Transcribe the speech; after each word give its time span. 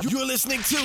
You're 0.00 0.25
listening 0.25 0.59
to 0.59 0.77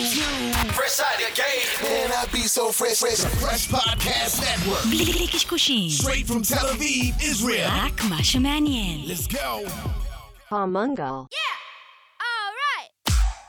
Fresh 0.74 0.98
Out 0.98 1.22
of 1.22 1.34
Game. 1.36 1.88
Man, 1.88 2.10
I 2.12 2.26
be 2.32 2.40
so 2.40 2.72
fresh, 2.72 2.98
fresh. 2.98 3.20
Fresh 3.40 3.68
Podcast 3.68 4.40
Network. 4.40 4.82
בלי 4.90 5.28
קשקושים, 5.32 5.90
Straight 5.90 6.26
from 6.26 6.42
Tel 6.42 6.66
Aviv, 6.66 7.22
Israel. 7.22 7.70
רק 7.70 8.04
מה 8.04 8.24
שמעניין. 8.24 9.04
Let's 9.06 9.28
go. 9.28 9.64
Palmungal. 10.50 11.28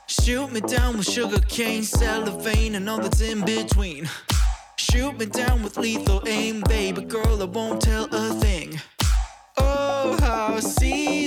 Shoot 0.06 0.52
me 0.52 0.60
down 0.60 0.96
with 0.98 1.10
sugar 1.10 1.40
cane, 1.48 1.82
cellophane, 1.82 2.76
and 2.76 2.88
all 2.88 3.00
that's 3.00 3.20
in 3.20 3.44
between. 3.44 4.08
Shoot 4.76 5.18
me 5.18 5.26
down 5.26 5.64
with 5.64 5.76
lethal 5.76 6.22
aim, 6.28 6.60
baby 6.68 7.02
girl, 7.02 7.42
I 7.42 7.46
won't 7.46 7.80
tell 7.80 8.04
a 8.12 8.24
thing. 8.44 8.80
Oh, 9.56 10.16
how 10.20 10.60
seasons 10.60 11.26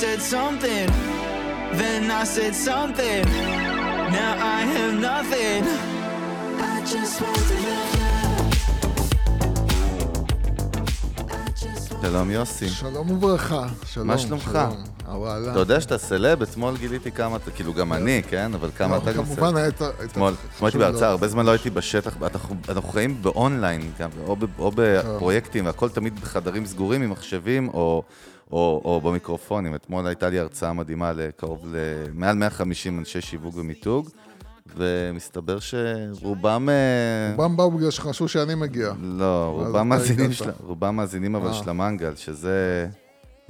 Said 0.00 0.20
something, 0.36 0.88
then 1.80 2.02
I 2.10 2.24
said 2.34 2.54
something. 2.68 3.22
Now 4.18 4.32
I 4.56 4.60
have 4.74 4.94
nothing. 5.10 5.62
I 6.72 6.76
just 6.92 7.14
want 7.22 7.42
to 7.50 7.56
love 7.66 7.92
you. 7.96 8.10
שלום 12.02 12.30
יוסי. 12.30 12.68
שלום 12.68 13.10
וברכה. 13.10 13.66
שלום. 13.86 14.06
מה 14.06 14.18
שלומך? 14.18 14.42
שלום. 14.52 14.84
הוואלה. 15.06 15.50
אתה 15.50 15.58
יודע 15.58 15.80
שאתה 15.80 15.98
סלב? 15.98 16.42
אתמול 16.42 16.76
גיליתי 16.76 17.10
כמה 17.12 17.36
אתה, 17.36 17.50
כאילו 17.50 17.74
גם 17.74 17.92
אני, 17.92 18.22
כן? 18.28 18.54
אבל 18.54 18.70
כמה 18.76 18.96
אתה 18.96 19.12
גם 19.12 19.24
סלב. 19.24 19.36
כמובן 19.36 19.56
היית... 19.56 19.82
אתמול, 20.04 20.34
הייתי. 20.62 20.78
בהרצאה, 20.78 21.08
הרבה 21.08 21.28
זמן 21.28 21.46
לא 21.46 21.50
הייתי 21.50 21.70
בשטח, 21.70 22.16
אנחנו 22.68 22.82
חיים 22.82 23.22
באונליין, 23.22 23.92
גם, 23.98 24.10
או 24.26 24.36
או 24.58 24.72
בפרויקטים, 24.74 25.66
והכל 25.66 25.88
תמיד 25.88 26.20
בחדרים 26.20 26.66
סגורים 26.66 27.02
עם 27.02 27.10
מחשבים, 27.10 27.68
או- 27.68 28.02
או 28.52 28.82
או 28.84 29.00
במיקרופונים. 29.00 29.74
אתמול 29.74 30.06
הייתה 30.06 30.28
לי 30.28 30.38
הרצאה 30.38 30.72
מדהימה 30.72 31.12
לקרוב 31.12 31.66
ל... 31.66 31.76
מעל 32.14 32.36
150 32.36 32.98
אנשי 32.98 33.20
שיווק 33.20 33.56
ומיתוג, 33.56 34.08
ומסתבר 34.76 35.58
שרובם... 35.60 36.68
אה, 36.68 37.34
רובם 37.36 37.56
באו 37.56 37.70
בגלל 37.70 37.90
שחשבו 37.90 38.28
שאני 38.28 38.54
מגיע. 38.54 38.92
לא, 39.02 39.62
רובם 39.66 39.88
מאזינים. 39.88 40.32
של- 40.32 40.50
רובם 40.66 40.96
מאזינים 40.96 41.34
אבל 41.36 41.48
אה. 41.48 41.52
של 41.54 41.70
המנגל, 41.70 42.14
שזה 42.14 42.86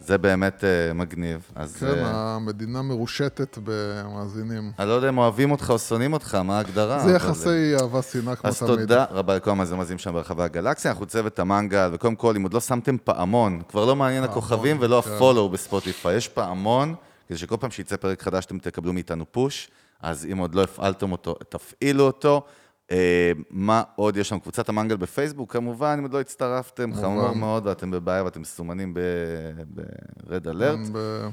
זה 0.01 0.19
באמת 0.19 0.65
אה, 0.65 0.93
מגניב. 0.93 1.51
אז 1.55 1.77
כן, 1.77 1.87
אה, 1.87 2.34
המדינה 2.37 2.83
מרושתת 2.83 3.59
במאזינים. 3.65 4.73
אני 4.79 4.89
לא 4.89 4.93
יודע 4.93 5.09
אם 5.09 5.19
אוהבים 5.19 5.51
אותך 5.51 5.70
או 5.70 5.79
שונאים 5.79 6.12
אותך, 6.12 6.34
מה 6.34 6.56
ההגדרה? 6.56 6.98
זה 6.98 7.12
יחסי 7.12 7.77
אהבה 7.81 8.03
שנאה 8.03 8.37
כמו 8.37 8.51
אז 8.51 8.59
תמיד. 8.59 8.71
תודה 8.71 9.05
רבה 9.11 9.37
לכל 9.37 9.51
המאזינים 9.51 9.98
שם 9.98 10.12
ברחבי 10.12 10.43
הגלקסיה, 10.43 10.91
אנחנו 10.91 11.06
צוות 11.06 11.39
המנגל, 11.39 11.91
וקודם 11.93 12.15
כל, 12.15 12.37
אם 12.37 12.43
עוד 12.43 12.55
לא 12.55 12.61
שמתם 12.61 12.97
פעמון, 13.05 13.62
כבר 13.69 13.84
לא 13.84 13.97
מעניין 13.97 14.25
הכוכבים 14.25 14.77
ולא 14.81 15.03
כן. 15.05 15.11
הפולו 15.11 15.48
בספוטיפיי, 15.48 16.17
יש 16.17 16.28
פעמון, 16.28 16.95
כדי 17.28 17.39
שכל 17.39 17.56
פעם 17.61 17.71
שיצא 17.71 17.97
פרק 17.97 18.23
חדש 18.23 18.45
אתם 18.45 18.59
תקבלו 18.59 18.93
מאיתנו 18.93 19.25
פוש, 19.33 19.69
אז 20.03 20.27
אם 20.33 20.39
עוד 20.39 20.55
לא 20.55 20.62
הפעלתם 20.62 21.12
אותו, 21.12 21.34
תפעילו 21.48 22.05
אותו. 22.05 22.47
אה, 22.91 23.33
מה 23.50 23.83
עוד 23.96 24.16
יש 24.16 24.33
לנו? 24.33 24.41
קבוצת 24.41 24.69
המנגל 24.69 24.96
בפייסבוק, 24.96 25.52
כמובן, 25.52 25.94
אם 25.98 26.02
עוד 26.02 26.12
לא 26.12 26.20
הצטרפתם, 26.20 26.94
חמור. 26.94 27.32
מאוד, 27.32 27.66
ואתם 27.66 27.91
בבעיה 27.91 28.24
ואתם 28.24 28.41
מסומנים 28.41 28.94
ב-רד 28.94 30.48
אלרט. 30.48 30.78
ב- 30.92 31.28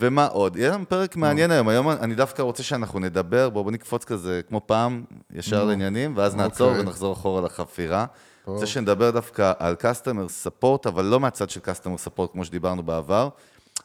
ומה 0.00 0.26
עוד? 0.26 0.56
יהיה 0.56 0.70
לנו 0.70 0.88
פרק 0.88 1.16
מעניין 1.16 1.50
היום. 1.50 1.68
היום 1.68 1.90
אני 1.90 2.14
דווקא 2.14 2.42
רוצה 2.42 2.62
שאנחנו 2.62 3.00
נדבר, 3.00 3.50
בואו 3.50 3.64
בוא 3.64 3.72
נקפוץ 3.72 4.04
כזה 4.04 4.40
כמו 4.48 4.60
פעם, 4.66 5.04
ישר 5.32 5.64
לעניינים, 5.64 6.12
ואז 6.16 6.34
נעצור 6.34 6.68
אוקיי. 6.68 6.82
ונחזור 6.82 7.12
אחורה 7.12 7.40
לחפירה. 7.40 8.06
רוצה 8.46 8.66
שנדבר 8.66 9.10
דווקא 9.10 9.52
על 9.58 9.76
customer 9.80 10.46
support, 10.46 10.88
אבל 10.88 11.04
לא 11.04 11.20
מהצד 11.20 11.50
של 11.50 11.60
customer 11.60 12.06
support 12.08 12.26
כמו 12.32 12.44
שדיברנו 12.44 12.82
בעבר. 12.82 13.28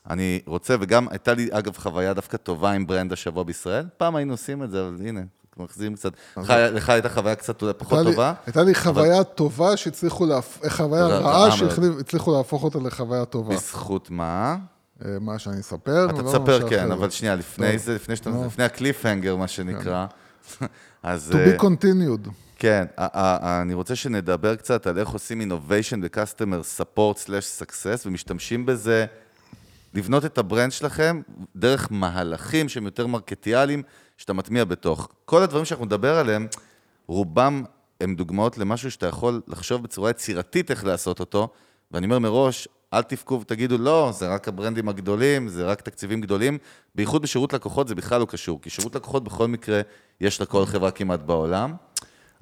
אני 0.09 0.41
רוצה, 0.45 0.75
וגם 0.79 1.07
הייתה 1.09 1.33
לי 1.33 1.47
אגב 1.51 1.77
חוויה 1.77 2.13
דווקא 2.13 2.37
טובה 2.37 2.71
עם 2.71 2.87
ברנד 2.87 3.13
השבוע 3.13 3.43
בישראל. 3.43 3.85
פעם 3.97 4.15
היינו 4.15 4.33
עושים 4.33 4.63
את 4.63 4.71
זה, 4.71 4.87
אבל 4.87 4.95
הנה, 5.07 5.21
מחזירים 5.57 5.95
קצת. 5.95 6.13
לך- 6.37 6.49
לך 6.73 6.89
הייתה 6.89 7.09
חוויה 7.09 7.35
קצת 7.35 7.63
פחות 7.77 7.99
טובה. 8.05 8.33
הייתה 8.45 8.63
לי 8.63 8.75
חוויה 8.75 9.23
טובה 9.23 9.77
שהצליחו, 9.77 10.25
להפ- 10.25 10.69
חוויה 10.69 11.07
רעה. 11.07 11.51
שהצליחו 11.51 12.37
להפוך 12.37 12.63
אותה 12.63 12.79
לחוויה 12.79 13.25
טובה. 13.25 13.55
בזכות 13.55 14.09
מה? 14.09 14.57
אה, 15.05 15.17
מה 15.21 15.39
שאני 15.39 15.59
אספר? 15.59 16.05
אתה 16.09 16.21
לא 16.21 16.27
תספר, 16.31 16.69
כן. 16.69 16.91
אבל 16.91 17.09
שנייה, 17.09 17.35
לפני. 17.35 17.77
זה, 17.77 17.95
לפני 17.95 18.15
שאתה. 18.15 18.29
לפני 18.45 18.63
הקליפהנגר, 18.63 19.35
מה 19.35 19.47
שנקרא. 19.47 20.05
אז... 21.03 21.31
To 21.31 21.35
אה, 21.35 21.57
be 21.57 21.61
continued. 21.61 22.29
כן, 22.59 22.85
אני 22.97 23.73
רוצה 23.73 23.95
שנדבר 23.95 24.55
קצת 24.55 24.87
על 24.87 24.99
איך 24.99 25.09
עושים 25.09 25.41
innovation 25.41 26.01
ב-customer 26.01 26.81
support/success, 26.81 28.01
ומשתמשים 28.05 28.65
בזה 28.65 29.05
לבנות 29.93 30.25
את 30.25 30.37
ה 30.37 30.43
brand 30.43 30.71
שלכם 30.71 31.21
דרך 31.55 31.87
מהלכים 31.91 32.69
שהם 32.69 32.85
יותר 32.85 33.07
מרקטיאליים, 33.07 33.83
שאתה 34.21 34.33
מטמיע 34.33 34.65
בתוך. 34.65 35.09
כל 35.25 35.43
הדברים 35.43 35.65
שאנחנו 35.65 35.85
נדבר 35.85 36.17
עליהם, 36.17 36.47
רובם 37.07 37.63
הם 38.01 38.15
דוגמאות 38.15 38.57
למשהו 38.57 38.91
שאתה 38.91 39.07
יכול 39.07 39.41
לחשוב 39.47 39.83
בצורה 39.83 40.09
יצירתית 40.09 40.71
איך 40.71 40.85
לעשות 40.85 41.19
אותו, 41.19 41.49
ואני 41.91 42.05
אומר 42.05 42.19
מראש, 42.19 42.67
אל 42.93 43.01
תבכו 43.01 43.41
ותגידו, 43.41 43.77
לא, 43.77 44.11
זה 44.13 44.33
רק 44.33 44.47
הברנדים 44.47 44.89
הגדולים, 44.89 45.47
זה 45.47 45.65
רק 45.65 45.81
תקציבים 45.81 46.21
גדולים. 46.21 46.57
בייחוד 46.95 47.21
בשירות 47.21 47.53
לקוחות 47.53 47.87
זה 47.87 47.95
בכלל 47.95 48.19
לא 48.19 48.25
קשור, 48.25 48.61
כי 48.61 48.69
שירות 48.69 48.95
לקוחות 48.95 49.23
בכל 49.23 49.47
מקרה 49.47 49.81
יש 50.21 50.41
לכל 50.41 50.65
חברה 50.65 50.91
כמעט 50.91 51.19
בעולם. 51.19 51.73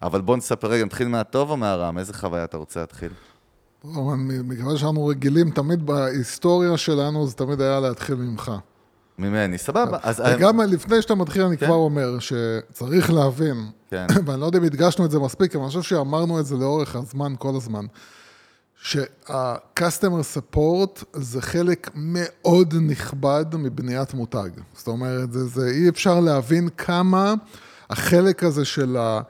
אבל 0.01 0.21
בוא 0.21 0.37
נספר 0.37 0.67
רגע, 0.67 0.85
נתחיל 0.85 1.07
מהטוב 1.07 1.49
או 1.49 1.57
מהרע? 1.57 1.91
מאיזה 1.91 2.13
חוויה 2.13 2.43
אתה 2.43 2.57
רוצה 2.57 2.79
להתחיל? 2.79 3.11
מכיוון 3.83 4.77
שאנחנו 4.77 5.05
רגילים 5.05 5.51
תמיד 5.51 5.85
בהיסטוריה 5.85 6.77
שלנו, 6.77 7.27
זה 7.27 7.33
תמיד 7.33 7.61
היה 7.61 7.79
להתחיל 7.79 8.15
ממך. 8.15 8.51
ממני, 9.19 9.57
סבבה. 9.57 9.97
אז... 10.03 10.23
וגם 10.25 10.61
לפני 10.61 11.01
שאתה 11.01 11.15
מתחיל, 11.15 11.41
אני 11.41 11.57
כן. 11.57 11.65
כבר 11.65 11.75
אומר 11.75 12.19
שצריך 12.19 13.11
להבין, 13.11 13.65
כן. 13.89 14.07
ואני 14.25 14.41
לא 14.41 14.45
יודע 14.45 14.59
אם 14.59 14.63
הדגשנו 14.63 15.05
את 15.05 15.11
זה 15.11 15.19
מספיק, 15.19 15.55
אבל 15.55 15.63
אני 15.63 15.69
חושב 15.69 15.81
שאמרנו 15.81 16.39
את 16.39 16.45
זה 16.45 16.55
לאורך 16.55 16.95
הזמן, 16.95 17.33
כל 17.39 17.55
הזמן, 17.55 17.85
שה-customer 18.81 20.37
support 20.37 21.03
זה 21.13 21.41
חלק 21.41 21.89
מאוד 21.95 22.73
נכבד 22.81 23.45
מבניית 23.53 24.13
מותג. 24.13 24.49
זאת 24.73 24.87
אומרת, 24.87 25.31
זה, 25.31 25.47
זה 25.47 25.67
אי 25.69 25.89
אפשר 25.89 26.19
להבין 26.19 26.69
כמה 26.77 27.33
החלק 27.89 28.43
הזה 28.43 28.65
של 28.65 28.97
ה... 28.97 29.21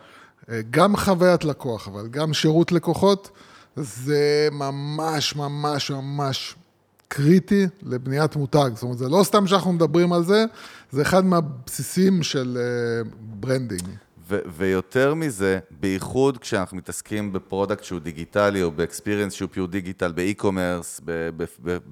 גם 0.71 0.97
חוויית 0.97 1.45
לקוח, 1.45 1.87
אבל 1.87 2.07
גם 2.07 2.33
שירות 2.33 2.71
לקוחות, 2.71 3.29
זה 3.75 4.47
ממש 4.51 5.35
ממש 5.35 5.91
ממש 5.91 6.55
קריטי 7.13 7.67
לבניית 7.83 8.35
מותג. 8.35 8.69
זאת 8.73 8.83
אומרת, 8.83 8.97
זה 8.97 9.09
לא 9.09 9.21
סתם 9.23 9.47
שאנחנו 9.47 9.73
מדברים 9.73 10.13
על 10.13 10.23
זה, 10.23 10.45
זה 10.91 11.01
אחד 11.01 11.25
מהבסיסים 11.25 12.23
של 12.23 12.57
אה, 12.59 13.09
branding. 13.19 13.87
ו- 14.29 14.39
ויותר 14.57 15.13
מזה, 15.13 15.59
בייחוד 15.79 16.37
כשאנחנו 16.37 16.77
מתעסקים 16.77 17.33
ב 17.33 17.39
product 17.39 17.83
שהוא 17.83 17.99
דיגיטלי, 17.99 18.63
או 18.63 18.71
ב 18.71 18.77
experience 18.77 19.33
שהוא 19.33 19.49
pure 19.51 19.67
digital, 19.67 20.11
ב 20.11 20.19
e-commerce, 20.19 21.01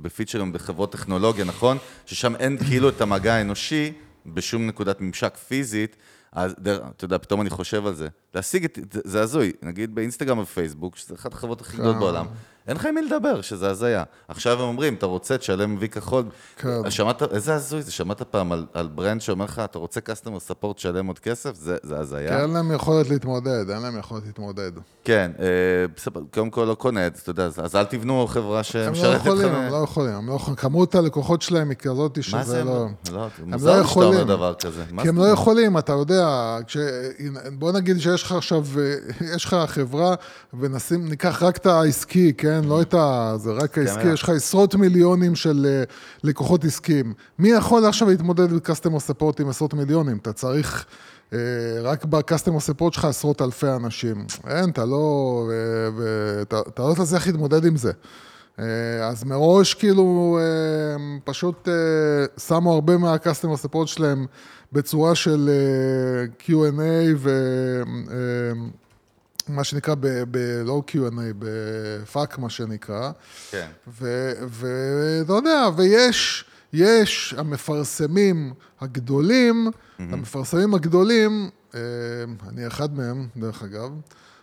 בפיצ'רים, 0.01 0.53
בחברות 0.53 0.91
טכנולוגיה, 0.91 1.45
נכון? 1.45 1.77
ששם 2.06 2.35
אין 2.35 2.57
כאילו 2.57 2.89
את 2.89 3.01
המגע 3.01 3.33
האנושי 3.33 3.94
בשום 4.25 4.67
נקודת 4.67 5.01
ממשק 5.01 5.35
פיזית, 5.38 5.95
אז 6.31 6.56
אתה 6.97 7.06
יודע, 7.06 7.17
פתאום 7.17 7.41
אני 7.41 7.50
חושב 7.50 7.85
על 7.85 7.95
זה. 7.95 8.07
להשיג 8.35 8.63
את, 8.66 8.79
זה- 8.94 9.01
זה 9.03 9.22
הזוי, 9.22 9.51
נגיד 9.63 9.95
באינסטגרם 9.95 10.39
ופייסבוק, 10.39 10.95
שזה 10.95 11.16
אחת 11.16 11.33
החברות 11.33 11.61
הכי 11.61 11.77
גדולות 11.77 11.95
בעולם, 12.00 12.25
אין 12.67 12.75
לך 12.75 12.85
עם 12.85 12.95
מי 12.95 13.01
לדבר, 13.01 13.41
שזה 13.41 13.69
הזיה. 13.69 14.03
עכשיו 14.28 14.53
הם 14.53 14.67
אומרים, 14.67 14.94
אתה 14.94 15.05
רוצה, 15.05 15.38
תשלם 15.38 15.75
וי 15.79 15.89
כחול. 15.89 16.23
כן. 16.57 16.91
שמעת, 16.91 17.23
איזה 17.23 17.55
הזוי 17.55 17.81
זה, 17.81 17.91
שמעת 17.91 18.22
פעם 18.22 18.51
על, 18.51 18.66
על 18.73 18.88
ברנד 18.88 19.22
שאומר 19.22 19.45
לך, 19.45 19.61
אתה 19.66 19.79
רוצה 19.79 20.00
customer 20.00 20.51
support, 20.51 20.73
תשלם 20.73 21.07
עוד 21.07 21.19
כסף? 21.19 21.56
זה, 21.56 21.77
זה 21.83 22.00
הזיה. 22.00 22.29
כי 22.29 22.44
אין 22.44 22.50
להם 22.50 22.72
יכולת 22.72 23.09
להתמודד, 23.09 23.69
אין 23.69 23.81
להם 23.81 24.00
יכולת 24.00 24.25
להתמודד. 24.25 24.72
כן, 25.03 25.31
אה, 25.39 25.45
בסדר, 25.95 26.22
קודם 26.33 26.50
כל 26.50 26.63
לא 26.63 26.75
קונה 26.75 27.07
את 27.07 27.16
זה, 27.16 27.22
אתה 27.22 27.31
יודע, 27.31 27.45
אז 27.45 27.75
אל 27.75 27.83
תבנו 27.83 28.27
חברה 28.27 28.57
הם 28.57 28.63
שמשרתת 28.63 29.03
לא 29.03 29.31
יכולים, 29.31 29.45
אתכם. 29.45 29.56
הם 29.56 29.71
לא 29.71 29.77
יכולים, 29.83 30.15
הם 30.15 30.30
לא 30.30 30.33
יכולים. 30.33 30.56
כמות 30.56 30.95
הלקוחות 30.95 31.41
שלהם 31.41 31.69
היא 31.69 31.77
כזאת? 31.77 32.24
שזה 32.24 32.63
לא... 32.63 32.86
לא, 33.12 33.27
הם 33.44 33.51
מוזר 33.51 33.71
לא 33.75 33.81
לי 33.81 33.88
שאתה 33.88 34.00
אומר. 34.00 34.24
דבר 34.24 34.53
כזה. 34.53 34.83
כי 35.01 35.09
הם 35.09 35.18
לא? 35.18 35.27
יכולים, 35.27 35.77
אתה 35.77 35.94
יודע, 35.94 36.57
כש... 36.68 36.77
בוא 37.59 37.71
נגיד 37.71 38.00
שיש 38.00 38.24
לך 38.24 38.31
עכשיו, 38.31 38.65
יש 39.36 39.45
לך 39.45 39.56
חברה, 39.68 40.15
ונשים, 40.59 41.09
ניקח 41.09 41.44
רק 41.44 41.57
את 41.57 41.65
העסקי, 41.65 42.33
כן? 42.33 42.56
לא 42.65 42.81
את 42.81 42.94
ה... 42.94 43.33
זה 43.38 43.51
רק 43.51 43.77
העסקי, 43.77 44.04
כן. 44.04 44.13
יש 44.13 44.24
לך 44.24 44.30
עשרות 44.30 44.75
מיליונים 44.75 45.36
של 45.36 45.65
אה, 45.69 45.83
לקוחות 46.24 46.65
עסקיים. 46.65 47.13
מי 47.39 47.50
יכול 47.50 47.86
עכשיו 47.86 48.09
להתמודד 48.09 48.54
בקסטומר 48.54 49.00
ספורט 49.00 49.39
עם 49.39 49.50
עשרות 49.50 49.74
מיליונים? 49.74 50.18
אתה 50.18 50.33
צריך... 50.33 50.86
אה, 51.33 51.39
רק 51.81 52.06
בקסטומר 52.06 52.59
ספורט 52.59 52.94
שלך 52.94 53.06
עשרות 53.06 53.42
אלפי 53.42 53.68
אנשים. 53.68 54.25
אין, 54.48 54.69
אתה 54.69 54.86
לא... 54.86 55.50
אה, 55.51 56.42
אתה 56.42 56.83
לא 56.83 56.94
תצליח 56.94 57.27
להתמודד 57.27 57.65
עם 57.65 57.77
זה. 57.77 57.92
אז 59.03 59.24
מראש 59.24 59.74
כאילו 59.74 60.39
פשוט 61.24 61.68
שמו 62.48 62.74
הרבה 62.74 62.98
מהקסטומר 62.98 63.57
ספורט 63.57 63.88
שלהם 63.88 64.25
בצורה 64.71 65.15
של 65.15 65.50
Q&A 66.39 67.27
מה 69.49 69.63
שנקרא 69.63 69.95
ב- 69.95 70.07
ב- 70.31 70.61
לא 70.65 70.83
Q&A, 70.88 70.99
בפאק 71.39 72.38
מה 72.38 72.49
שנקרא. 72.49 73.11
כן. 73.51 73.67
ואתה 74.49 75.33
יודע, 75.33 75.69
ויש, 75.77 76.45
יש 76.73 77.35
המפרסמים 77.38 78.53
הגדולים, 78.81 79.67
המפרסמים 79.99 80.73
הגדולים, 80.73 81.49
אה, 81.75 81.79
אני 82.49 82.67
אחד 82.67 82.94
מהם, 82.97 83.27
דרך 83.38 83.63
אגב, 83.63 83.91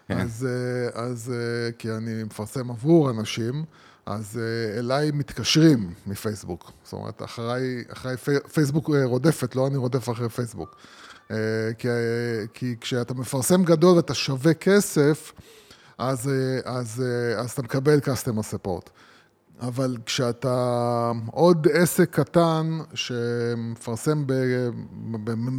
אז, 0.08 0.46
אה, 0.50 1.02
אז 1.02 1.32
אה, 1.34 1.72
כי 1.78 1.90
אני 1.90 2.24
מפרסם 2.24 2.70
עבור 2.70 3.10
אנשים, 3.10 3.64
אז 4.06 4.40
אליי 4.78 5.10
מתקשרים 5.14 5.92
מפייסבוק. 6.06 6.70
זאת 6.84 6.92
אומרת, 6.92 7.22
אחריי, 7.22 7.84
אחריי 7.92 8.16
פי- 8.16 8.48
פייסבוק 8.52 8.90
רודפת, 9.04 9.56
לא 9.56 9.66
אני 9.66 9.76
רודף 9.76 10.10
אחרי 10.10 10.28
פייסבוק. 10.28 10.76
אה, 11.30 11.36
כי, 11.78 11.88
אה, 11.88 11.94
כי 12.54 12.74
כשאתה 12.80 13.14
מפרסם 13.14 13.64
גדול 13.64 13.96
ואתה 13.96 14.14
שווה 14.14 14.54
כסף, 14.54 15.32
אז, 15.98 16.28
אה, 16.28 16.60
אז, 16.64 17.02
אה, 17.06 17.40
אז 17.40 17.50
אתה 17.50 17.62
מקבל 17.62 17.98
customer 17.98 18.54
support. 18.54 18.90
אבל 19.60 19.96
כשאתה 20.06 21.12
עוד 21.32 21.66
עסק 21.72 22.10
קטן 22.10 22.78
שמפרסם 22.94 24.24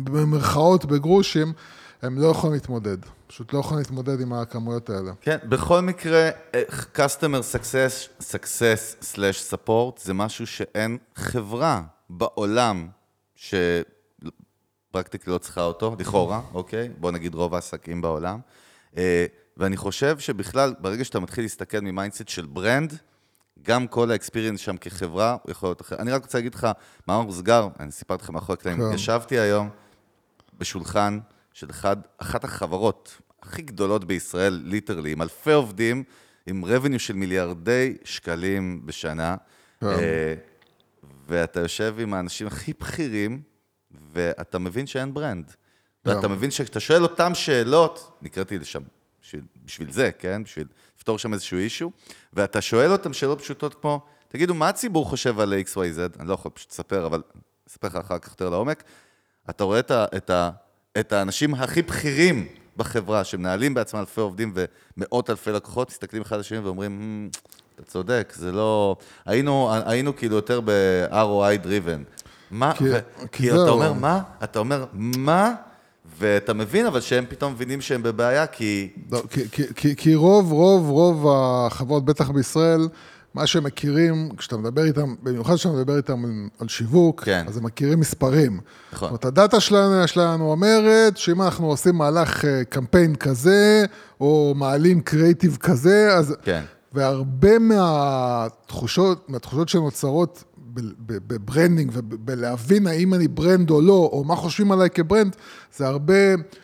במרכאות 0.04 0.86
בגרשיים, 0.86 1.54
הם 2.02 2.22
לא 2.22 2.28
יכולים 2.28 2.54
להתמודד. 2.54 2.98
פשוט 3.28 3.54
לא 3.54 3.60
יכולים 3.60 3.80
להתמודד 3.80 4.22
עם 4.22 4.34
הכמויות 4.34 4.90
האלה. 4.90 5.12
כן, 5.22 5.38
בכל 5.44 5.82
מקרה, 5.82 6.30
customer 6.96 7.42
success, 7.54 8.22
success 8.22 9.04
slash 9.14 9.54
support 9.54 10.04
זה 10.04 10.14
משהו 10.14 10.48
שאין 10.48 10.98
חברה 11.16 11.82
בעולם 12.10 12.88
ש 14.96 15.01
practically 15.01 15.34
לא 15.34 15.38
צריכה 15.38 15.62
אותו, 15.62 15.96
לכאורה, 16.00 16.42
אוקיי? 16.54 16.90
בוא 17.00 17.12
נגיד 17.12 17.36
רוב 17.36 17.56
העסקים 17.56 18.02
בעולם. 18.02 18.40
אה, 18.98 19.26
ואני 19.58 19.78
חושב 19.78 20.20
שבכלל, 20.20 20.74
ברגע 20.80 21.06
שאתה 21.06 21.20
מתחיל 21.20 21.44
להסתכל 21.44 21.80
מ 21.80 21.86
mindset 21.86 22.28
של 22.28 22.46
brand, 22.46 22.98
גם 23.62 23.88
כל 23.88 24.12
ה 24.12 24.16
experience 24.16 24.60
שם 24.60 24.78
כחברה, 24.78 25.38
הוא 25.44 25.52
יכול 25.52 25.70
להיות 25.70 25.82
אחר. 25.82 25.96
אני 25.96 26.12
רק 26.12 26.22
רוצה 26.22 26.38
להגיד 26.38 26.56
לך, 26.56 26.68
מאמר 27.08 27.22
מוסגר, 27.22 27.68
אני 27.80 27.92
סיפרתי 27.92 28.24
לך 28.24 28.30
מאחורי 28.30 28.58
הקלעים, 28.60 28.78
כן. 28.78 28.94
ישבתי 28.94 29.40
היום 29.40 29.70
בשולחן 30.58 31.20
של 31.54 31.70
אחד, 31.70 31.98
אחת 32.18 32.44
החברות 32.44 33.22
הכי 33.42 33.62
גדולות 33.62 34.06
בישראל, 34.06 34.62
literally, 34.66 35.12
עם 35.12 35.22
אלפי 35.22 35.52
עובדים, 35.52 36.04
עם 36.48 36.64
revenue 36.64 37.00
של 37.00 37.14
מיליארדי 37.14 37.98
שקלים 38.04 38.86
בשנה, 38.86 39.36
כן. 39.80 39.88
אה, 39.88 40.34
ואתה 41.28 41.60
יושב 41.60 41.96
עם 42.00 42.14
האנשים 42.14 42.48
הכי 42.48 42.74
בכירים, 42.80 43.42
ואתה 44.14 44.60
מבין 44.60 44.88
שאין 44.88 45.14
brand. 45.14 45.52
ואתה 46.06 46.22
כן. 46.22 46.32
מבין 46.32 46.52
שכשאתה 46.52 46.80
שואל 46.80 47.04
אותם 47.04 47.36
שאלות, 47.36 48.18
נקראתי 48.22 48.60
לשם 48.60 48.82
בשביל, 49.22 49.42
בשביל 49.66 49.92
זה, 49.92 50.12
כן? 50.20 50.44
בשביל 50.44 50.68
לפתור 50.98 51.20
שם 51.20 51.34
איזשהו 51.34 51.58
issue, 51.58 51.92
ואתה 52.34 52.62
שואל 52.62 52.92
אותם 52.92 53.14
שאלות 53.14 53.42
פשוטות 53.42 53.74
כמו, 53.82 54.02
תגידו, 54.28 54.54
מה 54.54 54.70
הציבור 54.70 55.06
חושב 55.10 55.40
על 55.40 55.54
XYZ? 55.54 56.20
אני 56.20 56.28
לא 56.28 56.34
יכול 56.34 56.52
פשוט 56.52 56.72
לספר, 56.72 57.06
אבל 57.06 57.22
אספר 57.70 57.88
לך 57.88 57.96
אחר 57.96 58.20
כך 58.20 58.30
יותר 58.30 58.50
לעומק. 58.50 58.84
אתה 59.50 59.64
רואה 59.64 59.80
את, 59.80 59.92
ה, 59.92 60.06
את, 60.18 60.30
ה, 60.30 60.50
את 61.00 61.14
האנשים 61.14 61.54
הכי 61.54 61.82
בכירים 61.82 62.48
בחברה, 62.78 63.24
שמנהלים 63.24 63.74
בעצמם 63.74 64.00
אלפי 64.00 64.22
עובדים 64.22 64.54
ומאות 64.98 65.30
אלפי 65.30 65.52
לקוחות, 65.52 65.90
מסתכלים 65.90 66.22
אחד 66.22 66.34
על 66.34 66.40
השני 66.40 66.60
ואומרים, 66.60 67.30
"Hmm, 67.34 67.38
אתה 67.76 67.84
צודק, 67.84 68.34
זה 68.36 68.52
לא... 68.52 68.96
היינו, 69.26 69.74
היינו 69.86 70.16
כאילו 70.16 70.36
יותר 70.36 70.62
ב-ROI 70.66 71.66
driven. 71.66 72.15
מה? 72.52 72.74
כי- 72.74 72.90
ו... 72.90 72.98
כי 73.32 73.52
אתה. 73.52 73.70
אומר, 73.70 73.94
מה? 73.94 74.22
אתה 74.44 74.60
אומר, 74.60 74.86
מה? 74.94 75.54
ואתה 76.20 76.54
מבין, 76.54 76.86
אבל 76.86 77.02
שהם 77.02 77.26
פתאום 77.30 77.54
מבינים 77.54 77.82
שהם 77.82 78.04
בבעיה, 78.04 78.48
כי... 78.48 78.90
לא, 79.12 79.24
כי, 79.30 79.50
כי, 79.50 79.64
כי, 79.76 79.96
כי 79.96 80.16
רוב, 80.16 80.52
רוב, 80.52 80.90
רוב 80.90 81.28
החברות, 81.30 82.06
בטח 82.06 82.30
בישראל, 82.30 82.88
מה 83.34 83.48
שהם 83.48 83.64
מכירים, 83.64 84.30
כשאתה 84.38 84.58
מדבר 84.58 84.84
איתם, 84.84 85.16
במיוחד 85.24 85.56
כשאתה 85.56 85.76
מדבר 85.76 85.98
איתם 85.98 86.24
על, 86.60 86.68
שיווק, 86.68 87.24
כן. 87.24 87.46
אז 87.48 87.58
הם 87.58 87.64
מכירים 87.66 88.00
מספרים. 88.00 88.60
נכון. 88.94 89.10
זאת 89.10 89.10
אומרת, 89.10 89.26
ה 89.26 89.32
data 89.32 89.60
שלנו, 89.60 90.08
שלנו 90.08 90.52
אומרת 90.52 91.18
שאם 91.18 91.42
אנחנו 91.42 91.68
עושים 91.68 91.96
מהלך 91.96 92.46
אה, 92.46 92.64
קמפיין 92.64 93.16
כזה, 93.16 93.86
או 94.22 94.54
מעלים 94.58 95.02
קריאיטיב 95.02 95.58
כזה, 95.60 96.14
אז... 96.14 96.36
כן. 96.44 96.64
והרבה 96.94 97.60
מהתחושות, 97.60 99.30
מהתחושות 99.30 99.70
שנוצרות 99.70 100.44
ב 101.28 101.35
branding 101.35 101.92
ובלהבין 101.94 102.88
האם 102.88 103.14
אני 103.14 103.28
brand 103.28 103.70
או 103.70 103.82
לא, 103.82 104.10
או 104.12 104.24
מה 104.24 104.36
חושבים 104.36 104.72
עליי 104.72 104.90
כ 104.90 105.01
brand, 105.01 105.36
זה 105.76 105.88
הרבה 105.88 106.14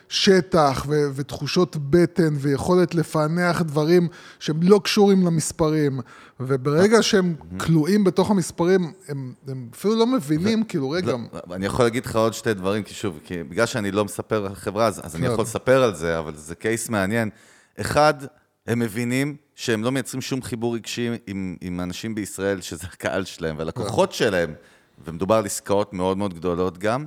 שטח 0.10 0.86
ו- 0.88 1.10
ותחושות 1.16 1.78
בטן 1.90 2.34
ויכולת 2.38 2.96
לפענח 2.96 3.62
דברים 3.62 4.08
שהם 4.40 4.60
לא 4.64 4.82
קשורים 4.84 5.26
למספרים. 5.26 6.00
וברגע 6.40 7.04
שהם 7.04 7.36
כלואים 7.58 8.04
בתוך 8.04 8.32
המספרים, 8.32 8.92
הם, 9.08 9.34
הם 9.48 9.68
אפילו 9.74 9.96
לא 9.96 10.08
מבינים, 10.08 10.64
כאילו, 10.64 10.90
רגע, 10.90 11.12
לא, 11.12 11.56
אני 11.56 11.66
יכול 11.66 11.86
להגיד 11.86 12.06
לך 12.06 12.16
עוד 12.16 12.34
שתי 12.34 12.54
דברים, 12.54 12.84
כי 12.84 12.94
שוב, 12.94 13.20
כי 13.24 13.44
בגלל 13.44 13.66
שאני 13.66 13.92
לא 13.92 14.06
מספר 14.06 14.46
על 14.46 14.52
החברה, 14.52 14.88
אז, 14.88 15.02
אז 15.04 15.16
אני 15.16 15.28
כן. 15.28 15.32
יכול 15.32 15.44
לספר 15.44 15.84
על 15.84 15.96
זה, 15.96 16.20
אבל 16.20 16.36
זה 16.36 16.56
קייס 16.56 16.90
מעניין. 16.90 17.30
אחד, 17.82 18.14
הם 18.68 18.80
מבינים 18.80 19.36
שהם 19.56 19.84
לא 19.84 19.92
מייצרים 19.92 20.22
שום 20.22 20.42
חיבור 20.42 20.76
רגשי 20.76 21.10
עם, 21.28 21.56
עם 21.62 21.80
אנשים 21.80 22.16
בישראל, 22.16 22.62
שזה 22.62 22.88
הקהל 22.88 23.26
שלהם 23.26 23.58
והלקוחות 23.58 24.12
שלהם, 24.12 24.54
ומדובר 25.06 25.36
על 25.36 25.46
עסקאות 25.46 25.94
מאוד 25.94 26.18
מאוד 26.18 26.34
גדולות 26.34 26.78
גם. 26.78 27.06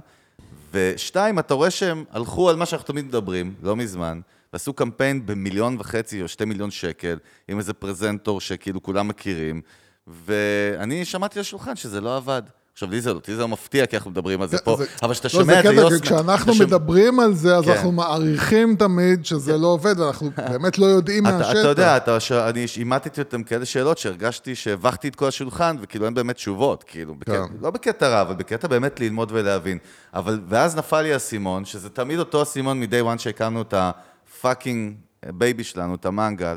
ושתיים, 0.73 1.39
אתה 1.39 1.55
רואה 1.55 1.71
שהם 1.71 2.05
הלכו 2.11 2.51
על 2.51 2.56
מה 2.56 2.67
שאנחנו 2.67 2.87
תמיד 2.87 3.05
מדברים, 3.05 3.55
לא 3.62 3.77
מזמן, 3.77 4.21
ועשו 4.53 4.73
קמפיין 4.73 5.27
במיליון 5.27 5.77
וחצי 5.79 6.23
או 6.23 6.29
שתי 6.29 6.45
מיליון 6.45 6.71
שקל, 6.71 7.19
עם 7.49 7.59
איזה 7.59 7.75
פרזנטור 7.75 8.41
שכאילו 8.41 8.83
כולם 8.83 9.09
מכירים, 9.09 9.61
ואני 10.06 11.05
שמעתי 11.05 11.39
על 11.39 11.41
השולחן 11.41 11.77
שזה 11.77 12.01
לא 12.01 12.17
עבד. 12.17 12.43
עכשיו, 12.75 12.91
לי 12.91 13.00
זה, 13.00 13.12
זה 13.26 13.41
לא 13.41 13.49
מפתיע, 13.49 13.87
כי 13.87 13.97
אנחנו 13.97 14.11
מדברים 14.11 14.43
על 14.43 14.49
זה 14.49 14.59
פה, 14.59 14.76
זה- 14.79 14.85
אבל 15.03 15.12
כשאתה 15.15 15.29
לא, 15.29 15.32
שומע 15.44 15.59
את 15.59 15.65
זה, 15.65 15.71
קטע, 15.73 15.81
יוסי... 15.81 16.00
כשאנחנו 16.00 16.55
שומע- 16.55 16.67
מדברים 16.67 17.21
על 17.21 17.35
זה, 17.35 17.56
אז 17.56 17.65
כן. 17.65 17.71
אנחנו 17.71 17.93
מעריכים 17.93 18.76
תמיד 18.76 19.25
שזה 19.26 19.59
לא 19.59 19.67
עובד, 19.67 20.00
ואנחנו 20.00 20.31
באמת 20.50 20.79
לא 20.79 20.87
יודעים 20.87 21.23
מהשטח. 21.23 21.50
אתה 21.50 21.69
יודע, 21.69 21.97
אתה, 21.97 22.21
ש... 22.21 22.32
אני 22.32 22.67
אימתתי 22.76 23.21
אותם 23.21 23.43
כאלה 23.43 23.65
שאלות 23.65 23.99
שהרגשתי 23.99 24.55
שהבכתי 24.55 25.09
את 25.09 25.17
כל 25.17 25.29
השולחן, 25.29 25.76
וכאילו 25.81 26.06
אין 26.06 26.15
באמת 26.15 26.37
תשובות, 26.37 26.82
כאילו, 26.87 27.15
בקטע, 27.15 27.32
כן. 27.47 27.55
לא 27.61 27.71
בקטע 27.71 28.09
רע, 28.09 28.21
אבל 28.21 28.35
בקטע 28.35 28.69
באמת 28.69 29.00
ללמוד 29.00 29.29
ולהבין. 29.32 29.79
אבל, 30.15 30.41
ואז 30.49 30.77
נפל 30.77 31.03
לי 31.03 31.12
האסימון, 31.12 31.65
שזה 31.65 31.91
תמיד 31.91 32.19
אותו 32.19 32.43
אסימון 32.43 32.81
מ-day 32.81 33.15
one 33.15 33.19
שהקמנו 33.19 33.62
את 33.62 33.75
ה 33.77 33.91
fucking 33.91 34.95
baby 35.27 35.65
שלנו, 35.65 35.94
את 35.94 36.06
המנגל, 36.06 36.56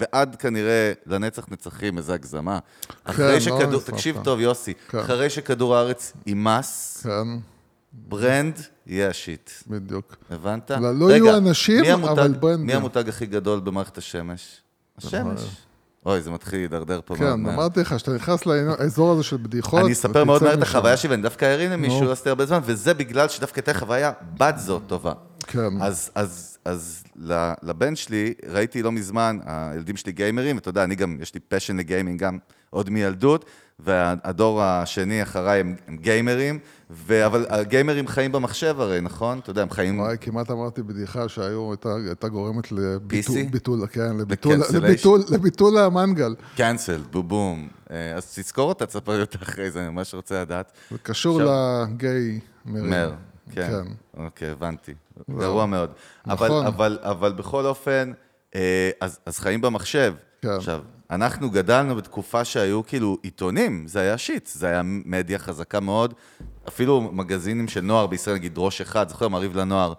ועד 0.00 0.36
כנראה 0.36 0.92
לנצח 1.06 1.46
נצחים, 1.50 1.98
איזה 1.98 2.14
הגזמה. 2.14 2.58
אחרי 3.04 3.32
לא 3.34 3.40
שכדור, 3.40 3.66
נשרף. 3.66 3.90
תקשיב 3.90 4.18
טוב, 4.24 4.40
יוסי, 4.40 4.74
כן. 4.88 4.98
אחרי 4.98 5.30
שכדור 5.30 5.76
הארץ 5.76 6.12
יימס, 6.26 7.00
כן, 7.02 7.28
brand 7.92 8.58
יהיה 8.86 9.08
ה 9.08 9.15
shit. 9.15 9.50
בדיוק. 9.66 10.16
הבנת? 10.30 10.70
לא, 10.70 10.94
לא 10.94 11.06
רגע, 11.06 11.24
יהיו 11.24 11.36
אנשים, 11.36 11.84
המותג- 11.84 12.08
אבל 12.08 12.32
brandים. 12.32 12.66
מי 12.66 12.74
המותג 12.74 13.08
הכי 13.08 13.26
גדול 13.26 13.60
במערכת 13.60 13.98
השמש? 13.98 14.60
השמש. 14.98 15.40
אוי, 16.06 16.22
זה 16.22 16.30
מתחיל 16.30 16.58
להידרדר 16.60 17.00
פה 17.04 17.16
כן. 17.16 17.26
אמרתי 17.26 17.80
לך, 17.80 17.98
שאתה 17.98 18.12
נכנס 18.12 18.46
לאזור 18.46 19.12
הזה 19.12 19.22
של 19.22 19.36
בדיחות, 19.36 19.80
אני 19.84 19.92
אספר 19.92 20.24
מאוד 20.24 20.42
מהר 20.42 20.54
את. 20.54 20.62
החוויה 20.62 20.96
שלי, 20.96 21.10
ואני 21.10 21.22
דווקא 21.22 21.44
ארים 21.44 21.70
למישהו. 21.70 22.04
לא 22.04 22.12
עשיתי 22.12 22.28
הרבה 22.28 22.46
זמן, 22.46 22.58
וזה 22.64 22.94
בגלל 22.94 23.28
שדווקא 23.28 23.60
הייתה 23.60 23.74
חוויה 23.74 24.12
בת 24.38 24.58
זו 24.58 24.78
טובה. 24.86 25.12
כן. 25.46 25.82
אז, 25.82 26.10
אז, 26.14 26.58
אז 26.64 27.04
לבן 27.62 27.96
שלי, 27.96 28.34
ראיתי 28.48 28.82
לא 28.82 28.92
מזמן, 28.92 29.38
הילדים 29.44 29.96
שלי 29.96 30.12
גיימרים, 30.12 30.56
ואתה 30.56 30.68
יודע, 30.68 30.84
אני 30.84 30.94
גם, 30.94 31.16
יש 31.20 31.34
לי 31.34 31.40
פשן 31.48 31.76
לגיימינג 31.76 32.20
גם 32.20 32.38
עוד 32.70 32.90
מילדות, 32.90 33.44
והדור 33.78 34.62
השני 34.62 35.22
אחריי 35.22 35.60
הם, 35.60 35.74
הם 35.88 35.96
גיימרים, 35.96 36.58
ו, 36.90 37.26
אבל 37.26 37.46
הגיימרים 37.48 38.06
חיים 38.06 38.32
במחשב 38.32 38.80
הרי, 38.80 39.00
נכון? 39.00 39.38
אתה 39.38 39.50
יודע, 39.50 39.62
הם 39.62 39.70
חיים... 39.70 39.98
וואי, 40.00 40.16
כמעט 40.20 40.50
אמרתי 40.50 40.82
בדיחה 40.82 41.28
שהיום 41.28 41.70
הייתה- 41.70 41.94
הייתה 42.06 42.28
גורמת 42.28 42.72
לביטול, 42.72 43.36
PC? 43.36 43.50
ביטול, 43.50 43.86
כן, 43.86 44.16
לביטול? 44.16 44.54
לביטול, 44.74 45.20
לביטול 45.30 45.78
המנגל. 45.78 46.34
קאנסל, 46.56 47.00
בובום. 47.10 47.68
אה, 47.90 48.14
אז 48.16 48.32
תזכור 48.38 48.68
אותה, 48.68 48.86
תספר 48.86 49.14
לי 49.14 49.20
אותה 49.20 49.38
אחרי 49.42 49.70
זה, 49.70 49.80
אני 49.80 49.88
ממש 49.88 50.14
רוצה 50.14 50.40
לדעת. 50.42 50.72
זה 50.90 50.98
קשור 51.02 51.40
עכשיו- 51.40 51.86
לגיי 51.94 52.40
מרים. 52.66 52.90
מר, 52.90 53.12
כן. 53.52 53.68
כן. 53.70 53.84
אוקיי, 54.24 54.50
הבנתי. 54.50 54.92
גרוע 55.30 55.66
מאוד. 55.66 55.90
אבל, 56.26 56.46
נכון. 56.48 56.66
אבל, 56.66 56.98
אבל 57.02 57.32
בכל 57.32 57.66
אופן, 57.66 58.12
אה, 58.54 58.90
אז, 59.00 59.18
אז 59.26 59.38
חיים 59.38 59.60
במחשב. 59.60 60.14
כן. 60.42 60.48
עכשיו, 60.48 60.82
אנחנו 61.10 61.50
גדלנו 61.50 61.96
בתקופה 61.96 62.44
שהיו 62.44 62.86
כאילו 62.86 63.18
עיתונים, 63.22 63.86
זה 63.86 64.00
היה 64.00 64.18
שיט, 64.18 64.46
זה 64.46 64.66
היה 64.66 64.82
מדיה 64.84 65.38
חזקה 65.38 65.80
מאוד. 65.80 66.14
אפילו 66.68 67.00
מגזינים 67.00 67.68
של 67.68 67.80
נוער 67.80 68.06
בישראל, 68.06 68.36
נגיד 68.36 68.54
ראש 68.56 68.80
אחד, 68.80 69.08
זוכר, 69.08 69.28
מעריב 69.28 69.56
לנוער. 69.56 69.92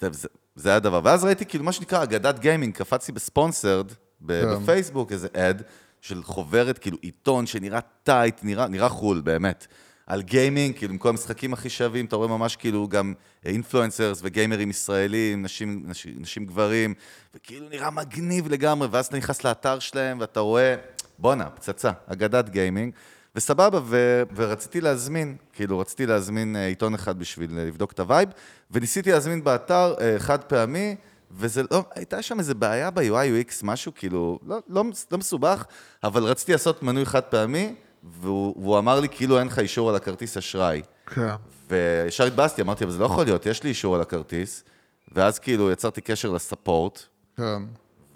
זה, 0.00 0.08
זה, 0.12 0.28
זה 0.54 0.68
היה 0.68 0.76
הדבר. 0.76 1.00
ואז 1.04 1.24
ראיתי 1.24 1.46
כאילו 1.46 1.64
מה 1.64 1.72
שנקרא 1.72 2.02
אגדת 2.02 2.38
גיימינג, 2.38 2.74
קפצתי 2.74 3.12
בספונסרד, 3.12 3.86
ב- 4.20 4.42
כן. 4.42 4.62
בפייסבוק, 4.62 5.12
איזה 5.12 5.28
ad 5.36 5.62
של 6.00 6.22
חוברת, 6.22 6.78
כאילו 6.78 6.98
עיתון 7.00 7.46
שנראה 7.46 7.80
tight, 8.02 8.40
נראה, 8.42 8.68
נראה 8.68 8.88
חול, 8.88 9.20
באמת. 9.20 9.66
על 10.06 10.22
גיימינג, 10.22 10.76
כאילו, 10.76 10.92
עם 10.92 10.98
כל 10.98 11.08
המשחקים 11.08 11.52
הכי 11.52 11.70
שווים, 11.70 12.04
אתה 12.04 12.16
רואה 12.16 12.28
ממש 12.28 12.56
כאילו 12.56 12.88
גם 12.88 13.14
influencers 13.44 14.20
וגיימרים 14.22 14.70
ישראלים, 14.70 15.42
נשים, 15.42 15.82
נשים, 15.86 16.14
נשים 16.18 16.46
גברים, 16.46 16.94
וכאילו 17.34 17.68
נראה 17.68 17.90
מגניב 17.90 18.48
לגמרי, 18.48 18.88
ואז 18.90 19.06
אתה 19.06 19.16
נכנס 19.16 19.44
לאתר 19.44 19.78
שלהם 19.78 20.20
ואתה 20.20 20.40
רואה, 20.40 20.74
בואנה, 21.18 21.50
פצצה, 21.50 21.90
אגדת 22.06 22.48
גיימינג. 22.48 22.92
וסבבה, 23.36 23.78
ו- 23.84 24.22
ורציתי 24.34 24.80
להזמין, 24.80 25.36
כאילו, 25.52 25.78
רציתי 25.78 26.06
להזמין 26.06 26.56
אה, 26.56 26.66
עיתון 26.66 26.94
אחד 26.94 27.18
בשביל 27.18 27.58
אה, 27.58 27.64
לבדוק 27.64 27.92
את 27.92 28.00
ה 28.00 28.05
vibe, 28.05 28.28
וניסיתי 28.70 29.12
להזמין 29.12 29.44
באתר 29.44 29.94
אה, 30.00 30.18
חד 30.18 30.44
פעמי, 30.44 30.96
וזה 31.30 31.62
לא, 31.70 31.84
הייתה 31.94 32.22
שם 32.22 32.38
איזה 32.38 32.54
בעיה 32.54 32.90
ב-UI 32.90 33.48
UX, 33.50 33.52
משהו 33.62 33.92
כאילו, 33.94 34.38
לא, 34.46 34.58
לא, 34.68 34.84
לא 35.10 35.18
מסובך, 35.18 35.64
אבל 36.04 36.24
רציתי 36.24 36.52
לעשות 36.52 36.82
מנוי 36.82 37.04
חד 37.04 37.20
פעמי, 37.20 37.74
והוא, 38.02 38.54
והוא 38.62 38.78
אמר 38.78 39.00
לי, 39.00 39.08
כאילו 39.08 39.38
אין 39.38 39.46
לך 39.46 39.58
אישור 39.58 39.90
על 39.90 39.96
הכרטיס 39.96 40.36
אשראי. 40.36 40.82
כן. 41.06 41.34
וישר 41.70 42.24
התבאסתי, 42.24 42.62
אמרתי, 42.62 42.84
אבל 42.84 42.92
זה 42.92 42.98
לא 42.98 43.04
יכול 43.04 43.24
להיות, 43.24 43.46
יש 43.46 43.62
לי 43.62 43.68
אישור 43.68 43.94
על 43.94 44.00
הכרטיס, 44.00 44.64
ואז 45.12 45.38
כאילו 45.38 45.70
יצרתי 45.70 46.00
קשר 46.00 46.30
לספורט, 46.30 47.02
כן. 47.36 47.62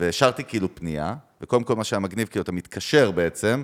והשארתי 0.01 0.45
כאילו 0.45 0.75
פנייה, 0.75 1.15
וקודם 1.41 1.65
כל 1.65 1.77
מה 1.77 1.85
שהיה 1.85 2.01
מגניב, 2.01 2.29
כאילו 2.29 2.43
אתה 2.43 2.53
מתקשר 2.53 3.11
בעצם, 3.11 3.63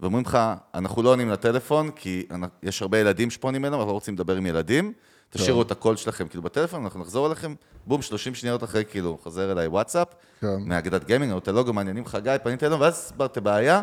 ואומרים 0.00 0.24
לך, 0.24 0.38
אנחנו 0.74 1.02
לא 1.02 1.10
עונים 1.10 1.30
לטלפון, 1.30 1.90
כי 1.90 2.26
יש 2.62 2.82
הרבה 2.82 2.98
ילדים 2.98 3.30
שפונים 3.30 3.64
אלינו, 3.64 3.76
אנחנו 3.76 3.88
לא 3.88 3.94
רוצים 3.94 4.14
לדבר 4.14 4.36
עם 4.36 4.46
ילדים, 4.46 4.92
תשאירו 5.30 5.62
את 5.62 5.70
הקול 5.70 5.96
שלכם 5.96 6.28
כאילו 6.28 6.42
בטלפון, 6.42 6.84
אנחנו 6.84 7.00
נחזור 7.00 7.26
אליכם, 7.26 7.54
בום, 7.86 8.02
30 8.02 8.34
שניות 8.34 8.64
אחרי, 8.64 8.84
כאילו, 8.90 9.18
חוזר 9.22 9.52
אליי 9.52 9.66
וואטסאפ, 9.66 10.08
כן. 10.40 10.56
מאגדת 10.60 11.04
גיימינג, 11.04 11.32
או 11.32 11.38
את 11.38 11.48
הלוגו, 11.48 11.72
מעניינים 11.72 12.06
חגי, 12.06 12.36
פניתי 12.42 12.66
אלינו, 12.66 12.80
ואז 12.80 12.94
הסברתי 12.94 13.40
בעיה, 13.40 13.82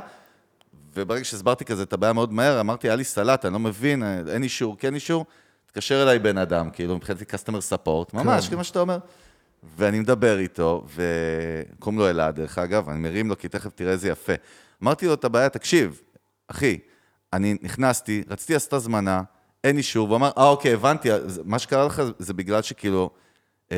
וברגע 0.95 1.24
שהסברתי 1.24 1.65
כזה 1.65 1.83
את 1.83 1.93
הבעיה 1.93 2.13
מאוד 2.13 2.33
מהר, 2.33 2.60
אמרתי, 2.60 2.88
היה 2.88 2.95
לי 2.95 3.03
סלט, 3.03 3.45
אני 3.45 3.53
לא 3.53 3.60
מבין, 3.60 4.03
אין 4.29 4.43
אישור, 4.43 4.77
כן 4.77 4.95
אישור, 4.95 5.25
תתקשר 5.65 6.03
אליי 6.03 6.19
בן 6.19 6.38
אדם, 6.38 6.69
כאילו, 6.69 6.95
מבחינתי 6.95 7.24
customer 7.24 7.74
support, 7.74 8.10
ממש, 8.13 8.48
כן. 8.48 8.55
כמו 8.55 8.63
שאתה 8.63 8.79
אומר. 8.79 8.98
ואני 9.77 10.00
מדבר 10.00 10.39
איתו, 10.39 10.86
וקוראים 10.95 12.00
לו 12.00 12.10
אלעד, 12.10 12.36
דרך 12.36 12.57
אגב, 12.57 12.89
אני 12.89 13.00
מרים 13.00 13.29
לו, 13.29 13.38
כי 13.38 13.48
תכף 13.48 13.71
תראה 13.75 13.91
איזה 13.91 14.10
יפה. 14.10 14.33
אמרתי 14.83 15.07
לו 15.07 15.13
את 15.13 15.25
הבעיה, 15.25 15.50
תקשיב, 15.50 16.01
אחי, 16.48 16.79
אני 17.33 17.57
נכנסתי, 17.62 18.24
רציתי 18.29 18.53
לעשות 18.53 18.74
הזמנה, 18.74 19.21
אין 19.63 19.77
אישור, 19.77 20.07
והוא 20.07 20.17
אמר, 20.17 20.31
אה, 20.38 20.48
אוקיי, 20.48 20.74
הבנתי, 20.74 21.10
מה 21.43 21.60
שקרה 21.60 21.86
לך 21.86 22.01
זה 22.19 22.33
בגלל 22.33 22.62
שכאילו, 22.62 23.10
אמ, 23.71 23.77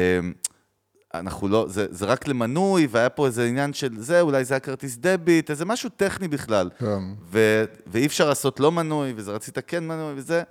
אנחנו 1.14 1.48
לא, 1.48 1.66
זה, 1.70 1.86
זה 1.90 2.06
רק 2.06 2.28
למנוי, 2.28 2.88
והיה 2.92 3.10
פה 3.10 3.26
איזה 3.26 3.46
עניין 3.46 3.74
של 3.74 3.90
זה, 3.98 4.22
אולי 4.22 4.46
זה 4.46 4.54
היה 4.54 4.60
כרטיס 4.60 4.98
דביט, 4.98 5.50
איזה 5.50 5.66
משהו 5.66 5.90
טכני 5.98 6.28
בכלל. 6.28 6.70
כן. 6.80 7.00
ו, 7.32 7.64
ואי 7.88 8.06
אפשר 8.06 8.30
לעשות 8.30 8.60
לא 8.60 8.72
מנוי, 8.72 9.14
וזה 9.16 9.32
רצית 9.32 9.58
כן 9.68 9.88
מנוי 9.88 10.14
וזה. 10.16 10.44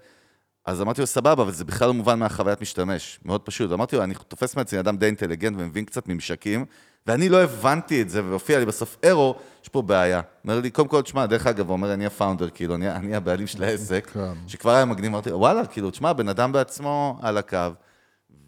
אז 0.66 0.83
אמרתי 0.83 1.00
לו, 1.00 1.07
סבבה, 1.07 1.42
אבל 1.42 1.52
זה 1.52 1.64
בכלל 1.64 1.88
לא 1.88 1.95
מובן 1.95 2.19
מהחוויית 2.19 2.61
משתמש. 2.61 3.21
מאוד 3.25 3.40
פשוט. 3.40 3.73
אמרתי 3.73 3.97
לו, 3.97 4.02
אני 4.02 4.14
תופס 4.28 4.57
מעצמי 4.57 4.81
אדם 4.81 4.97
די 4.97 5.07
אינטליגנט 5.07 5.57
ומבין 5.59 5.85
קצת 5.85 6.09
ממשקים, 6.09 6.64
ואני 7.07 7.28
לא 7.28 7.42
הבנתי 7.42 8.02
את 8.02 8.11
זה, 8.11 8.25
והופיע 8.25 8.59
לי 8.59 8.66
בסוף 8.66 8.97
ארו, 9.04 9.35
יש 9.62 9.69
פה 9.69 9.83
בעיה. 9.83 10.21
אומר 10.45 10.61
לי, 10.61 10.71
קודם 10.71 10.88
כל, 10.88 11.02
תשמע, 11.02 11.26
דרך 11.26 11.47
אגב, 11.47 11.66
הוא 11.66 11.73
אומר, 11.73 11.95
אני 11.95 12.07
ה 12.07 12.11
founder, 12.11 12.51
כאילו, 12.50 12.75
אני, 12.75 12.90
אני 12.90 13.14
הבעלים 13.14 13.47
של 13.47 13.62
העסק, 13.64 14.11
כן. 14.12 14.33
שכבר 14.47 14.71
היה 14.71 14.85
מגניב, 14.85 15.11
אמרתי 15.11 15.31
לו, 15.31 15.38
וואלה, 15.38 15.66
כאילו, 15.66 15.90
תשמע, 15.90 16.12
בן 16.12 16.28
אדם 16.28 16.52
בעצמו 16.52 17.19
על 17.23 17.38
הקו, 17.38 17.59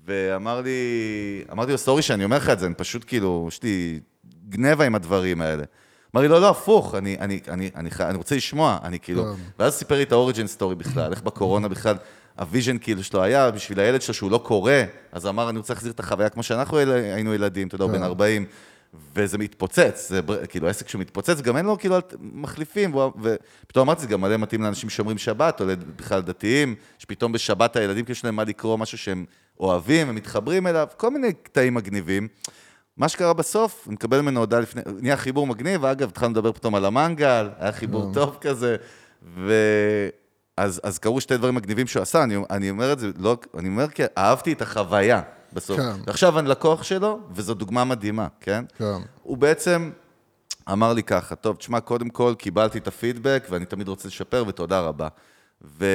ואמר 0.06 0.60
לי, 0.60 0.70
אמרתי 1.52 1.72
לו, 1.72 1.78
sorry 1.78 2.02
שאני 2.02 2.24
אומר 2.24 2.36
לך 2.36 2.48
את 2.48 2.58
זה, 2.58 2.66
אני 2.66 2.74
פשוט 2.74 3.04
כאילו, 3.06 3.44
יש 3.48 3.62
לי 3.62 4.00
ג'ננה 4.48 4.86
עם 4.86 4.94
הדברים 4.94 5.40
האלה. 5.40 5.64
אמר 6.14 6.22
לי, 6.22 6.28
לא, 6.28 6.40
לא, 6.40 6.50
הפוך, 6.50 6.94
אני, 6.94 7.16
אני, 7.20 7.40
אני, 7.48 7.70
אני, 7.76 7.90
אני 8.00 8.16
רוצה 8.16 8.36
לשמוע, 8.36 8.78
אני 8.84 9.00
כאילו... 9.00 9.24
כן. 9.24 9.42
ואז 9.58 9.74
סיפר 9.74 9.94
לי 9.94 10.02
את 10.02 10.12
ה 10.12 10.17
origin 10.17 10.46
story 10.46 10.74
בכלל, 10.74 11.12
איך 11.12 11.22
בקורונה 11.22 11.68
בכלל, 11.68 11.96
ה 12.38 12.44
vision 12.44 12.78
כאילו 12.78 13.04
שלו 13.04 13.22
היה 13.22 13.50
בשביל 13.50 13.80
הילד 13.80 14.02
שלו 14.02 14.14
שהוא 14.14 14.30
לא 14.30 14.38
קורא, 14.38 14.72
אז 15.12 15.26
אמר, 15.26 15.50
אני 15.50 15.58
רוצה 15.58 15.72
להחזיר 15.72 15.92
את 15.92 16.00
החוויה 16.00 16.28
כמו 16.28 16.42
שאנחנו 16.42 16.78
היינו 16.78 17.34
ילדים, 17.34 17.68
אתה 17.68 17.74
יודע, 17.74 17.86
בן 17.86 18.02
40, 18.02 18.46
וזה 19.16 19.38
מתפוצץ, 19.38 20.08
זה 20.08 20.20
כאילו 20.48 20.68
עסק 20.68 20.88
שמתפוצץ, 20.88 21.40
גם 21.40 21.56
אין 21.56 21.66
לו 21.66 21.78
כאילו 21.78 21.96
מחליפים, 22.20 22.94
ופתאום 22.94 23.88
אמרתי, 23.88 24.00
זה 24.00 24.06
גם 24.06 24.20
מלא 24.20 24.36
מתאים 24.36 24.62
לאנשים 24.62 24.90
שומרים 24.90 25.18
שבת, 25.18 25.60
או 25.60 25.66
בכלל 25.96 26.20
דתיים, 26.20 26.74
שפתאום 26.98 27.32
בשבת 27.32 27.76
הילדים, 27.76 28.04
יש 28.08 28.24
להם 28.24 28.36
מה 28.36 28.44
לקרוא, 28.44 28.78
משהו 28.78 28.98
שהם 28.98 29.24
אוהבים, 29.60 30.08
הם 30.08 30.14
מתחברים 30.14 30.66
אליו, 30.66 30.88
כל 30.96 31.10
מיני 31.10 31.32
קטעים 31.32 31.74
מגניבים. 31.74 32.28
מה 32.96 33.08
שקרה 33.08 33.32
בסוף, 33.32 33.84
אני 33.86 33.94
מקבל 33.94 34.20
ממנו 34.20 34.40
הודעה 34.40 34.60
לפני, 34.60 34.82
נהיה 35.00 35.16
חיבור 35.16 35.46
מגניב, 35.46 35.82
ואגב, 35.84 36.08
התחלנו 36.08 36.32
לדבר 36.32 36.52
פתאום 36.52 36.74
על 36.74 36.84
המנגל, 36.84 37.48
היה 37.58 37.72
חיבור 37.72 38.10
טוב 38.14 38.38
כזה, 38.40 38.76
ו... 39.36 39.52
אז, 40.56 40.80
אז 40.84 40.98
קרו 40.98 41.20
שתי 41.20 41.36
דברים 41.36 41.54
מגניבים 41.54 41.86
שהוא 41.86 42.02
עשה, 42.02 42.22
אני, 42.22 42.36
אני 42.50 42.70
אומר 42.70 42.92
את 42.92 42.98
זה, 42.98 43.10
לא, 43.18 43.36
אני 43.58 43.68
אומר 43.68 43.88
כי 43.88 44.02
אהבתי 44.18 44.52
את 44.52 44.62
החוויה 44.62 45.22
בסוף. 45.54 45.80
כן. 45.80 45.96
ועכשיו 46.06 46.38
אני 46.38 46.48
לקוח 46.48 46.82
שלו, 46.82 47.20
וזו 47.30 47.54
דוגמה 47.54 47.84
מדהימה, 47.84 48.26
כן? 48.40 48.64
כן. 48.76 48.98
הוא 49.22 49.36
בעצם 49.36 49.90
אמר 50.72 50.92
לי 50.92 51.02
ככה, 51.02 51.34
טוב, 51.34 51.56
תשמע, 51.56 51.80
קודם 51.80 52.08
כל 52.08 52.34
קיבלתי 52.38 52.78
את 52.78 52.88
הפידבק, 52.88 53.46
ואני 53.50 53.64
תמיד 53.66 53.88
רוצה 53.88 54.08
לשפר, 54.08 54.44
ותודה 54.46 54.80
רבה. 54.80 55.08
ו... 55.62 55.86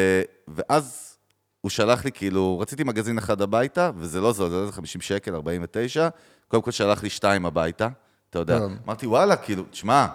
ואז 0.48 1.16
הוא 1.62 1.70
שלח 1.70 2.06
לי, 2.06 2.12
כאילו, 2.12 2.60
רציתי 2.60 2.84
מגזין 2.84 3.18
אחד 3.18 3.42
הביתה, 3.42 3.92
וזה 3.98 4.22
לא 4.22 4.34
זול, 4.34 4.50
זה 4.50 4.66
לא 4.66 4.72
50 4.72 5.02
שקל, 5.02 5.36
49, 5.36 6.10
קודם 6.48 6.64
כל 6.64 6.72
שלח 6.72 7.04
לי 7.04 7.10
שתיים 7.10 7.46
הביתה, 7.46 7.88
אתה 8.30 8.40
יודע. 8.40 8.60
כן. 8.60 8.74
אמרתי, 8.86 9.08
וואלה, 9.08 9.36
כאילו, 9.36 9.64
תשמע, 9.72 10.08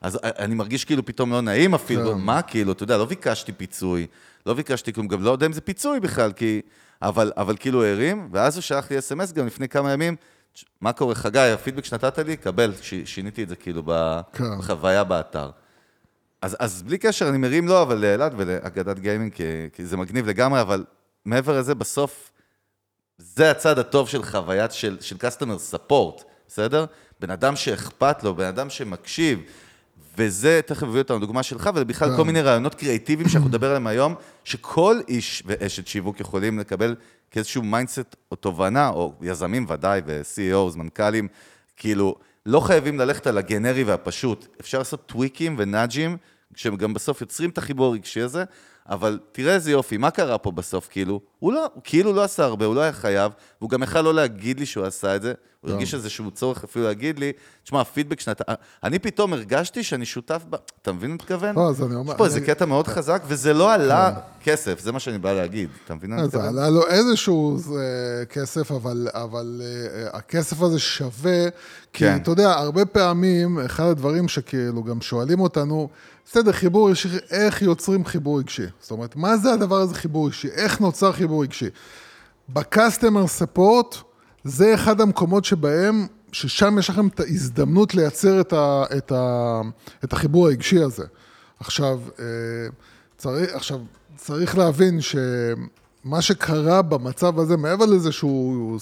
אז 0.00 0.18
אני 0.22 0.54
מרגיש 0.54 0.84
כאילו 0.84 1.06
פתאום 1.06 1.32
לא 1.32 1.40
נעים 1.40 1.74
אפילו, 1.74 2.12
כן. 2.12 2.18
מה 2.18 2.42
כאילו, 2.42 2.72
אתה 2.72 2.82
יודע, 2.82 2.98
לא 2.98 3.04
ביקשתי 3.04 3.52
פיצוי, 3.52 4.06
לא 4.46 4.54
ביקשתי 4.54 4.92
כלום, 4.92 5.08
גם 5.08 5.22
לא 5.22 5.30
יודע 5.30 5.46
אם 5.46 5.52
זה 5.52 5.60
פיצוי 5.60 6.00
בכלל, 6.00 6.32
כי... 6.32 6.60
אבל, 7.02 7.32
אבל 7.36 7.56
כאילו 7.56 7.84
הרים, 7.84 8.28
ואז 8.32 8.56
הוא 8.56 8.62
שלח 8.62 8.90
לי 8.90 8.98
אס.אם.אס 8.98 9.32
גם 9.32 9.46
לפני 9.46 9.68
כמה 9.68 9.92
ימים, 9.92 10.16
"תש- 10.52 10.64
מה 10.80 10.92
קורה, 10.92 11.14
חגי, 11.14 11.38
הפידבק 11.38 11.84
שנתת 11.84 12.18
לי, 12.18 12.36
קבל, 12.36 12.72
ש, 12.82 12.94
שיניתי 13.04 13.42
את 13.42 13.48
זה 13.48 13.56
כאילו 13.56 13.82
כן. 14.32 14.58
בחוויה 14.58 15.04
באתר. 15.04 15.50
אז, 16.42 16.56
אז 16.58 16.82
בלי 16.82 16.98
קשר, 16.98 17.28
אני 17.28 17.38
מרים 17.38 17.68
לו, 17.68 17.82
אבל 17.82 17.98
לאלעד 17.98 18.34
ולאגדת 18.36 18.98
גיימינג, 18.98 19.32
כי, 19.32 19.42
כי 19.72 19.86
זה 19.86 19.96
מגניב 19.96 20.26
לגמרי, 20.26 20.60
אבל 20.60 20.84
מעבר 21.24 21.58
לזה, 21.58 21.74
בסוף, 21.74 22.30
זה 23.18 23.50
הצד 23.50 23.78
הטוב 23.78 24.08
של 24.08 24.22
חוויית 24.22 24.72
של, 24.72 24.96
של 25.00 25.16
customer 25.16 25.74
support, 25.74 26.22
בסדר? 26.48 26.84
בן 27.20 27.30
אדם 27.30 27.56
שאכפת 27.56 28.22
לו, 28.22 28.34
בן 28.34 28.44
אדם 28.44 28.70
שמקשיב, 28.70 29.40
וזה, 30.16 30.60
תכף 30.66 30.82
הביא 30.82 30.98
אותנו 30.98 31.18
דוגמה 31.18 31.42
שלך, 31.42 31.70
ובכלל 31.74 32.10
כן. 32.10 32.16
כל 32.16 32.24
מיני 32.24 32.40
רעיונות 32.40 32.74
creativeיים 32.74 33.28
שאנחנו 33.28 33.48
נדבר 33.48 33.66
עליהם 33.66 33.86
היום, 33.86 34.14
שכל 34.44 35.00
איש 35.08 35.42
ואשת 35.46 35.86
שיווק 35.86 36.20
יכולים 36.20 36.58
לקבל 36.58 36.94
כאיזשהו 37.30 37.62
mindset 37.62 38.16
או 38.30 38.36
תובנה, 38.36 38.88
או 38.88 39.12
יזמים 39.22 39.66
ודאי, 39.68 40.00
ו-CEOs, 40.06 40.76
מנכ"לים, 40.76 41.28
כאילו, 41.76 42.14
לא 42.46 42.60
חייבים 42.60 42.98
ללכת 42.98 43.26
על 43.26 43.38
הגנרי 43.38 43.84
והפשוט. 43.84 44.46
אפשר 44.60 44.78
לעשות 44.78 45.06
tweakים 45.06 45.54
ו 45.58 45.64
nudgeים, 45.64 46.16
שהם 46.54 46.76
גם 46.76 46.94
בסוף 46.94 47.20
יוצרים 47.20 47.50
את 47.50 47.58
החיבור 47.58 47.86
הרגשי 47.86 48.20
הזה, 48.20 48.44
אבל 48.88 49.18
תראה 49.32 49.54
איזה 49.54 49.70
יופי, 49.70 49.96
מה 49.96 50.10
קרה 50.10 50.38
פה 50.38 50.50
בסוף, 50.50 50.88
כאילו? 50.90 51.20
הוא 51.38 51.52
לא, 51.52 51.66
הוא 51.74 51.82
כאילו 51.84 52.12
לא 52.12 52.24
עשה 52.24 52.44
הרבה, 52.44 52.64
הוא 52.66 52.74
לא 52.74 52.80
היה 52.80 52.92
חייב, 52.92 53.32
והוא 53.60 53.70
גם 53.70 53.82
יכל 53.82 54.00
לא 54.00 54.14
להגיד 54.14 54.60
לי 54.60 54.66
שהוא 54.66 54.84
עשה 54.86 55.16
את 55.16 55.22
זה, 55.22 55.32
הוא 55.60 55.68
כן. 55.68 55.74
הרגיש 55.74 55.94
איזשהו 55.94 56.30
צורך 56.30 56.64
אפילו 56.64 56.84
להגיד 56.84 57.18
לי, 57.18 57.32
תשמע, 57.64 57.80
הפידבק 57.80 58.20
שאתה... 58.20 58.54
אני 58.84 58.98
פתאום 58.98 59.32
הרגשתי 59.32 59.82
שאני 59.82 60.06
שותף 60.06 60.42
ב... 60.50 60.56
אתה 60.82 60.92
מבין 60.92 61.10
מה 61.10 61.14
מתכוון? 61.14 61.56
לא, 61.56 61.68
אז 61.68 61.82
אני 61.82 61.94
אומר- 61.94 62.12
יש 62.12 62.18
פה 62.18 62.24
איזה 62.24 62.40
כן. 62.40 62.46
קטע 62.46 62.64
מאוד 62.64 62.88
חזק, 62.88 63.22
וזה 63.26 63.52
לא 63.52 63.72
עלה 63.72 64.12
כסף, 64.44 64.80
זה 64.80 64.92
מה 64.92 65.00
שאני 65.00 65.18
בא 65.18 65.32
להגיד, 65.32 65.68
אתה 65.84 65.94
מבין 65.94 66.10
מה 66.10 66.16
אני 66.16 66.26
מתכוון? 66.26 66.44
עלה 66.44 66.70
לו 66.70 66.86
איזשהו 66.86 67.56
אה, 67.56 68.24
כסף, 68.24 68.72
אבל, 68.72 69.08
אבל 69.12 69.62
אה, 69.64 70.18
הכסף 70.18 70.62
הזה 70.62 70.78
שווה, 70.78 71.44
כי 71.92 72.04
כן. 72.04 72.16
אתה 72.22 72.30
יודע, 72.30 72.50
הרבה 72.52 72.84
פעמים, 72.84 73.58
אחד 73.60 73.84
הדברים 73.84 74.28
שכאילו 74.28 74.82
גם 74.82 75.00
שואלים 75.00 75.40
אותנו, 75.40 75.88
בסדר, 76.26 76.52
חיבור 76.52 76.88
רגשי, 76.88 77.08
איך 77.30 77.62
יוצרים 77.62 78.04
חיבור 78.04 78.38
רגשי? 78.38 78.66
זאת 78.80 78.90
אומרת, 78.90 79.16
מה 79.16 79.36
זה 79.36 79.52
הדבר 79.52 79.76
הזה 79.76 79.94
חיבור 79.94 80.26
רגשי? 80.26 80.48
איך 80.48 80.80
נוצר 80.80 81.12
חיבור 81.12 81.42
רגשי? 81.42 81.68
ב-customer 82.48 83.40
support, 83.40 83.96
זה 84.44 84.74
אחד 84.74 85.00
המקומות 85.00 85.44
שבהם, 85.44 86.06
ששם 86.32 86.78
יש 86.78 86.90
לכם 86.90 87.06
את 87.06 87.20
ההזדמנות 87.20 87.94
לייצר 87.94 88.40
את, 88.40 88.52
ה, 88.52 88.84
את, 88.96 89.12
ה, 89.12 89.60
את 90.04 90.12
החיבור 90.12 90.46
הרגשי 90.46 90.82
הזה. 90.82 91.04
עכשיו, 91.60 92.00
אה, 92.18 92.24
צריך, 93.16 93.54
עכשיו, 93.54 93.80
צריך 94.16 94.58
להבין 94.58 95.00
שמה 95.00 96.22
שקרה 96.22 96.82
במצב 96.82 97.38
הזה, 97.38 97.56
מעבר 97.56 97.86
לזה 97.86 98.12
שהוא 98.12 98.78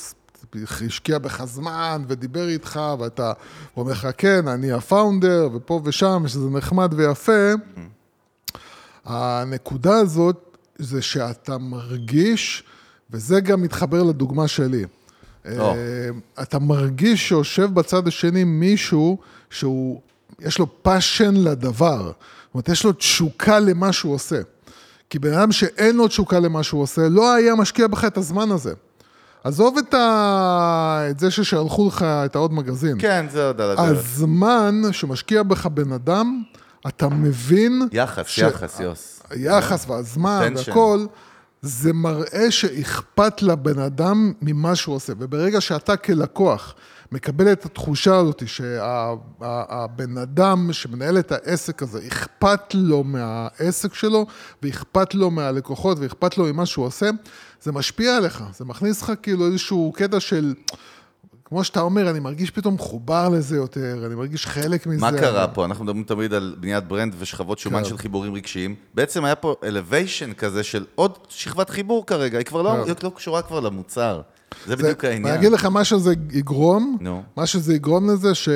השקיע 0.87 1.19
בך 1.19 1.45
זמן 1.45 2.05
ודיבר 2.09 2.49
איתך, 2.49 2.81
ואתה 2.99 3.33
אומר 3.77 3.93
לך, 3.93 4.09
כן, 4.19 4.49
אני 4.49 4.73
הפאונדר, 4.73 5.49
ופה 5.55 5.81
ושם, 5.85 6.23
שזה 6.27 6.51
נחמד 6.51 6.95
ויפה, 6.97 7.53
הנקודה 9.05 9.97
הזאת 9.97 10.57
זה 10.79 11.03
שאתה 11.03 11.59
מרגיש, 11.59 12.65
וזה 13.11 13.41
גם 13.41 13.63
מתחבר 13.63 14.03
לדוגמה 14.03 14.49
שלי. 14.49 14.85
או. 15.59 15.75
אה, 15.75 16.09
אתה 16.43 16.59
מרגיש 16.59 17.29
שיושב 17.29 17.75
בצד 17.75 18.09
השני 18.09 18.45
מישהו 18.45 19.19
שהוא, 19.51 20.01
יש 20.41 20.59
לו 20.59 20.83
passion 20.83 21.35
לדבר. 21.35 22.03
זאת 22.03 22.55
אומרת, 22.55 22.69
יש 22.69 22.85
לו 22.85 22.93
תשוקה 22.93 23.59
למה 23.59 23.93
שהוא 23.93 24.15
עושה. 24.15 24.41
כי 25.11 25.19
בן 25.19 25.33
אדם 25.33 25.53
שאין 25.53 25.97
לו 25.97 26.09
תשוקה 26.09 26.39
למה 26.39 26.63
שהוא 26.63 26.83
עושה, 26.83 27.09
לא 27.09 27.35
היה 27.35 27.55
משקיע 27.55 27.87
בך 27.87 28.05
את 28.05 28.17
הזמן 28.17 28.51
הזה. 28.51 28.75
עזוב 29.45 29.79
את, 29.79 29.95
ה... 29.95 31.07
את 31.11 31.19
זה 31.19 31.31
ששלחו 31.31 31.89
לך 31.89 32.03
את 32.03 32.37
העוד 32.37 32.53
מגזין. 32.53 32.97
כן, 32.99 33.27
זה 33.31 33.47
עוד 33.47 33.61
על 33.61 33.71
הדרך. 33.71 33.89
הזמן 33.89 34.83
שמשקיע 34.93 35.43
בך 35.43 35.67
בן 35.67 35.93
אדם, 35.93 36.43
אתה 36.89 37.09
מבין... 37.09 37.83
יחס, 37.93 38.27
ש- 38.27 38.39
יחס, 38.39 38.81
יוס. 38.81 39.23
היחס 39.31 39.89
והזמן. 39.89 40.53
והכל, 40.57 41.07
זה 41.63 41.93
מראה 41.93 42.51
שאכפת 42.51 43.43
לבן 43.43 43.79
אדם 43.79 44.33
ממה 44.43 44.77
שהוא 44.77 44.95
עושה. 44.95 45.13
וברגע 45.19 45.61
שאתה 45.61 45.97
כלקוח 45.97 46.75
מקבל 47.13 47.53
את 47.53 47.65
התחושה 47.65 48.17
הזאת 48.17 48.43
שהבן 48.47 50.19
אדם 50.19 50.73
שמנהל 50.73 51.19
את 51.19 51.33
העסק 51.33 51.83
הזה, 51.83 52.01
אכפת 52.09 52.75
לו 52.75 53.05
מהעסק 53.05 53.95
שלו, 53.95 54.27
ואכפת 54.63 55.15
לו 55.15 55.31
מהלקוחות, 55.31 55.99
ואכפת 55.99 56.39
לו 56.39 56.45
ממה 56.45 56.67
שהוא 56.67 56.85
עושה, 56.87 57.11
זה 57.63 57.73
משפיע 57.73 58.17
עליך. 58.17 58.45
זה 58.59 58.65
מכניס 58.65 59.03
לך 59.03 59.13
כאילו 59.23 59.47
איזשהו 59.47 59.93
קטע 59.97 60.21
של... 60.21 60.55
כמו 61.45 61.65
שאתה 61.65 61.81
אומר, 61.81 62.11
אני 62.11 62.21
מרגיש 62.21 62.51
פתאום 62.51 62.75
מחובר 62.75 63.29
לזה 63.29 63.57
יותר, 63.57 64.07
אני 64.07 64.15
מרגיש 64.15 64.47
חלק 64.47 64.87
מזה. 64.87 65.01
מה 65.01 65.13
קרה 65.13 65.49
פה? 65.49 65.65
אנחנו 65.65 65.85
מדברים 65.85 66.05
תמיד 66.05 66.35
על 66.35 66.57
בניית 66.61 66.85
ברנד 66.85 67.15
ושכבות 67.19 67.59
שומן 67.59 67.79
כן. 67.79 67.85
של 67.85 67.99
חיבורים 67.99 68.35
רגשיים. 68.35 68.75
בעצם 68.95 69.25
היה 69.25 69.35
פה 69.35 69.55
elevation 69.63 70.35
כזה 70.35 70.63
של 70.63 70.85
עוד 70.95 71.19
שכבת 71.29 71.71
חיבור 71.71 72.07
כרגע, 72.07 72.39
היא 72.39 72.47
כבר 72.47 72.63
לא, 72.63 72.71
כן. 72.71 72.89
היא 72.89 72.95
לא 73.03 73.13
קשורה 73.17 73.43
כבר 73.43 73.61
למוצר. 73.61 74.21
זה 74.67 74.77
בדיוק 74.77 75.05
אני 75.05 75.13
העניין. 75.13 75.35
אגיד 75.35 75.53
לך 75.53 75.65
מה 75.65 75.85
שזה 75.85 76.15
יגרום, 76.33 76.99
נו. 77.01 77.23
מה 77.37 77.47
שזה 77.47 77.75
יגרום 77.75 78.11
לזה 78.11 78.35
ש... 78.35 78.49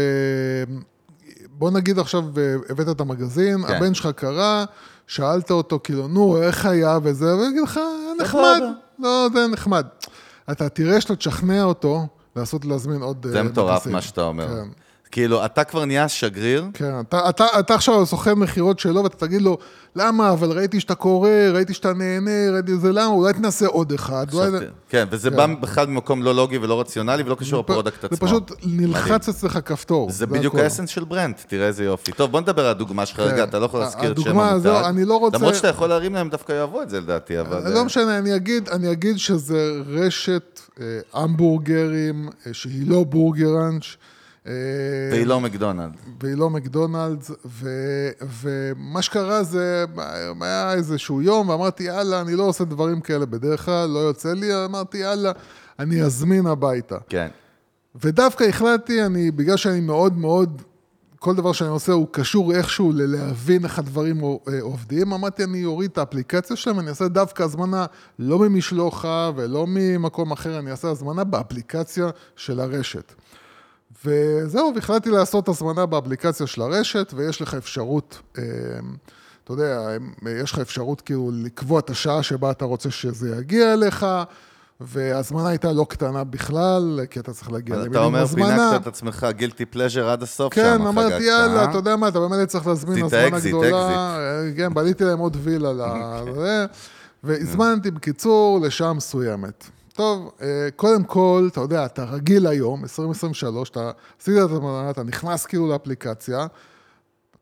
בוא 1.58 1.70
נגיד 1.70 1.98
עכשיו 1.98 2.24
אה, 2.38 2.54
הבאת 2.68 2.88
את 2.88 3.00
המגזין, 3.00 3.66
כן. 3.66 3.74
הבן 3.74 3.94
שלך 3.94 4.08
קרא, 4.16 4.64
שאלת 5.06 5.50
אותו 5.50 5.80
כאילו, 5.84 6.08
נו, 6.08 6.42
איך 6.42 6.66
היה 6.66 6.98
וזה, 7.02 7.34
והוא 7.34 7.46
יגיד 7.46 7.62
לך, 7.62 7.80
נחמד, 8.20 8.60
לא, 8.98 9.28
זה 9.32 9.46
נחמד. 9.46 9.86
אתה 10.50 10.68
תראה 10.68 11.00
שאתה 11.00 11.16
תשכנע 11.16 11.62
אותו 11.64 12.06
לעשות, 12.36 12.64
להזמין 12.64 13.02
עוד... 13.02 13.26
זה 13.28 13.38
אה, 13.38 13.42
מטורף 13.42 13.78
מגזין. 13.80 13.92
מה 13.92 14.00
שאתה 14.02 14.22
אומר. 14.22 14.48
כאילו, 15.14 15.44
אתה 15.44 15.64
כבר 15.64 15.84
נהיה 15.84 16.08
שגריר, 16.08 16.64
כן, 16.74 17.00
אתה, 17.00 17.28
אתה, 17.28 17.46
אתה 17.58 17.74
עכשיו 17.74 18.06
סוכן 18.06 18.32
מכירות 18.32 18.78
שלו, 18.78 19.04
ואתה 19.04 19.16
תגיד 19.16 19.42
לו, 19.42 19.58
למה, 19.96 20.30
אבל 20.30 20.52
ראיתי 20.52 20.80
שאתה 20.80 20.94
קורא, 20.94 21.28
ראיתי 21.52 21.74
שאתה 21.74 21.92
נהנה, 21.92 22.50
ראיתי 22.52 22.76
זה, 22.76 22.92
למה, 22.92 23.06
אולי 23.06 23.32
תנסה 23.32 23.66
עוד 23.66 23.92
אחד. 23.92 24.26
אולי... 24.32 24.50
כן, 24.88 25.06
וזה 25.10 25.30
כן. 25.30 25.36
בא 25.36 25.46
בכלל 25.46 25.86
ממקום 25.86 26.22
לא 26.22 26.34
לוגי 26.34 26.58
ולא 26.58 26.80
רציונלי 26.80 27.22
ולא 27.22 27.34
קשור 27.34 27.60
ל 27.60 27.66
product 27.66 28.04
עצמו. 28.04 28.16
זה 28.16 28.20
פשוט. 28.26 28.52
נלחץ 28.64 29.28
אצלך 29.28 29.58
כפתור. 29.64 30.10
זה 30.10 30.26
בדיוק 30.26 30.54
הכל. 30.54 30.64
ה 30.64 30.68
essence 30.68 30.90
של 30.90 31.04
brand, 31.04 31.34
תראה 31.48 31.66
איזה 31.66 31.84
יופי. 31.84 32.12
טוב, 32.12 32.30
בוא 32.30 32.40
נדבר 32.40 32.62
על 32.64 32.70
הדוגמה 32.70 33.06
שלך 33.06 33.16
כן. 33.16 33.22
רגע, 33.22 33.44
אתה 33.44 33.58
לא 33.58 33.64
יכול 33.64 33.80
להזכיר 33.80 34.12
את 34.12 34.20
שם 34.20 34.38
המותג. 34.38 34.52
הזו, 34.54 34.88
אני 34.88 35.04
לא 35.04 35.16
רוצה- 35.16 35.38
למרות 35.38 35.54
שאתה 35.54 35.68
יכול 35.68 35.88
להרים 35.88 36.14
להם, 36.14 36.28
דווקא 36.28 36.52
יאהבו 36.52 36.82
את 36.82 36.90
זה 36.90 37.00
לדעתי, 37.00 37.40
אבל... 37.40 37.72
לא 37.72 37.84
משנה, 37.84 38.18
אני 38.18 38.36
אגיד, 38.36 38.68
אני 38.68 38.92
אגיד 38.92 39.18
שזה 39.18 39.72
רשת 39.86 40.60
אה, 40.80 40.84
המבורגרים, 41.12 42.28
אה, 42.46 42.54
שהיא 42.54 42.90
לא 42.90 43.04
בורגראנץ'. 43.04 43.84
אה, 44.46 44.52
והיא 45.10 45.26
לא 45.26 45.40
מקדונלד. 45.40 45.92
והיא 46.20 46.34
לא 46.34 46.50
מקדונלדס, 46.50 47.30
ו, 47.46 47.68
ומה 48.40 49.02
שקרה 49.02 49.42
זה, 49.42 49.84
היה 50.40 50.72
איזשהו 50.72 51.22
יום, 51.22 51.48
ואמרתי, 51.48 51.84
יאללה, 51.84 52.20
אני 52.20 52.34
לא 52.34 52.42
עושה 52.42 52.64
דברים 52.64 53.00
כאלה 53.00 53.26
בדרך 53.26 53.64
כלל, 53.64 53.90
לא 53.90 53.98
יוצא 53.98 54.32
לי, 54.32 54.64
אמרתי, 54.64 54.98
יאללה, 54.98 55.32
אני 55.78 56.02
אזמין 56.02 56.46
הביתה. 56.46 56.98
כן. 57.08 57.28
ודווקא 57.94 58.44
החלטתי, 58.44 59.04
אני, 59.04 59.30
בגלל 59.30 59.56
שאני 59.56 59.80
מאוד 59.80 60.18
מאוד, 60.18 60.62
כל 61.18 61.34
דבר 61.34 61.52
שאני 61.52 61.70
עושה 61.70 61.92
הוא 61.92 62.06
קשור 62.10 62.52
איכשהו 62.52 62.92
ללהבין 62.92 63.64
איך 63.64 63.78
הדברים 63.78 64.24
אה, 64.24 64.60
עובדים, 64.60 65.12
אמרתי, 65.12 65.44
אני 65.44 65.64
אוריד 65.64 65.90
את 65.90 65.98
האפליקציה 65.98 66.56
שלהם, 66.56 66.80
אני 66.80 66.88
אעשה 66.88 67.08
דווקא 67.08 67.42
הזמנה 67.42 67.86
לא 68.18 68.38
ממשלוחה 68.38 69.30
ולא 69.36 69.64
ממקום 69.68 70.32
אחר, 70.32 70.58
אני 70.58 70.70
אעשה 70.70 70.88
הזמנה 70.88 71.24
באפליקציה 71.24 72.10
של 72.36 72.60
הרשת. 72.60 73.12
וזהו, 74.04 74.72
והחלטתי 74.74 75.10
לעשות 75.10 75.48
הזמנה 75.48 75.86
באפליקציה 75.86 76.46
של 76.46 76.62
הרשת, 76.62 77.12
ויש 77.16 77.42
לך 77.42 77.54
אפשרות, 77.54 78.20
אה, 78.38 78.42
אתה 79.44 79.52
יודע, 79.52 79.96
יש 80.42 80.52
לך 80.52 80.58
אפשרות 80.58 81.00
כאילו 81.00 81.30
לקבוע 81.34 81.80
את 81.80 81.90
השעה 81.90 82.22
שבה 82.22 82.50
אתה 82.50 82.64
רוצה 82.64 82.90
שזה 82.90 83.36
יגיע 83.36 83.72
אליך, 83.72 84.06
וההזמנה 84.80 85.48
הייתה 85.48 85.72
לא 85.72 85.86
קטנה 85.88 86.24
בכלל, 86.24 87.00
כי 87.10 87.20
אתה 87.20 87.32
צריך 87.32 87.52
להגיע 87.52 87.74
למילים 87.76 87.92
אתה 87.92 88.04
אומר, 88.04 88.22
הזמנה. 88.22 88.46
פינקת 88.70 88.82
את 88.82 88.86
עצמך 88.86 89.26
guilty 89.30 89.64
pleasure 89.64 90.08
עד 90.08 90.22
הסוף 90.22 90.54
שם, 90.54 90.60
כן, 90.60 90.74
חגגת, 90.78 90.86
אמרתי, 90.86 91.24
יאללה? 91.24 91.64
אתה 91.64 91.78
יודע 91.78 91.96
מה, 91.96 92.08
אתה 92.08 92.20
באמת 92.20 92.48
צריך 92.48 92.66
להזמין 92.66 93.04
הזמנה 93.04 93.28
אקזיט, 93.28 93.54
גדולה. 93.54 94.40
כן, 94.56 94.74
בניתי 94.74 95.04
להם 95.04 95.18
עוד 95.18 95.36
וילה 95.40 95.72
לזה, 96.26 96.66
והזמנתי, 97.24 97.90
בקיצור, 97.90 98.60
לשעה 98.60 98.92
מסוימת. 98.92 99.70
טוב, 99.96 100.30
אה, 100.42 100.68
קודם 100.76 101.04
כל, 101.04 101.48
אתה 101.52 101.60
יודע, 101.60 101.86
אתה 101.86 102.04
רגיל 102.04 102.46
היום, 102.46 102.82
2023, 102.82 103.70
אתה 103.70 103.90
עשית 104.20 104.34
את 104.36 104.50
הזמנה, 104.50 104.90
אתה 104.90 105.02
נכנס 105.02 105.46
כאילו 105.46 105.68
לאפליקציה, 105.68 106.46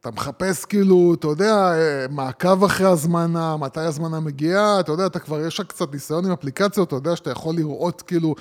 אתה 0.00 0.10
מחפש 0.10 0.64
כאילו, 0.64 1.14
אתה 1.14 1.26
יודע, 1.26 1.54
אה, 1.54 2.06
מעקב 2.10 2.64
אחרי 2.64 2.86
הזמנה, 2.86 3.56
מתי 3.56 3.80
הזמנה 3.80 4.20
מגיעה, 4.20 4.80
אתה 4.80 4.92
יודע, 4.92 5.06
אתה 5.06 5.18
כבר, 5.18 5.46
יש 5.46 5.60
לך 5.60 5.66
קצת 5.66 5.92
ניסיון 5.92 6.24
עם 6.24 6.32
אפליקציות, 6.32 6.88
אתה 6.88 6.96
יודע 6.96 7.16
שאתה 7.16 7.30
יכול 7.30 7.54
לראות 7.54 8.02
כאילו 8.02 8.34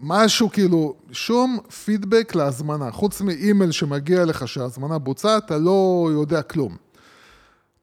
משהו, 0.00 0.50
כאילו, 0.50 0.94
שום 1.12 1.58
פידבק 1.84 2.34
להזמנה. 2.34 2.90
חוץ 2.90 3.20
מאימייל 3.20 3.70
שמגיע 3.70 4.24
לך 4.24 4.48
שההזמנה 4.48 4.98
בוצעה, 4.98 5.36
אתה 5.36 5.58
לא 5.58 6.08
יודע 6.12 6.42
כלום. 6.42 6.76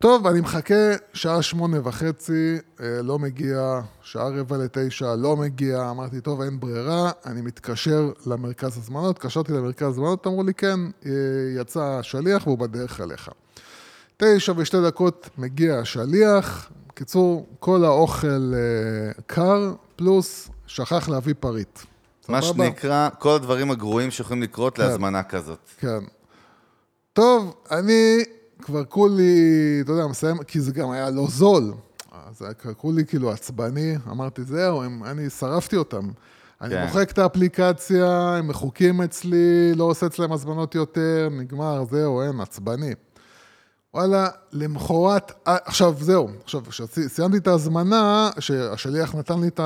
טוב, 0.01 0.27
אני 0.27 0.41
מחכה 0.41 0.93
שעה 1.13 1.41
שמונה 1.41 1.87
וחצי, 1.87 2.57
אה, 2.81 3.01
לא 3.01 3.19
מגיע, 3.19 3.81
שעה 4.01 4.29
רבע 4.29 4.57
לתשע, 4.57 5.15
לא 5.15 5.35
מגיע, 5.35 5.89
אמרתי, 5.89 6.21
טוב, 6.21 6.41
אין 6.41 6.59
ברירה, 6.59 7.11
אני 7.25 7.41
מתקשר 7.41 8.11
למרכז 8.25 8.77
הזמנות, 8.77 9.15
התקשרתי 9.17 9.53
למרכז 9.53 9.87
הזמנות, 9.87 10.27
אמרו 10.27 10.43
לי, 10.43 10.53
כן, 10.53 10.79
אה, 11.05 11.11
יצא 11.61 11.83
השליח 11.83 12.47
והוא 12.47 12.57
בדרך 12.57 13.01
אליך. 13.01 13.29
תשע 14.17 14.53
ושתי 14.57 14.77
דקות 14.87 15.29
מגיע 15.37 15.79
השליח, 15.79 16.69
בקיצור, 16.87 17.47
כל 17.59 17.83
האוכל 17.83 18.53
אה, 18.53 19.21
קר, 19.27 19.73
פלוס 19.95 20.49
שכח 20.67 21.09
להביא 21.09 21.33
פריט. 21.39 21.79
מה 22.27 22.41
סבבה? 22.41 22.65
שנקרא, 22.65 23.09
כל 23.19 23.35
הדברים 23.35 23.71
הגרועים 23.71 24.11
שיכולים 24.11 24.43
לקרות 24.43 24.77
כן. 24.77 24.83
להזמנה 24.83 25.23
כזאת. 25.23 25.69
כן. 25.79 25.99
טוב, 27.13 27.55
אני 27.71 28.23
כבר 28.61 28.83
כולי, 28.83 29.79
אתה 29.83 29.91
יודע, 29.91 30.07
מסיים, 30.07 30.37
כי 30.43 30.61
זה 30.61 30.71
גם 30.71 30.91
היה 30.91 31.09
לא 31.09 31.27
זול. 31.29 31.73
אז 32.29 32.41
היה 32.41 32.53
כבר 32.53 32.73
כולי 32.73 33.05
כאילו 33.05 33.31
עצבני, 33.31 33.95
אמרתי, 34.11 34.43
זהו, 34.43 34.83
הם, 34.83 35.03
אני 35.03 35.29
שרפתי 35.29 35.75
אותם. 35.75 36.09
אני 36.61 36.75
כן. 36.75 36.85
מוחק 36.85 37.11
את 37.11 37.17
האפליקציה, 37.17 38.35
הם 38.37 38.47
מחוקים 38.47 39.01
אצלי, 39.01 39.73
לא 39.75 39.83
עושה 39.83 40.05
אצלם 40.05 40.31
הזמנות 40.31 40.75
יותר, 40.75 41.29
נגמר, 41.31 41.83
זהו, 41.91 42.21
אין, 42.21 42.39
עצבני. 42.39 42.93
וואלה, 43.93 44.27
למחרת, 44.51 45.31
אה, 45.47 45.57
עכשיו 45.65 45.95
זהו, 45.99 46.29
עכשיו, 46.43 46.61
כשסיימתי 46.69 47.37
את 47.37 47.47
ההזמנה, 47.47 48.29
שהשליח 48.39 49.15
נתן 49.15 49.39
לי 49.39 49.47
את, 49.47 49.59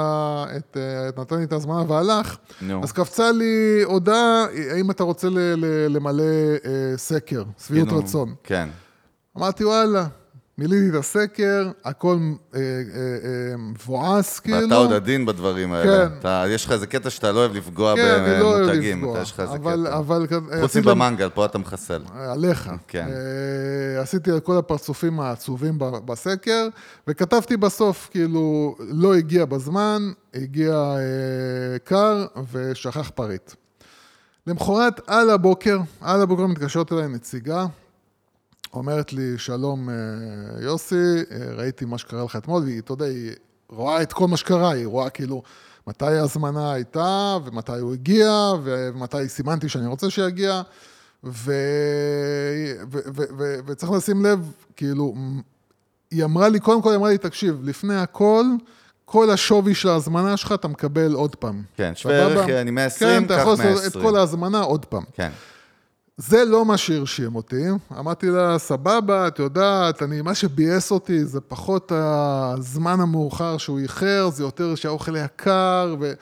את, 0.57 0.77
אה, 0.77 1.21
נתן 1.21 1.37
לי 1.37 1.43
את 1.43 1.53
ההזמנה 1.53 1.83
והלך, 1.91 2.37
נו. 2.61 2.83
אז 2.83 2.91
קפצה 2.91 3.31
לי 3.31 3.81
הודעה, 3.83 4.45
האם 4.71 4.91
אתה 4.91 5.03
רוצה 5.03 5.29
ל, 5.29 5.37
ל, 5.37 5.65
למלא 5.95 6.23
אה, 6.65 6.97
סקר, 6.97 7.43
שביעות 7.67 7.87
כאילו, 7.87 8.01
רצון. 8.03 8.35
כן. 8.43 8.69
אמרתי, 9.37 9.65
וואלה, 9.65 10.05
מילאתי 10.57 10.89
את 10.89 10.95
הסקר, 10.95 11.71
הכל 11.85 12.17
אה, 12.55 12.59
אה, 12.59 12.61
אה, 12.61 13.57
מבואס, 13.57 14.39
כאילו. 14.39 14.57
ואתה 14.63 14.75
עוד 14.75 14.93
עדין 14.93 15.25
בדברים 15.25 15.73
האלה. 15.73 16.09
כן. 16.09 16.15
אתה- 16.19 16.43
יש 16.49 16.65
לך 16.65 16.71
איזה 16.71 16.87
קטע 16.87 17.09
שאתה 17.09 17.31
לא 17.31 17.39
אוהב 17.39 17.53
לפגוע 17.55 17.95
כן, 17.95 18.01
אני 18.19 18.39
לא 18.39 18.45
אוהב 18.45 18.63
במותגים. 18.69 18.97
לפגוע. 18.97 19.13
אתה- 19.13 19.21
יש 19.21 19.31
לך 19.31 19.39
איזה 19.39 19.53
אבל, 19.53 19.85
קטע. 19.87 19.97
אבל... 19.97 20.27
חוץ 20.61 20.77
מבמנגל, 20.77 21.29
פה 21.29 21.45
אתה 21.45 21.57
מחסל. 21.57 22.01
עליך. 22.15 22.71
כן. 22.87 23.07
עשיתי 24.01 24.31
על 24.31 24.39
כל 24.39 24.57
הפרצופים 24.57 25.19
העצובים 25.19 25.73
בסקר, 25.79 26.67
וכתבתי 27.07 27.57
בסוף, 27.57 28.07
כאילו, 28.11 28.75
לא 28.79 29.15
הגיע 29.15 29.45
בזמן, 29.45 30.11
הגיע 30.33 30.95
קר 31.83 32.25
ושכח 32.51 33.11
פריט. 33.15 33.51
למחרת, 34.47 35.01
על 35.07 35.29
הבוקר, 35.29 35.79
על 36.01 36.21
הבוקר 36.21 36.45
מתקשרת 36.47 36.91
אליי 36.93 37.07
נציגה, 37.07 37.65
אומרת 38.73 39.13
לי, 39.13 39.37
שלום 39.37 39.89
אה, 39.89 39.95
יוסי, 40.61 40.95
אה, 40.95 41.37
ראיתי 41.55 41.85
מה 41.85 41.97
שקרה 41.97 42.23
לך 42.23 42.35
אתמול, 42.35 42.63
והיא, 42.63 42.79
אתה 42.79 42.93
יודע, 42.93 43.05
היא 43.05 43.31
רואה 43.69 44.01
את 44.01 44.13
כל 44.13 44.27
מה 44.27 44.37
שקרה, 44.37 44.71
היא 44.71 44.87
רואה 44.87 45.09
כאילו 45.09 45.43
מתי 45.87 46.05
ההזמנה 46.05 46.73
הייתה, 46.73 47.37
ומתי 47.45 47.71
הוא 47.71 47.93
הגיע, 47.93 48.51
ומתי 48.63 49.29
סימנתי 49.29 49.69
שאני 49.69 49.87
רוצה 49.87 50.09
שיגיע, 50.09 50.61
ו... 51.23 51.53
ו... 52.91 52.99
ו... 53.15 53.21
ו... 53.37 53.55
וצריך 53.65 53.91
לשים 53.91 54.25
לב, 54.25 54.51
כאילו, 54.75 55.13
היא 56.11 56.23
אמרה 56.23 56.49
לי, 56.49 56.59
קודם 56.59 56.81
כל 56.81 56.89
היא 56.89 56.97
אמרה 56.97 57.09
לי, 57.09 57.17
תקשיב, 57.17 57.59
לפני 57.63 57.95
הכל, 57.95 58.45
כל 59.05 59.29
השווי 59.29 59.75
של 59.75 59.89
ההזמנה 59.89 60.37
שלך 60.37 60.51
אתה 60.51 60.67
מקבל 60.67 61.13
עוד 61.13 61.35
פעם. 61.35 61.61
כן, 61.75 61.91
שווה? 61.95 62.15
ערך, 62.15 62.49
אני 62.49 62.71
120, 62.71 63.09
כן, 63.09 63.25
אתה 63.25 63.35
קח 63.35 63.41
יכול 63.41 63.51
לעשות 63.51 63.67
את 63.67 63.95
120. 63.95 64.05
כל 64.05 64.15
ההזמנה 64.15 64.61
עוד 64.61 64.85
פעם. 64.85 65.03
כן. 65.13 65.29
זה 66.17 66.45
לא 66.45 66.65
מה 66.65 66.77
שהרשים 66.77 67.35
אותי. 67.35 67.65
אמרתי 67.99 68.29
לה, 68.29 68.57
סבבה, 68.57 69.27
את 69.27 69.39
יודעת, 69.39 70.03
אני, 70.03 70.21
מה 70.21 70.35
שביאס 70.35 70.91
אותי 70.91 71.25
זה 71.25 71.41
פחות 71.41 71.91
הזמן 71.95 72.99
המאוחר 72.99 73.57
שהוא 73.57 73.79
איחר, 73.79 74.29
זה 74.33 74.43
יותר 74.43 74.75
שהאוכל 74.75 75.15
יקר, 75.15 75.95
והיא 75.99 76.13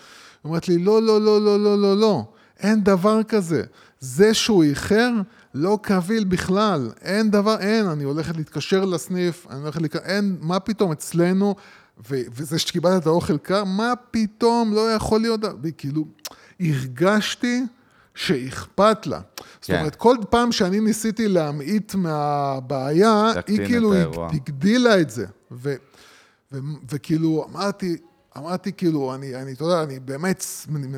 אומרת 0.44 0.68
לי, 0.68 0.78
לא, 0.78 1.02
לא, 1.02 1.22
לא, 1.22 1.42
לא, 1.42 1.60
לא, 1.60 1.82
לא, 1.82 1.98
לא, 1.98 2.26
אין 2.60 2.84
דבר 2.84 3.24
כזה. 3.24 3.64
זה 4.00 4.34
שהוא 4.34 4.64
איחר, 4.64 5.12
לא 5.54 5.80
קביל 5.82 6.24
בכלל, 6.24 6.90
אין 7.02 7.32
דבר, 7.32 7.60
אין, 7.60 7.86
אני 7.86 8.04
הולכת 8.04 8.38
להתקשר 8.38 8.86
לסניף, 8.86 9.48
אני 9.50 9.62
הולכת 9.62 9.82
להיכנס, 9.82 10.02
אין, 10.06 10.38
מה 10.42 10.60
פתאום, 10.60 10.92
אצלנו, 10.92 11.56
ו- 12.10 12.22
וזה 12.36 12.60
שקיבלת 12.60 13.02
את 13.02 13.08
האוכל 13.08 13.38
קר, 13.38 13.64
מה 13.64 13.94
פתאום, 14.12 14.74
לא 14.74 14.92
יכול 14.92 15.22
להיות, 15.22 15.40
וכאילו, 15.64 16.06
הרגשתי 16.60 17.64
שאכפת 18.16 19.08
לה. 19.08 19.20
זאת 19.62 19.66
כן. 19.66 19.80
אומרת, 19.80 19.96
כל 19.96 20.16
פעם 20.30 20.52
שאני 20.52 20.80
ניסיתי 20.80 21.28
להמעיט 21.28 21.96
מהבעיה, 21.96 23.32
היא 23.48 23.58
כאילו. 23.66 23.94
הגדילה 24.34 25.02
את 25.02 25.10
זה. 25.10 25.26
ו- 25.52 25.76
ו- 26.52 26.58
וכאילו, 26.90 27.48
אמרתי, 27.52 27.98
אמרתי 28.38 28.72
כאילו, 28.74 29.16
אני, 29.16 29.36
אני, 29.36 29.52
אתה 29.52 29.64
יודע, 29.64 29.84
אני 29.84 30.00
באמת 30.00 30.46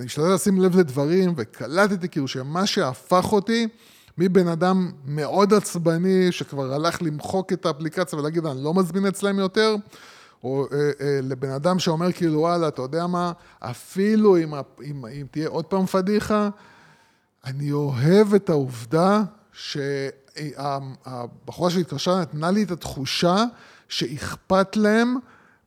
משתדל 0.05 0.33
לשים 0.33 0.61
לב 0.61 0.79
לדברים, 0.79 1.33
וקלטתי 1.37 2.09
כאילו 2.09 2.27
שמה 2.27 2.65
שהפך 2.65 3.31
אותי 3.31 3.67
מבן 4.17 4.47
אדם 4.47 4.91
מאוד 5.05 5.53
עצבני, 5.53 6.31
שכבר 6.31 6.73
הלך 6.73 7.01
למחוק 7.01 7.53
את 7.53 7.65
האפליקציה 7.65 8.19
ולהגיד, 8.19 8.45
אני 8.45 8.63
לא 8.63 8.73
מזמין 8.73 9.05
אצלם 9.05 9.39
יותר, 9.39 9.75
או 10.43 10.67
אה, 10.71 10.77
אה, 10.77 11.19
לבן 11.23 11.49
אדם 11.49 11.79
שאומר 11.79 12.11
כאילו, 12.11 12.39
וואלה, 12.39 12.67
אתה 12.67 12.81
יודע 12.81 13.07
מה, 13.07 13.31
אפילו 13.59 14.37
אם, 14.37 14.53
אם, 14.83 15.05
אם 15.05 15.25
תהיה 15.31 15.47
עוד 15.49 15.65
פעם 15.65 15.85
פדיחה, 15.85 16.49
אני 17.45 17.71
אוהב 17.71 18.33
את 18.33 18.49
העובדה 18.49 19.21
שהבחורה 19.53 20.89
שהתקשרה 21.69 22.21
נתנה 22.21 22.51
לי 22.51 22.63
את 22.63 22.71
התחושה 22.71 23.43
שאכפת 23.89 24.75
להם 24.75 25.15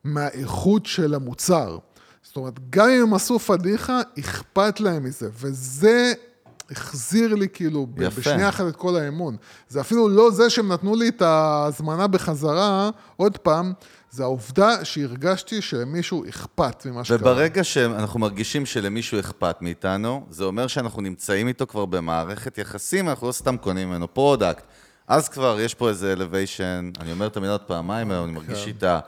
מהאיכות 0.05 0.87
של 0.87 1.15
המוצר. 1.15 1.79
זאת 2.23 2.37
אומרת, 2.37 2.71
גם 2.71 2.89
אם 2.89 3.03
הם 3.03 3.15
עשו 3.15 3.39
פדיחה, 3.39 4.01
אכפת 4.19 4.81
להם 4.81 5.05
מזה, 5.05 5.29
וזה 5.41 6.13
החזיר 6.71 7.35
לי 7.35 7.49
כאילו 7.53 7.87
יפה. 7.97 8.21
בשנייה 8.21 8.49
אחת 8.49 8.69
את 8.69 8.77
כל 8.77 8.97
האמון. 8.97 9.37
זה 9.69 9.81
אפילו 9.81 10.09
לא 10.09 10.31
זה 10.31 10.51
שהם 10.51 10.73
נתנו 10.73 10.97
לי 10.97 11.09
את 11.09 11.23
ההזמנה 11.23 12.07
בחזרה, 12.07 12.91
עוד 13.17 13.39
פעם, 13.39 13.73
זה 14.17 14.23
העובדה 14.23 14.85
שהרגשתי 14.85 15.63
שלמישהו 15.63 16.25
אכפת 16.29 16.87
ממה 16.87 17.05
שקרה. 17.05 17.17
וברגע 17.21 17.65
שאנחנו 17.65 18.21
מרגישים 18.21 18.67
שלמישהו 18.67 19.21
אכפת 19.21 19.57
מאיתנו, 19.61 20.27
זה 20.31 20.45
אומר 20.45 20.67
שאנחנו 20.67 21.03
נמצאים 21.03 21.49
איתו 21.49 21.67
כבר 21.67 21.85
במערכת 21.85 22.59
יחסים, 22.59 23.09
אנחנו 23.09 23.27
לא 23.27 23.33
סתם 23.33 23.57
קונים 23.57 23.89
ממנו 23.89 24.15
product. 24.15 24.65
אז 25.09 25.29
כבר 25.29 25.61
יש 25.61 25.75
פה 25.75 25.89
איזה 25.89 26.13
elevation, 26.13 26.91
אני 27.01 27.13
אומר 27.13 27.27
את 27.27 27.37
המילה 27.37 27.53
עוד 27.53 27.61
פעמיים 27.61 28.11
היום, 28.11 28.25
אני 28.25 28.33
מרגיש 28.33 28.67
איתה 28.67 29.01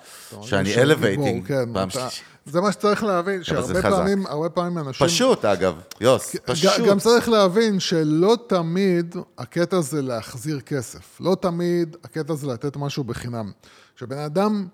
שאני 0.43 0.75
elevating, 0.75 1.47
כן, 1.47 1.75
פעם 1.75 1.91
שלישית. 1.91 2.25
זה 2.47 2.61
מה 2.61 2.73
שצריך 2.73 3.05
להבין, 3.05 3.45
שהרבה. 3.45 3.83
פעמים, 3.83 4.27
הרבה 4.27 4.49
פעמים 4.49 4.79
אנשים... 4.79 5.07
פשוט, 5.07 5.45
אגב, 5.45 5.75
יוס, 6.01 6.37
ג- 6.37 6.39
פשוט. 6.45 6.87
גם 6.89 6.99
צריך 6.99 7.29
להבין 7.29 7.81
שלא 7.81 8.37
תמיד 8.47 9.15
הקטע 9.39 9.81
זה 9.81 10.03
להחזיר 10.03 10.61
כסף. 10.61 11.21
לא 11.21 11.37
תמיד 11.41 11.97
הקטע 12.05 12.35
זה 12.35 12.47
לתת 12.47 12.77
משהו 12.77 13.05
בחינם. 13.05 13.53
שבן 13.97 14.19
אדם, 14.19 14.67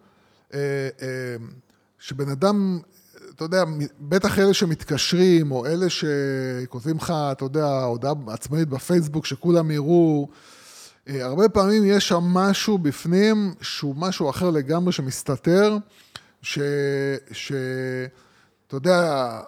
שבן 1.99 2.29
אדם, 2.29 2.79
אתה 3.35 3.45
יודע, 3.45 3.65
בטח 4.01 4.39
אלה 4.39 4.55
שמתקשרים, 4.55 5.53
או 5.53 5.67
אלה 5.67 5.87
שכותבים 5.91 6.97
לך, 6.97 7.13
אתה 7.33 7.45
יודע, 7.45 7.67
הודעה 7.67 8.13
עצמאית 8.27 8.69
בפייסבוק 8.69 9.27
שכולם 9.27 9.71
יראו, 9.71 10.29
אה, 11.09 11.25
הרבה 11.25 11.49
פעמים 11.49 11.83
יש 11.87 12.09
שם 12.09 12.23
משהו 12.25 12.79
בפנים 12.79 13.55
שהוא 13.61 13.95
משהו 13.97 14.31
אחר 14.31 14.51
לגמרי 14.51 14.93
שמסתתר, 14.93 15.77
ש... 16.43 16.59
ש... 17.33 17.53
אתה 18.67 18.77
יודע, 18.77 19.41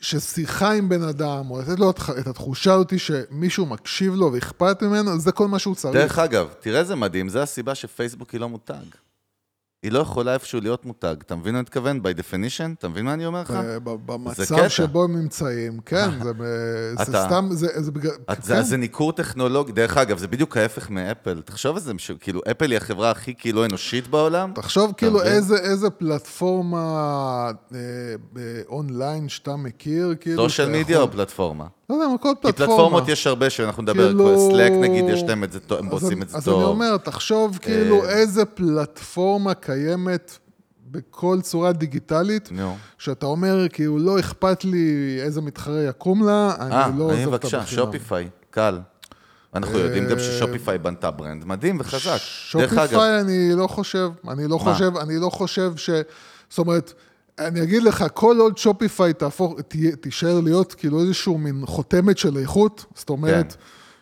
ששיחה 0.00 0.72
עם 0.72 0.88
בן 0.88 1.02
אדם, 1.02 1.50
או 1.50 1.60
לתת 1.60 1.78
לו 1.78 1.90
את- 1.90 2.26
התחושה 2.26 2.74
הזאת 2.74 2.98
שמישהו 2.98 3.66
מקשיב 3.66 4.14
לו 4.14 4.32
ואכפת 4.32 4.82
ממנו, 4.82 5.18
זה 5.20 5.32
כל 5.32 5.48
מה 5.48 5.58
שהוא 5.58 5.74
צריך. 5.74 5.94
דרך 5.94 6.18
אגב, 6.18 6.48
תראה 6.60 6.80
איזה 6.80 6.94
מדהים, 6.94 7.28
זה 7.28 7.42
הסיבה 7.42 7.74
שפייסבוק 7.74 8.30
היא 8.30 8.40
לא 8.40 8.48
מותג. 8.48 8.74
היא 9.82 9.92
לא 9.92 9.98
יכולה 9.98 10.34
איפשהו 10.34 10.60
להיות 10.60 10.84
מותג. 10.84 11.16
אתה 11.26 11.36
מבין 11.36 11.52
מה 11.52 11.58
אני 11.58 11.62
מתכוון? 11.62 12.00
by 12.00 12.18
definition? 12.18 12.74
אתה 12.78 12.88
מבין 12.88 13.04
מה 13.04 13.14
אני 13.14 13.26
אומר 13.26 13.40
לך? 13.40 13.50
זה 13.50 13.78
במצב. 13.80 14.68
שבו 14.68 15.04
הם 15.04 15.16
נמצאים, 15.16 15.80
כן, 15.86 16.10
זה, 16.96 17.04
סתם, 17.04 17.48
זה, 17.50 17.92
בגלל, 17.92 18.12
זה, 18.42 18.54
כן, 18.54 18.62
זה 18.62 18.76
ניכור 18.76 19.12
טכנולוגי, 19.12 19.72
דרך 19.72 19.96
אגב, 19.96 20.18
זה 20.18 20.28
בדיוק 20.28 20.56
ההפך 20.56 20.90
מאפל. 20.90 21.42
תחשוב 21.44 21.76
על 21.76 21.82
זה, 21.82 21.92
כאילו, 22.20 22.40
אפל 22.50 22.70
היא 22.70 22.76
החברה 22.76 23.10
הכי 23.10 23.34
כאילו 23.34 23.64
אנושית 23.64 24.08
בעולם. 24.08 24.52
תחשוב 24.54 24.92
כאילו? 24.96 25.22
איזה, 25.22 25.90
פלטפורמה 25.90 26.80
אה, 27.74 27.78
אה, 28.36 28.42
אונליין 28.68 29.28
שאתה 29.28 29.56
מכיר, 29.56 30.14
כאילו, 30.20 30.42
social 30.42 30.68
media 30.68 31.00
או 31.00 31.10
פלטפורמה? 31.10 31.66
לא 31.90 31.94
יודע, 31.94 32.06
כל 32.20 32.28
כי 32.34 32.40
פלטפורמה. 32.42 32.52
פלטפורמות 32.52 33.08
יש 33.08 33.26
הרבה 33.26 33.50
שאנחנו 33.50 33.82
נדבר, 33.82 34.08
כאילו- 34.08 34.50
סלאק 34.50 34.72
נגיד, 34.72 35.04
יש 35.08 35.22
להם 35.22 35.44
את 35.44 35.52
זה, 35.52 35.58
הם 35.78 35.86
אז 35.86 35.92
עושים 35.92 36.22
את 36.22 36.28
זה 36.28 36.36
אז 36.36 36.44
טוב. 36.44 36.60
אני 36.60 36.68
אומר, 36.68 36.96
תחשוב 36.96 37.58
כאילו 37.62 38.04
אה, 38.04 38.10
איזה 38.10 38.44
פלטפורמה 38.44 39.54
קיימת 39.54 40.38
בכל 40.90 41.38
צורה 41.42 41.72
דיגיטלית. 41.72 42.50
שאתה 42.98 43.26
אומר, 43.26 43.68
כאילו, 43.72 43.98
לא 43.98 44.20
אכפת 44.20 44.64
לי 44.64 45.18
איזה 45.22 45.40
מתחרה 45.40 45.82
יקום 45.82 46.26
לה, 46.26 46.54
אה, 46.60 46.86
אני 46.86 46.98
לא 46.98 47.10
אני 47.10 47.18
עוזב 47.24 47.32
אותה 47.32 47.46
בבקשה, 47.46 47.60
בחינם. 47.60 47.84
שופיפיי, 47.84 48.28
קל. 48.50 48.78
אנחנו 49.54 49.78
יודעים 49.78 50.06
גם 50.08 50.18
ששופיפיי 50.18 50.78
בנתה 50.78 51.10
brand 51.10 51.44
מדהים 51.44 51.80
וחזק. 51.80 52.16
שופיפיי 52.18 53.20
אני 53.20 53.50
לא 53.56 53.66
חושב, 53.66 54.10
אני 54.28 54.46
לא? 54.48 54.58
חושב, 54.58 54.96
אני 54.96 55.18
לא 55.18 55.30
חושב 55.30 55.72
ש... 55.76 55.90
זאת 56.50 56.58
אומרת, 56.58 56.92
אני 57.38 57.62
אגיד 57.62 57.82
לך, 57.82 58.04
כל 58.14 58.36
עוד 58.38 58.58
שופיפיי 58.58 59.12
תהפוך, 59.12 59.60
תהיה- 59.68 59.96
תישאר 59.96 60.40
להיות 60.40 60.74
כאילו 60.74 61.00
איזשהו 61.02 61.38
מין 61.38 61.62
חותמת 61.66 62.18
של 62.18 62.36
איכות, 62.38 62.84
זאת 62.94 63.10
אומרת, 63.10 63.52
כן. 63.52 63.58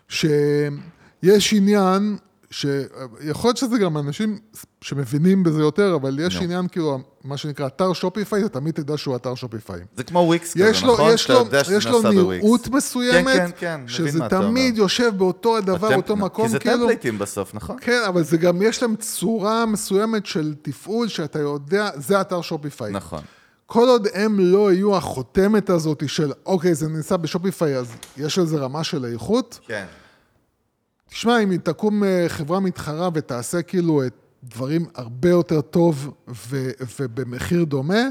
שיש 0.09 1.53
עניין, 1.53 2.17
שיכול 2.57 3.49
להיות 3.49 3.57
שזה 3.57 3.79
גם 3.79 3.99
אנשים 3.99 4.39
שמבינים 4.81 5.43
בזה 5.43 5.61
יותר, 5.61 5.95
אבל 5.95 6.19
יש 6.21 6.37
נו. 6.37 6.43
עניין 6.43 6.69
כאילו, 6.69 6.99
מה 7.25 7.37
שנקרא 7.37 7.67
אתר 7.67 7.93
שופיפיי, 7.93 8.45
אתה 8.45 8.61
תמיד 8.61 8.75
תדע 8.75 8.97
שהוא 8.97 9.17
אתר 9.17 9.35
שופיפיי. 9.35 9.81
זה 9.97 10.05
כמו 10.05 10.19
וויקס 10.19 10.55
כזה, 10.55 10.69
יש 10.69 10.83
לו, 10.85 10.93
נכון? 10.93 11.13
יש 11.15 11.31
לו, 11.31 11.45
יש 11.73 11.87
לו. 11.87 12.03
נראות 12.13 12.69
מסוימת, 12.69 13.35
כן, 13.37 13.51
כן, 13.59 13.81
כן, 13.87 13.89
שזה 13.89 14.27
אתה 14.27 14.37
אומר. 14.37 14.49
תמיד 14.49 14.79
יושב 14.79 15.13
באותו 15.17 15.57
הדבר, 15.57 15.89
הטמפ- 15.89 15.97
אותו 15.97 16.17
מקום, 16.17 16.45
כי 16.45 16.51
זה 16.53 16.59
כאילו... 16.59 16.77
טמפלייטים 16.79 17.19
בסוף, 17.19 17.55
נכון? 17.55 17.77
כן, 17.81 18.01
אבל 18.09 18.23
זה 18.25 18.37
גם, 18.37 18.63
יש 18.63 18.83
להם 18.83 18.97
צורה 18.97 19.67
מסוימת 19.67 20.27
של 20.27 20.55
תפעול, 20.63 21.09
שאתה 21.09 21.39
יודע, 21.39 21.91
זה 21.95 22.21
אתר 22.21 22.41
שופיפיי. 22.41 22.93
נכון. 22.93 23.21
כל 23.67 23.89
עוד 23.89 24.09
הם 24.15 24.41
לא 24.41 24.73
יהיו 24.73 24.97
החותמת 24.97 25.71
הזאת 25.71 26.03
של, 26.09 26.33
אוקיי, 26.47 26.75
זה 26.75 26.89
נמצא 26.89 27.17
בשופיפיי, 27.17 27.77
אז 27.77 27.87
יש 28.17 28.39
לזה 28.39 28.57
רמה 28.57 28.85
של 28.85 29.05
איכות. 29.05 29.59
כן. 29.67 29.85
תשמע, 31.11 31.39
אם 31.39 31.57
תקום 31.57 32.05
אה, 32.05 32.25
חברה 32.29 32.61
מתחרה 32.61 33.09
ותעשה 33.15 33.63
כאילו 33.63 34.07
את 34.07 34.13
דברים 34.45 34.87
הרבה 34.95 35.31
יותר 35.31 35.61
טוב 35.61 36.11
ו- 36.29 36.71
ובמחיר 37.01 37.65
דומה, 37.65 38.03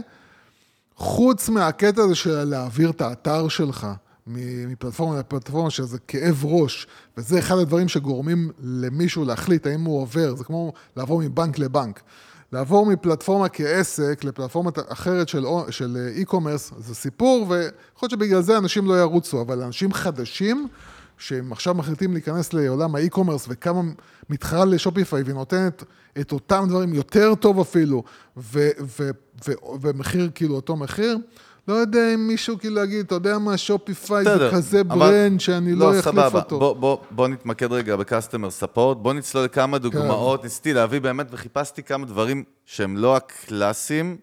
חוץ 0.96 1.50
מהקטע 1.50 2.02
הזה 2.02 2.16
של 2.16 2.44
להעביר 2.44 2.90
את 2.90 3.02
האתר 3.02 3.48
שלך 3.48 3.88
מפלטפורמה 4.28 5.20
לפלטפורמה, 5.20 5.70
שזה 5.70 5.98
כאב 6.08 6.46
ראש, 6.46 6.88
וזה 7.18 7.40
אחד 7.40 7.58
הדברים 7.58 7.88
שגורמים 7.88 8.52
למישהו 8.60 9.26
להחליט 9.26 9.68
האם 9.68 9.84
הוא 9.84 10.02
עובר, 10.02 10.36
זה 10.36 10.44
כמו 10.44 10.74
לעבור 10.96 11.22
מבנק 11.22 11.60
לבנק. 11.60 12.02
לעבור 12.52 12.86
מפלטפורמה 12.86 13.50
כעסק 13.50 14.24
לפלטפורמה 14.24 14.72
אחרת 14.88 15.30
של, 15.30 15.46
של 15.70 15.98
אה, 15.98 16.24
e-commerce, 16.24 16.74
זה 16.78 16.96
סיפור, 16.96 17.42
ויכול 17.50 17.72
להיות 18.02 18.12
שבגלל 18.12 18.42
זה 18.42 18.58
אנשים 18.58 18.88
לא 18.88 19.00
ירוצו, 19.00 19.42
אבל 19.42 19.62
אנשים 19.62 19.94
חדשים, 19.94 20.68
שהם 21.18 21.52
עכשיו 21.52 21.74
מחליטים 21.74 22.14
להיכנס 22.14 22.54
לעולם 22.54 22.96
ה 22.96 23.00
e-commerce 23.00 23.46
וכמה 23.50 23.82
מתחרה 24.30 24.66
לשופיפיי 24.66 25.24
והיא 25.24 25.36
נותנת 25.36 25.84
את 26.20 26.32
אותם 26.32 26.66
דברים 26.70 26.94
יותר 26.94 27.36
טוב 27.36 27.60
אפילו, 27.60 28.04
ו- 28.38 28.70
ו- 28.82 29.10
ו- 29.48 29.82
ומחיר 29.82 30.30
כאילו 30.36 30.56
אותו 30.56 30.76
מחיר, 30.76 31.18
לא 31.68 31.74
יודע 31.74 32.14
אם 32.14 32.28
מישהו 32.28 32.60
כאילו 32.60 32.76
להגיד, 32.76 33.06
אתה 33.06 33.16
יודע 33.16 33.38
מה, 33.38 33.58
שופיפיי 33.58 34.24
זה 34.24 34.50
כזה 34.52 34.84
brand 34.84 35.40
שאני 35.40 35.76
לא 35.76 35.90
אחליף 35.90 36.04
סבבה. 36.04 36.40
אותו. 36.40 36.60
בוא, 36.60 36.76
בוא, 36.76 36.98
בוא 37.12 37.28
נתמקד 37.28 37.72
רגע 37.72 37.96
ב 37.96 38.02
customer 38.02 38.52
support, 38.52 38.98
בוא 38.98 39.14
נצלול 39.14 39.48
כן. 39.48 39.52
לכמה 39.62 39.78
דוגמאות, 39.78 40.44
ניסיתי 40.44 40.74
להביא 40.74 41.02
באמת 41.02 41.28
וחיפשתי 41.32 41.84
כמה 41.84 42.06
דברים 42.06 42.44
שהם 42.66 42.98
לא 42.98 43.16
הקלאסיים, 43.18 44.18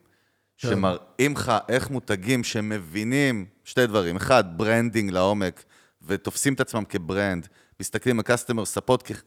כן. 0.58 0.68
שמראים 0.68 1.32
לך 1.32 1.52
איך 1.68 1.90
מותגים 1.90 2.44
שמבינים 2.44 3.44
שתי 3.64 3.86
דברים, 3.86 4.16
אחד, 4.16 4.44
branding 4.56 5.10
לעומק, 5.10 5.64
ותופסים 6.06 6.54
את 6.54 6.60
עצמם 6.60 6.84
כ 6.88 7.03
brand, 7.03 7.48
מסתכלים 7.80 8.18
על 8.18 8.22
customer 8.22 8.64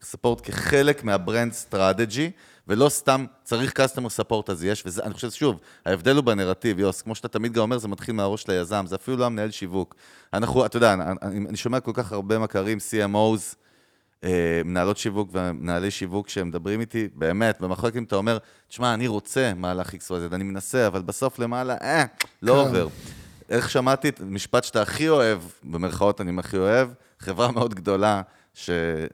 support 0.02 0.42
כחלק 0.44 1.04
מה 1.04 1.18
brand 1.18 1.54
strategy, 1.54 2.32
ולא 2.68 2.90
סתם 2.90 3.26
צריך 3.44 3.72
customer 3.74 4.10
support 4.10 4.50
אז 4.50 4.64
יש, 4.64 4.84
וזה, 4.86 5.04
אני 5.04 5.14
חושב, 5.14 5.32
שוב, 5.32 5.60
ההבדל 5.86 6.16
הוא 6.16 6.24
בנרטיב, 6.24 6.80
יוס, 6.80 7.02
כמו 7.02 7.16
שאתה 7.16 7.28
תמיד 7.28 7.54
גם 7.54 7.62
אומר, 7.62 7.78
זה 7.78 7.88
מתחיל 7.88 8.16
מהראש 8.16 8.44
של 8.44 8.52
היזם, 8.52 8.86
זה 8.88 8.96
אפילו 8.96 9.18
לא 9.18 9.26
המנהל 9.26 9.52
שיווק. 9.52 9.96
אנחנו, 10.34 10.66
אתה 10.66 10.78
יודע, 10.78 10.94
אני, 11.22 11.46
אני 11.50 11.58
שומע 11.58 11.80
כל 11.80 11.92
כך 11.94 12.12
הרבה 12.12 12.40
מכרים, 12.40 12.78
CMOs, 12.78 13.56
אה, 14.24 14.62
מנהלות 14.66 14.98
שיווק 14.98 15.30
ומנהלי 15.34 15.92
שיווק 15.92 16.30
שהם 16.30 16.48
מדברים 16.48 16.82
איתי, 16.82 17.08
באמת, 17.16 17.62
במחלקת 17.62 17.98
אם 17.98 18.04
אתה 18.04 18.16
אומר, 18.16 18.38
תשמע, 18.68 18.94
אני 18.94 19.08
רוצה 19.08 19.54
מהלך 19.56 19.94
XYZ, 19.94 20.34
אני 20.36 20.44
מנסה, 20.44 20.88
אבל 20.88 21.02
בסוף 21.02 21.40
למעלה, 21.40 21.76
אה, 21.82 22.06
לא 22.42 22.54
כן. 22.54 22.60
עובר. 22.60 22.88
איך 23.50 23.70
שמעתי 23.70 24.10
את 24.10 24.20
המשפט 24.20 24.64
שאתה 24.64 24.82
הכי 24.82 25.10
אוהב, 25.10 25.40
במרכאות 25.64 26.22
אני 26.22 26.40
הכי 26.40 26.58
אוהב, 26.58 26.90
חברה 27.20 27.52
מאוד 27.52 27.74
גדולה, 27.74 28.22
ש, 28.54 28.70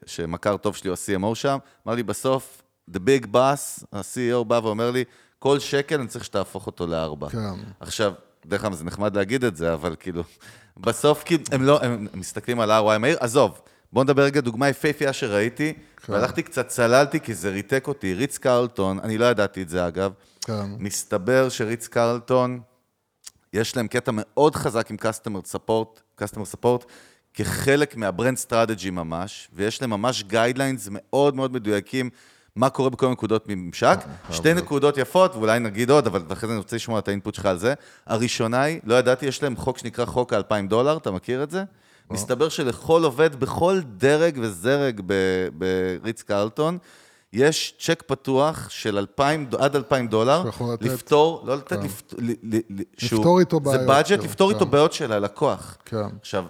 שמכר 0.06 0.58
טוב 0.58 0.76
שלי 0.76 0.90
הוא 0.90 0.98
ה-CMO 0.98 1.36
שם, 1.36 1.58
אמר 1.88 1.96
לי, 1.96 2.04
בסוף, 2.04 2.62
the 2.92 3.00
big 3.00 3.26
boss, 3.34 3.86
ה-CEO 3.94 4.44
בא 4.44 4.60
ואומר 4.64 4.92
לי, 4.92 5.04
כל 5.40 5.60
שקל 5.60 6.00
אני 6.00 6.08
צריך 6.08 6.26
שתהפוך 6.26 6.68
אותו 6.68 6.88
לארבע. 6.88 7.30
כן. 7.30 7.54
עכשיו, 7.80 8.14
דרך 8.46 8.66
אגב, 8.66 8.74
זה 8.74 8.84
נחמד 8.84 9.16
להגיד 9.16 9.44
את 9.44 9.58
זה, 9.58 9.74
אבל 9.74 9.96
כאילו, 10.00 10.24
בסוף, 10.78 11.24
כאילו, 11.24 11.44
הם 11.52 11.64
לא, 11.64 11.80
הם 11.84 12.08
מסתכלים 12.14 12.60
על 12.60 12.72
ROI 12.72 12.98
מהיר, 12.98 13.18
עזוב, 13.20 13.62
בוא 13.94 14.04
נדבר 14.04 14.24
רגע, 14.24 14.42
דוגמה 14.42 14.70
יפהפייה 14.70 15.14
שראיתי, 15.14 15.74
כן. 16.06 16.14
והלכתי 16.14 16.44
קצת, 16.44 16.68
צללתי, 16.68 17.20
כי 17.20 17.34
זה 17.34 17.50
ריתק 17.50 17.88
אותי, 17.88 18.14
ריץ 18.14 18.38
קרלטון, 18.38 19.00
אני 19.00 19.18
לא 19.18 19.26
ידעתי 19.26 19.62
את 19.62 19.70
זה 19.70 19.88
אגב, 19.88 20.12
כן. 20.42 20.66
מסתבר 20.80 21.50
שריץ 21.50 21.88
קרלטון, 21.88 22.60
יש 23.54 23.76
להם 23.76 23.88
קטע 23.88 24.12
מאוד 24.14 24.56
חזק 24.56 24.92
עם 24.92 24.98
customer 25.02 25.56
support, 25.56 26.22
customer 26.22 26.56
support, 26.56 26.86
כחלק 27.34 27.96
מה 27.96 28.08
brand 28.08 28.38
strategy 28.38 28.90
ממש, 28.90 29.50
ויש 29.54 29.82
להם 29.82 29.90
ממש 29.90 30.24
guidelines 30.24 30.88
מאוד 30.92 31.36
מאוד 31.36 31.54
מדויקים, 31.54 32.10
מה 32.56 32.70
קורה 32.70 32.90
בכל 32.90 33.10
נקודות 33.12 33.46
ממשק. 33.48 33.98
שתי 34.32 34.54
נקודות 34.54 34.98
יפות, 34.98 35.36
ואולי 35.36 35.60
נגיד 35.60 35.90
עוד, 35.90 36.08
אבל 36.08 36.24
אחרי 36.34 36.48
זה 36.48 36.54
אני 36.54 36.58
רוצה 36.58 36.76
לשמוע 36.76 37.00
את 37.00 37.08
ה 37.08 37.13
input 37.13 37.36
שלך 37.36 37.46
על 37.46 37.58
זה. 37.58 37.74
הראשונה 38.08 38.62
היא, 38.62 38.80
לא 38.84 38.96
ידעתי, 38.96 39.26
יש 39.26 39.44
להם 39.44 39.56
חוק 39.56 39.78
שנקרא 39.78 40.06
חוק 40.06 40.34
ה-2,000 40.34 40.68
דולר, 40.68 40.98
אתה 40.98 41.12
מכיר 41.12 41.44
את 41.44 41.52
זה? 41.52 41.64
מסתבר 42.12 42.50
שלכל 42.50 43.04
עובד 43.04 43.36
בכל 43.36 43.80
דרג 43.98 44.38
וזרג 44.42 45.02
ב- 45.06 45.48
בריץ 46.02 46.22
קרלטון, 46.22 46.78
יש 47.34 47.74
צ'ק 47.80 48.04
פתוח 48.08 48.70
של 48.70 48.98
2,000, 48.98 49.46
עד 49.60 49.76
2,000 49.76 50.08
דולר. 50.08 50.44
לפתור, 50.82 51.42
לא 51.46 51.56
לתת, 51.58 51.74
כן. 51.80 51.86
לפת- 51.86 52.14
ל- 52.18 52.32
ל- 52.44 52.60
ל- 52.70 52.82
שהוא- 52.98 53.20
לפתור 53.20 53.40
איתו 53.40 53.60
זה 53.66 53.78
בעיות, 53.78 53.88
בדג'ט, 53.88 54.20
כן, 54.20 54.26
לפתור 54.26 54.50
איתו 54.50 54.66
כן. 54.66 54.72
בעיות 54.72 54.94
של 54.94 55.12
הלקוח. 55.12 55.78
כן. 55.86 55.98
עכשיו, 56.22 56.46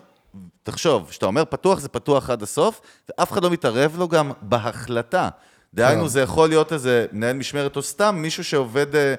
תחשוב, 0.63 1.07
כשאתה 1.09 1.25
אומר 1.25 1.45
פתוח, 1.45 1.79
זה 1.79 1.89
פתוח 1.89 2.29
עד 2.29 2.43
הסוף, 2.43 2.81
ואף 3.09 3.31
אחד 3.31 3.43
לא 3.43 3.49
מתערב 3.49 3.95
לו 3.97 4.07
גם 4.07 4.31
בהחלטה. 4.41 5.29
דהיינו, 5.73 6.01
כן. 6.01 6.07
זה 6.07 6.21
יכול 6.21 6.49
להיות 6.49 6.73
איזה 6.73 7.05
מנהל 7.11 7.35
משמרת 7.35 7.75
או 7.75 7.81
סתם 7.81 8.15
מישהו 8.19 8.43
שעובד 8.43 8.95
אה, 8.95 9.15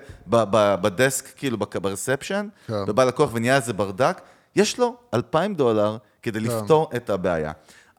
בדסק, 0.77 1.25
כאילו, 1.37 1.57
ברספשן, 1.59 2.48
כן. 2.66 2.75
ובא 2.87 3.05
לקוח 3.05 3.31
ונהיה 3.33 3.57
איזה 3.57 3.72
ברדק, 3.72 4.20
יש 4.57 4.79
לו 4.79 4.96
2,000 5.14 5.55
דולר 5.55 5.96
כדי. 6.22 6.40
לפתור 6.40 6.90
את 6.96 7.11
הבעיה. 7.11 7.53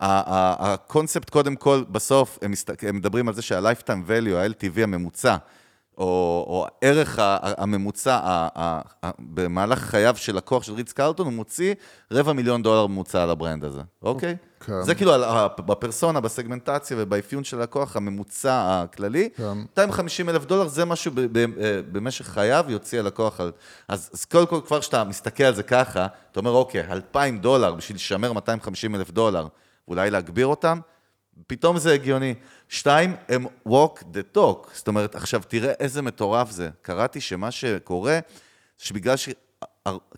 הקונספט, 0.04 1.30
קודם 1.30 1.56
כל, 1.56 1.84
בסוף, 1.90 2.38
הם, 2.42 2.50
מסת... 2.50 2.84
הם 2.88 2.96
מדברים 2.96 3.28
על 3.28 3.34
זה 3.34 3.42
שה-lifetime 3.42 4.08
value, 4.08 4.34
ה-LTV 4.36 4.80
הממוצע, 4.82 5.36
או, 5.98 6.04
או 6.48 6.66
הערך 6.82 7.18
ה- 7.18 7.38
הממוצע 7.42 8.14
ה- 8.14 8.48
ה- 8.56 8.80
ה- 9.06 9.10
במהלך 9.18 9.78
חייו 9.78 10.16
של 10.16 10.36
לקוח 10.36 10.62
של 10.62 10.72
ריץ 10.74 10.92
קרלטון, 10.92 11.26
הוא 11.26 11.34
מוציא 11.34 11.74
רבע 12.12 12.32
מיליון 12.32 12.62
דולר 12.62 12.86
ממוצע 12.86 13.22
על 13.22 13.30
ה 13.30 13.36
brand 13.36 13.64
הזה, 13.64 13.80
אוקיי? 14.02 14.36
כן. 14.66 14.82
זה 14.82 14.94
כאילו 14.94 15.12
בפרסונה, 15.58 16.20
בסגמנטציה 16.20 16.96
ובאפיון 17.00 17.44
של 17.44 17.60
הלקוח, 17.60 17.96
הממוצע 17.96 18.82
הכללי. 18.82 19.28
כן. 19.36 19.44
250 19.58 20.28
אלף 20.28 20.44
דולר 20.44 20.68
זה 20.68 20.84
משהו 20.84 21.12
ב- 21.14 21.20
ב- 21.20 21.58
אה, 21.58 21.80
במשך 21.92 22.26
חייו 22.26 22.64
יוציא 22.68 22.98
הלקוח 23.00 23.40
על... 23.40 23.52
אז, 23.88 24.10
אז 24.14 24.24
קודם 24.24 24.46
כל, 24.46 24.60
כבר 24.66 24.80
כשאתה 24.80 25.04
מסתכל 25.04 25.44
על 25.44 25.54
זה 25.54 25.62
ככה, 25.62 26.06
אתה 26.32 26.40
אומר, 26.40 26.50
אוקיי, 26.50 26.80
2,000 26.92 27.38
דולר 27.38 27.74
בשביל 27.74 27.96
לשמר 27.96 28.32
250 28.32 28.94
אלף 28.94 29.10
דולר, 29.10 29.46
ואולי 29.88 30.10
להגביר 30.10 30.46
אותם, 30.46 30.78
פתאום 31.46 31.78
זה 31.78 31.92
הגיוני. 31.92 32.34
שתיים, 32.68 33.14
הם 33.28 33.46
walk 33.68 34.00
the 34.00 34.36
talk. 34.36 34.68
זאת 34.74 34.88
אומרת, 34.88 35.14
עכשיו 35.14 35.42
תראה 35.48 35.72
איזה 35.80 36.02
מטורף 36.02 36.50
זה. 36.50 36.70
קראתי 36.82 37.20
שמה 37.20 37.50
שקורה, 37.50 38.18
שבגלל 38.78 39.16
ש... 39.16 39.28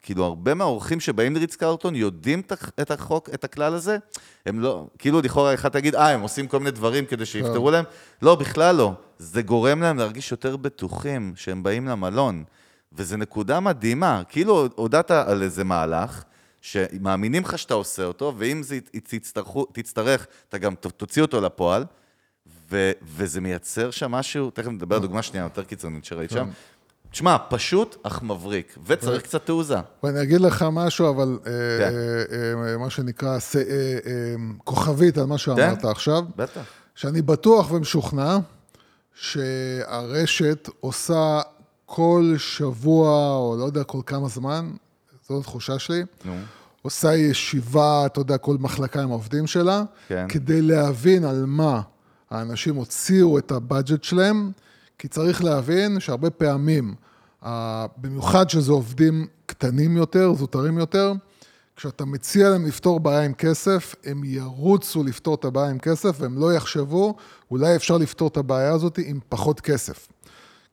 כאילו, 0.02 0.24
הרבה 0.24 0.54
מהאורחים 0.54 1.00
שבאים 1.00 1.34
לריץ 1.34 1.56
קרלטון 1.56 1.94
יודעים 1.94 2.40
את 2.40 2.52
הח- 2.52 2.70
את 2.80 2.90
החוק, 2.90 3.28
את 3.34 3.44
הכלל 3.44 3.74
הזה, 3.74 3.98
הם 4.46 4.60
לא, 4.60 4.86
כאילו 4.98 5.20
לכאורה 5.20 5.54
אחד 5.54 5.68
תגיד, 5.68 5.94
אה, 5.94 6.08
הם 6.10 6.20
עושים 6.20 6.46
כל 6.46 6.58
מיני 6.58 6.70
דברים 6.70 7.06
כדי 7.06 7.26
שיפתרו 7.26 7.70
להם. 7.70 7.84
לא, 8.22 8.34
בכלל 8.34 8.74
לא. 8.76 8.92
זה 9.18 9.42
גורם 9.42 9.82
להם 9.82 9.98
להרגיש 9.98 10.30
יותר 10.30 10.56
בטוחים 10.56 11.32
שהם 11.36 11.62
באים 11.62 11.88
למלון. 11.88 12.44
וזו 12.92 13.16
נקודה 13.16 13.60
מדהימה. 13.60 14.22
כאילו, 14.28 14.66
הודעת 14.74 15.10
על 15.10 15.42
איזה 15.42 15.64
מהלך, 15.64 16.22
שמאמינים 16.66 17.42
לך 17.42 17.58
שאתה 17.58 17.74
עושה 17.74 18.04
אותו, 18.04 18.34
ואם 18.38 18.62
זה 18.62 18.78
תצטרכו, 19.04 19.66
תצטרך, 19.72 20.26
אתה 20.48 20.58
גם 20.58 20.74
תוציא 20.74 21.22
אותו 21.22 21.40
לפועל, 21.40 21.84
ו, 22.70 22.92
וזה 23.02 23.40
מייצר 23.40 23.90
שם 23.90 24.10
משהו, 24.10 24.50
תכף 24.50 24.68
נדבר 24.68 24.96
על 24.96 25.02
דוגמה 25.02 25.22
שנייה 25.22 25.42
יותר 25.44 25.64
קיצונית 25.64 26.04
שראית 26.04 26.30
שם. 26.30 26.48
תשמע, 27.10 27.36
פשוט 27.48 27.96
אך 28.02 28.22
מבריק, 28.22 28.78
וצריך 28.86 29.22
קצת 29.22 29.46
תעוזה. 29.46 29.76
ואני 30.02 30.22
אגיד 30.22 30.40
לך 30.40 30.64
משהו, 30.72 31.10
אבל 31.10 31.38
אה, 31.46 31.50
כן. 31.78 31.94
אה, 32.32 32.70
אה, 32.72 32.78
מה 32.78 32.90
שנקרא 32.90 33.38
כוכבית 34.64 35.18
על 35.18 35.24
מה 35.24 35.38
שאמרת 35.38 35.82
כן. 35.82 35.88
עכשיו, 35.88 36.22
בטח. 36.36 36.60
שאני 36.94 37.22
בטוח 37.22 37.72
ומשוכנע 37.72 38.38
שהרשת 39.14 40.68
עושה 40.80 41.40
כל 41.86 42.34
שבוע, 42.38 43.36
או 43.36 43.56
לא 43.58 43.64
יודע 43.64 43.84
כל 43.84 44.00
כמה 44.06 44.28
זמן, 44.28 44.70
זו 45.28 45.40
התחושה 45.40 45.78
שלי, 45.78 46.02
נו. 46.24 46.34
עושה 46.82 47.14
ישיבה, 47.14 48.06
אתה 48.06 48.20
יודע, 48.20 48.38
כל 48.38 48.56
מחלקה 48.60 49.02
עם 49.02 49.10
העובדים 49.10 49.46
שלה, 49.46 49.82
כן. 50.08 50.26
כדי 50.28 50.62
להבין 50.62 51.24
על 51.24 51.44
מה 51.46 51.80
האנשים 52.30 52.74
הוציאו 52.74 53.38
את 53.38 53.52
הבאג'ט 53.52 54.04
שלהם, 54.04 54.50
כי 54.98 55.08
צריך 55.08 55.44
להבין 55.44 56.00
שהרבה 56.00 56.30
פעמים, 56.30 56.94
במיוחד 57.96 58.50
שזה 58.50 58.72
עובדים 58.72 59.26
קטנים 59.46 59.96
יותר, 59.96 60.34
זוטרים 60.34 60.78
יותר, 60.78 61.12
כשאתה 61.76 62.04
מציע 62.04 62.48
להם 62.50 62.66
לפתור 62.66 63.00
בעיה 63.00 63.22
עם 63.22 63.34
כסף, 63.34 63.94
הם 64.04 64.24
ירוצו 64.24 65.04
לפתור 65.04 65.34
את 65.34 65.44
הבעיה 65.44 65.70
עם 65.70 65.78
כסף, 65.78 66.16
והם 66.20 66.38
לא 66.38 66.54
יחשבו, 66.54 67.16
אולי 67.50 67.76
אפשר 67.76 67.96
לפתור 67.96 68.28
את 68.28 68.36
הבעיה 68.36 68.72
הזאת 68.72 68.98
עם 69.04 69.18
פחות 69.28 69.60
כסף. 69.60 70.08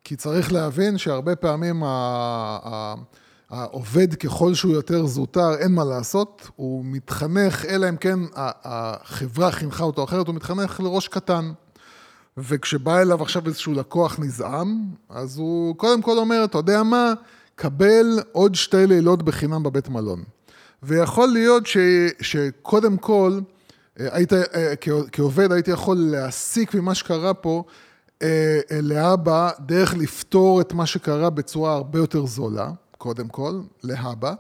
כי 0.04 0.16
צריך 0.16 0.54
להבין 0.54 0.98
שהרבה 0.98 1.36
פעמים 1.36 1.84
ה- 1.84 1.88
ה- 2.64 2.96
העובד, 3.54 4.14
ככל 4.14 4.54
שהוא 4.54 4.74
יותר 4.74 5.06
זוטר, 5.06 5.56
אין 5.56 5.72
מה 5.72 5.84
לעשות, 5.84 6.50
הוא 6.56 6.86
מתחנך, 6.86 7.66
אלא 7.66 7.90
אם 7.90 7.98
כן 7.98 8.20
החברה 8.36 9.52
חינכה 9.52 9.84
אותו 9.84 10.04
אחרת, 10.04 10.28
הוא 10.28 10.36
מתחנך 10.36 10.80
לראש 10.80 11.08
קטן. 11.08 11.52
וכשבא 12.38 13.02
אליו 13.02 13.22
עכשיו 13.22 13.48
איזשהו 13.48 13.74
לקוח 13.74 14.20
נזעם, 14.20 14.86
אז 15.10 15.38
הוא 15.38 15.76
קודם 15.76 16.02
כל 16.02 16.18
אומר, 16.18 16.44
אתה 16.44 16.58
יודע 16.58 16.84
מה, 16.84 17.14
קבל 17.56 18.20
עוד 18.32 18.56
שתי 18.56 18.88
לילות 18.88 19.24
בחינם 19.24 19.64
בבית 19.64 19.90
מלון. 19.90 20.24
ויכול 20.84 21.28
להיות 21.28 21.68
ש, 21.68 21.78
שקודם 22.22 22.98
כל, 22.98 23.40
אה, 24.00 24.08
היית, 24.12 24.34
אה, 24.34 24.74
כעובד 25.12 25.52
הייתי 25.52 25.72
יכול 25.72 25.98
להסיק 26.00 26.76
ממה 26.76 26.96
שקרה 26.96 27.34
פה 27.34 27.64
אה, 28.22 28.60
להבא 28.72 29.50
דרך 29.60 29.94
לפתור 29.94 30.62
את 30.62 30.74
מה 30.74 30.86
שקרה 30.86 31.30
בצורה 31.30 31.74
הרבה 31.74 32.00
יותר 32.00 32.26
זולה, 32.26 32.70
קודם 33.04 33.28
כל, 33.28 33.62
להבא, 33.84 34.34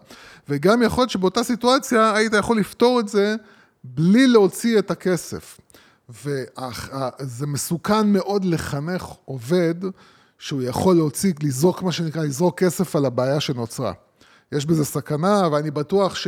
וגם 0.49 0.82
יכול 0.84 1.02
להיות 1.02 1.10
שבאותה 1.10 1.43
סיטואציה 1.43 2.15
היית 2.15 2.34
יכול 2.34 2.60
לפתור 2.60 2.99
את 2.99 3.08
זה 3.08 3.36
בלי 3.84 4.28
להוציא 4.28 4.80
את 4.80 4.91
הכסף. 4.91 5.60
וזה 6.10 7.47
מסוכן 7.47 8.13
מאוד 8.13 8.45
לחנך 8.45 9.06
עובד 9.26 9.76
שהוא 10.38 10.62
יכול 10.62 10.95
להוציא, 10.95 11.34
לזרוק, 11.43 11.82
מה 11.82 11.91
שנקרא, 11.91 12.23
לזרוק 12.23 12.60
כסף 12.60 12.95
על 12.95 13.06
הבעיה 13.06 13.39
שנוצרה. 13.39 13.93
יש 14.52 14.65
בזה 14.65 14.86
סכנה, 14.86 15.47
ואני 15.52 15.71
בטוח 15.71 16.15
ש... 16.15 16.28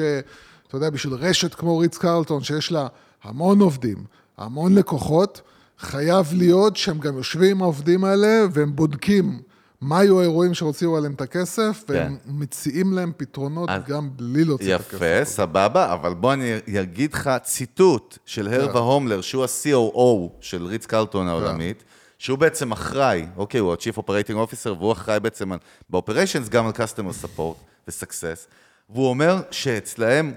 אתה 0.67 0.75
יודע, 0.75 0.89
בשביל 0.89 1.13
רשת 1.13 1.53
כמו 1.53 1.77
ריץ 1.77 1.97
קרלטון, 1.97 2.43
שיש 2.43 2.71
לה 2.71 2.87
המון 3.23 3.59
עובדים, 3.59 4.03
המון 4.37 4.75
לקוחות, 4.75 5.41
חייב 5.79 6.33
להיות 6.33 6.77
שהם 6.77 6.99
גם 6.99 7.17
יושבים 7.17 7.51
עם 7.51 7.61
העובדים 7.61 8.03
האלה, 8.03 8.45
והם 8.51 8.75
בודקים 8.75 9.41
מה 9.81 9.99
היו 9.99 10.19
האירועים 10.19 10.53
שהוציאו 10.53 10.97
עליהם 10.97 11.13
את 11.13 11.21
הכסף, 11.21 11.83
והם 11.89 12.17
מציעים 12.25 12.93
להם 12.93 13.11
פתרונות 13.17 13.69
אז- 13.69 13.83
גם 13.87 14.09
בלי 14.15 14.43
להוציא 14.45 14.75
את 14.75 14.79
הכסף. 14.79 14.93
יפה, 14.93 15.25
סבבה, 15.25 15.93
אבל 15.93 16.13
בוא 16.13 16.33
אני 16.33 16.51
אגיד 16.81 17.13
לך 17.13 17.29
ציטוט 17.43 18.17
של 18.25 18.47
הרבה 18.53 18.79
הומלר, 18.79 19.21
שהוא 19.21 19.43
ה-COO 19.43 20.29
של 20.41 20.65
ריץ 20.65 20.85
קרלטון 20.85 21.27
העולמית, 21.27 21.83
שהוא 22.17 22.37
בעצם 22.37 22.71
אחראי, 22.71 23.25
אוקיי, 23.37 23.59
הוא 23.59 23.73
ה-Chief 23.73 23.97
Operating 23.99 24.33
Officer, 24.35 24.69
והוא 24.69 24.91
אחראי 24.91 25.19
בעצם 25.19 25.51
ב-Operations 25.89 26.49
גם 26.49 26.65
על 26.65 26.71
Customer 26.71 27.25
Support 27.25 27.55
ו-Success, 27.87 28.47
והוא 28.89 29.09
אומר 29.09 29.41
שאצלהם 29.51 30.33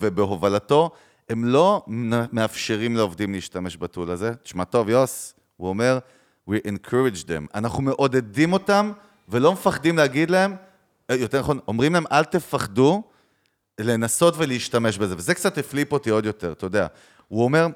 ובהובלתו, 0.00 0.90
הם 1.28 1.44
לא 1.44 1.84
מאפשרים 2.32 2.96
לעובדים 2.96 3.32
להשתמש 3.34 3.76
בטול 3.76 4.10
הזה. 4.10 4.32
תשמע 4.42 4.64
טוב, 4.64 4.88
יוס, 4.88 5.34
הוא 5.56 5.68
אומר, 5.68 5.98
we 6.50 6.52
encourage 6.52 7.24
them. 7.24 7.46
אנחנו 7.54 7.82
מעודדים 7.82 8.52
אותם 8.52 8.92
ולא 9.28 9.52
מפחדים 9.52 9.96
להגיד 9.96 10.30
להם, 10.30 10.56
אה, 11.10 11.14
יותר 11.16 11.40
נכון, 11.40 11.58
אומרים 11.68 11.92
להם, 11.92 12.04
אל 12.12 12.24
תפחדו, 12.24 13.02
לנסות 13.80 14.34
ולהשתמש 14.36 14.98
בזה, 14.98 15.14
וזה 15.18 15.34
קצת 15.34 15.58
הפליפ 15.58 15.92
אותי 15.92 16.10
עוד 16.10 16.26
יותר, 16.26 16.52
אתה 16.52 16.66
יודע. 16.66 16.86
הוא 17.28 17.44
אומר, 17.44 17.66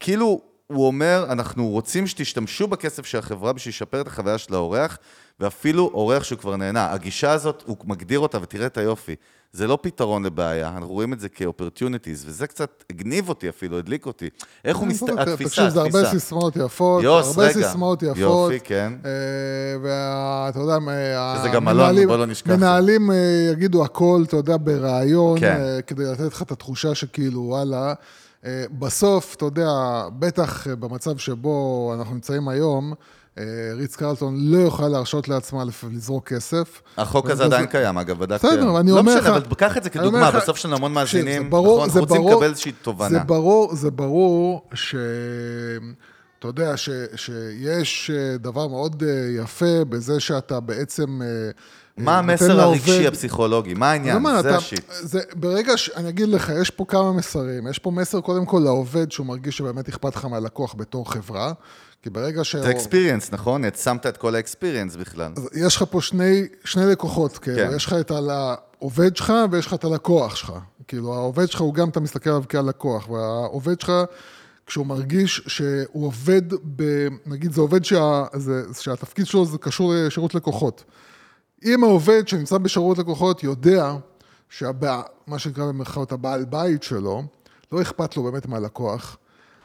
כאילו, 0.00 0.40
הוא 0.66 0.86
אומר, 0.86 1.26
אנחנו 1.30 1.68
רוצים 1.68 2.06
שתשתמשו 2.06 2.66
בכסף 2.66 3.06
של 3.06 3.18
החברה 3.18 3.52
בשביל 3.52 3.72
לשפר 3.72 4.00
את 4.00 4.06
החוויה 4.06 4.38
של 4.38 4.54
האורח, 4.54 4.98
ואפילו 5.40 5.90
אורח 5.94 6.22
שהוא 6.22 6.38
כבר 6.38 6.56
נהנה. 6.56 6.92
הגישה 6.92 7.32
הזאת, 7.32 7.62
הוא 7.66 7.76
מגדיר 7.84 8.18
אותה, 8.18 8.38
ותראה 8.42 8.66
את 8.66 8.78
היופי. 8.78 9.14
זה 9.52 9.66
לא 9.66 9.78
פתרון 9.82 10.24
לבעיה, 10.26 10.68
אנחנו 10.68 10.88
רואים 10.92 11.12
את 11.12 11.20
זה 11.20 11.28
כ-opportunities, 11.28 12.24
וזה 12.26 12.46
קצת 12.46 12.84
הגניב 12.90 13.28
אותי 13.28 13.48
אפילו, 13.48 13.78
הדליק 13.78 14.06
אותי. 14.06 14.28
איך 14.64 14.76
הוא 14.76 14.86
מסת... 14.86 15.06
תקשיב, 15.06 15.18
התפיסה, 15.18 15.70
זה 15.70 15.80
הרבה 15.80 15.98
התפיסה. 16.00 16.18
סיסמאות 16.18 16.56
יפות, 16.56 17.02
יוס, 17.02 17.26
הרבה. 17.26 17.52
סיסמאות 17.52 18.02
יפות. 18.02 18.16
יופי, 18.16 18.60
כן. 18.64 18.92
ואתה 19.82 20.58
יודע, 20.58 20.76
וזה 21.38 21.48
גם 21.48 21.68
המנהלים- 21.68 22.08
בוא 22.08 22.16
לא 22.16 22.26
נשכח. 22.26 22.50
מנהלים 22.50 23.10
אה, 23.10 23.16
יגידו 23.52 23.84
הכל, 23.84 24.22
אתה 24.26 24.36
יודע, 24.36 24.56
בריאיון, 24.56 25.40
כן. 25.40 25.56
אה, 25.60 25.82
כדי 25.82 26.04
לתת 26.04 26.32
לך 26.32 26.42
את 26.42 26.50
התחושה 26.52 26.94
שכאילו, 26.94 27.40
וואלה, 27.40 27.94
אה, 28.44 28.64
בסוף, 28.78 29.34
אתה 29.34 29.44
יודע, 29.44 29.68
בטח 30.18 30.66
אה, 30.68 30.76
במצב 30.76 31.18
שבו 31.18 31.92
אנחנו 31.98 32.14
נמצאים 32.14 32.48
היום, 32.48 32.92
אה, 32.92 32.96
ריץ 33.76 33.96
קרלטון 33.96 34.34
לא 34.38 34.58
יוכל 34.58 34.88
להרשות 34.88 35.28
לעצמה 35.28 35.62
לזרוק 35.92 36.28
כסף. 36.28 36.82
החוק 36.98 37.24
הזה 37.30 37.34
וזה- 37.34 37.44
עדיין 37.44 37.66
קיים, 37.66 37.98
אגב, 37.98 38.18
בדקתי. 38.18 38.46
בסדר, 38.46 38.80
אני 38.80 38.90
לא 38.90 38.98
אומר 38.98 39.02
משנה, 39.16 39.20
לך- 39.20 39.26
אבל 39.26 39.54
קח 39.56 39.76
את 39.76 39.82
זה 39.84 39.90
כדוגמה, 39.90 40.30
בסוף 40.30 40.56
יש 40.58 40.66
לנו 40.66 40.76
המון 40.76 40.92
מאזינים, 40.92 41.42
זה 41.42 41.48
ברור- 41.48 41.76
נכון? 41.78 41.90
זה 41.90 42.00
אנחנו 42.00 42.14
רוצים 42.16 42.32
לקבל 42.32 42.50
איזושהי 42.50 42.70
זה 42.72 42.76
תובנה. 42.82 43.18
ברור, 43.24 43.74
זה 43.76 43.90
ברור 43.90 44.68
ש... 44.74 44.94
אתה 46.38 46.48
יודע 46.48 46.76
ש, 46.76 46.90
שיש 47.16 48.10
אה, 48.14 48.38
דבר 48.38 48.66
מאוד 48.68 49.02
אה, 49.06 49.42
יפה 49.42 49.84
בזה 49.88 50.20
שאתה 50.20 50.60
בעצם... 50.60 51.22
אה, 51.22 51.26
מה 51.96 52.12
אה, 52.12 52.18
המסר 52.18 52.60
הרגשי 52.60 52.90
לעובד- 52.90 53.06
הפסיכולוגי? 53.08 53.74
מה 53.74 53.90
העניין? 53.90 54.16
אומר, 54.16 54.42
זה 54.42 54.48
אתה- 54.48 54.56
השיט. 54.58 54.84
זה, 55.00 55.20
ברגע 55.34 55.76
ש... 55.76 55.90
אני 55.96 56.08
אגיד 56.08 56.28
לך, 56.28 56.52
יש 56.60 56.70
פה 56.70 56.84
כמה 56.88 57.12
מסרים. 57.12 57.66
יש 57.66 57.78
פה 57.78 57.90
מסר 57.90 58.20
קודם 58.20 58.46
כל 58.46 58.60
לעובד 58.64 59.12
שהוא 59.12 59.26
מרגיש 59.26 59.56
שבאמת 59.56 59.88
אכפת 59.88 60.16
לך 60.16 60.24
מהלקוח 60.24 60.74
בתור 60.78 61.10
חברה. 61.12 61.52
כי 62.02 62.10
ברגע 62.10 62.44
ש... 62.44 62.56
זה 62.56 62.70
אקספיריאנס, 62.70 63.32
נכון? 63.32 63.62
שמת 63.76 64.06
את 64.06 64.16
כל 64.16 64.34
האקספיריאנס 64.34 64.96
בכלל. 64.96 65.32
אז 65.36 65.48
יש 65.54 65.76
לך 65.76 65.84
פה 65.90 66.00
שני, 66.00 66.42
שני 66.64 66.86
לקוחות, 66.86 67.38
כאילו, 67.38 67.56
כן. 67.56 67.76
יש 67.76 67.86
לך 67.86 67.92
את 68.00 68.10
העובד 68.10 69.16
שלך 69.16 69.32
ויש 69.50 69.66
לך 69.66 69.74
את 69.74 69.84
הלקוח 69.84 70.36
שלך. 70.36 70.52
כאילו, 70.88 71.14
העובד 71.14 71.46
שלך 71.46 71.60
הוא 71.60 71.74
גם, 71.74 71.88
אתה 71.88 72.00
מסתכל 72.00 72.30
עליו 72.30 72.42
כהלקוח, 72.48 73.08
והעובד 73.08 73.80
שלך, 73.80 73.92
כשהוא 74.66 74.86
מרגיש 74.86 75.42
שהוא 75.46 76.06
עובד 76.06 76.42
ב... 76.76 77.08
נגיד, 77.26 77.52
זה 77.52 77.60
עובד 77.60 77.84
שה, 77.84 78.24
זה, 78.34 78.62
שהתפקיד 78.80 79.26
שלו 79.26 79.46
זה 79.46 79.58
קשור 79.58 79.92
לשירות 79.96 80.34
לקוחות. 80.34 80.84
אם 81.64 81.84
העובד 81.84 82.28
שנמצא 82.28 82.58
בשירות 82.58 82.98
לקוחות 82.98 83.42
יודע 83.42 83.92
שהבע... 84.48 85.02
מה 85.26 85.38
שנקרא 85.38 85.64
במרכאות 85.64 86.12
הבעל 86.12 86.44
בית 86.44 86.82
שלו, 86.82 87.22
לא 87.72 87.82
אכפת 87.82 88.16
לו 88.16 88.22
באמת 88.22 88.46
מהלקוח, 88.46 89.16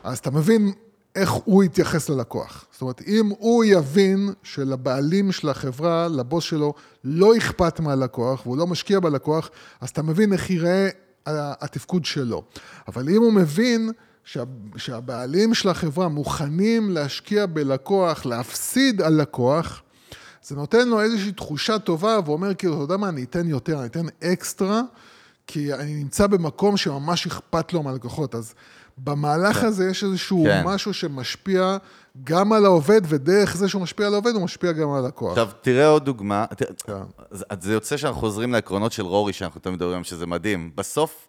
אז 0.03 0.17
אתה 0.17 0.31
מבין 0.31 0.73
איך 1.15 1.31
הוא 1.31 1.63
יתייחס 1.63 2.09
ללקוח. 2.09 2.65
זאת 2.71 2.81
אומרת, 2.81 3.01
אם 3.07 3.29
הוא 3.39 3.63
יבין 3.65 4.29
שלבעלים 4.43 5.31
של 5.31 5.49
החברה, 5.49 6.07
לבוס 6.07 6.43
שלו, 6.43 6.73
לא 7.03 7.37
אכפת 7.37 7.79
מהלקוח, 7.79 8.45
והוא 8.45 8.57
לא 8.57 8.67
משקיע 8.67 8.99
בלקוח, 8.99 9.49
אז 9.81 9.89
אתה 9.89 10.01
מבין 10.01 10.33
איך 10.33 10.49
ייראה 10.49 10.89
התפקוד 11.25 12.05
שלו. 12.05 12.43
אבל 12.87 13.09
אם 13.09 13.21
הוא 13.21 13.33
מבין 13.33 13.91
שה, 14.23 14.43
שהבעלים 14.75 15.53
של 15.53 15.69
החברה 15.69 16.07
מוכנים 16.07 16.91
להשקיע 16.91 17.45
בלקוח, 17.45 18.25
להפסיד 18.25 19.01
על 19.01 19.13
לקוח, 19.13 19.81
זה 20.43 20.55
נותן 20.55 20.87
לו 20.87 21.01
איזושהי 21.01 21.31
תחושה 21.31 21.79
טובה, 21.79 22.19
והוא 22.23 22.33
אומר, 22.33 22.53
כאילו, 22.53 22.73
אתה 22.73 22.83
יודע 22.83 22.97
מה, 22.97 23.09
אני 23.09 23.23
אתן 23.23 23.47
יותר, 23.47 23.79
אני 23.79 23.85
אתן 23.85 24.05
אקסטרה, 24.23 24.81
כי 25.47 25.73
אני 25.73 25.95
נמצא 25.95 26.27
במקום 26.27 26.77
שממש 26.77 27.27
אכפת 27.27 27.73
לו 27.73 27.83
מהלקוחות. 27.83 28.35
אז 28.35 28.53
במהלך 29.03 29.63
הזה 29.63 29.89
יש 29.89 30.03
איזשהו 30.03 30.43
כן. 30.43 30.61
משהו 30.65 30.93
שמשפיע 30.93 31.77
גם 32.23 32.53
על 32.53 32.65
העובד, 32.65 33.01
ודרך 33.05 33.57
זה 33.57 33.69
שהוא 33.69 33.81
משפיע 33.81 34.07
על 34.07 34.13
העובד, 34.13 34.31
הוא 34.33 34.43
משפיע 34.43 34.71
גם 34.71 34.91
על 34.91 35.05
הלקוח. 35.05 35.29
עכשיו, 35.29 35.49
תראה 35.61 35.87
עוד 35.87 36.05
דוגמה. 36.05 36.45
כן. 36.87 36.93
זה 37.59 37.73
יוצא 37.73 37.97
שאנחנו 37.97 38.19
חוזרים 38.19 38.51
לעקרונות 38.51 38.91
של 38.91 39.03
רורי, 39.03 39.33
שאנחנו 39.33 39.61
תמיד 39.61 39.75
מדברים 39.75 40.03
שזה 40.03 40.27
מדהים. 40.27 40.71
בסוף, 40.75 41.27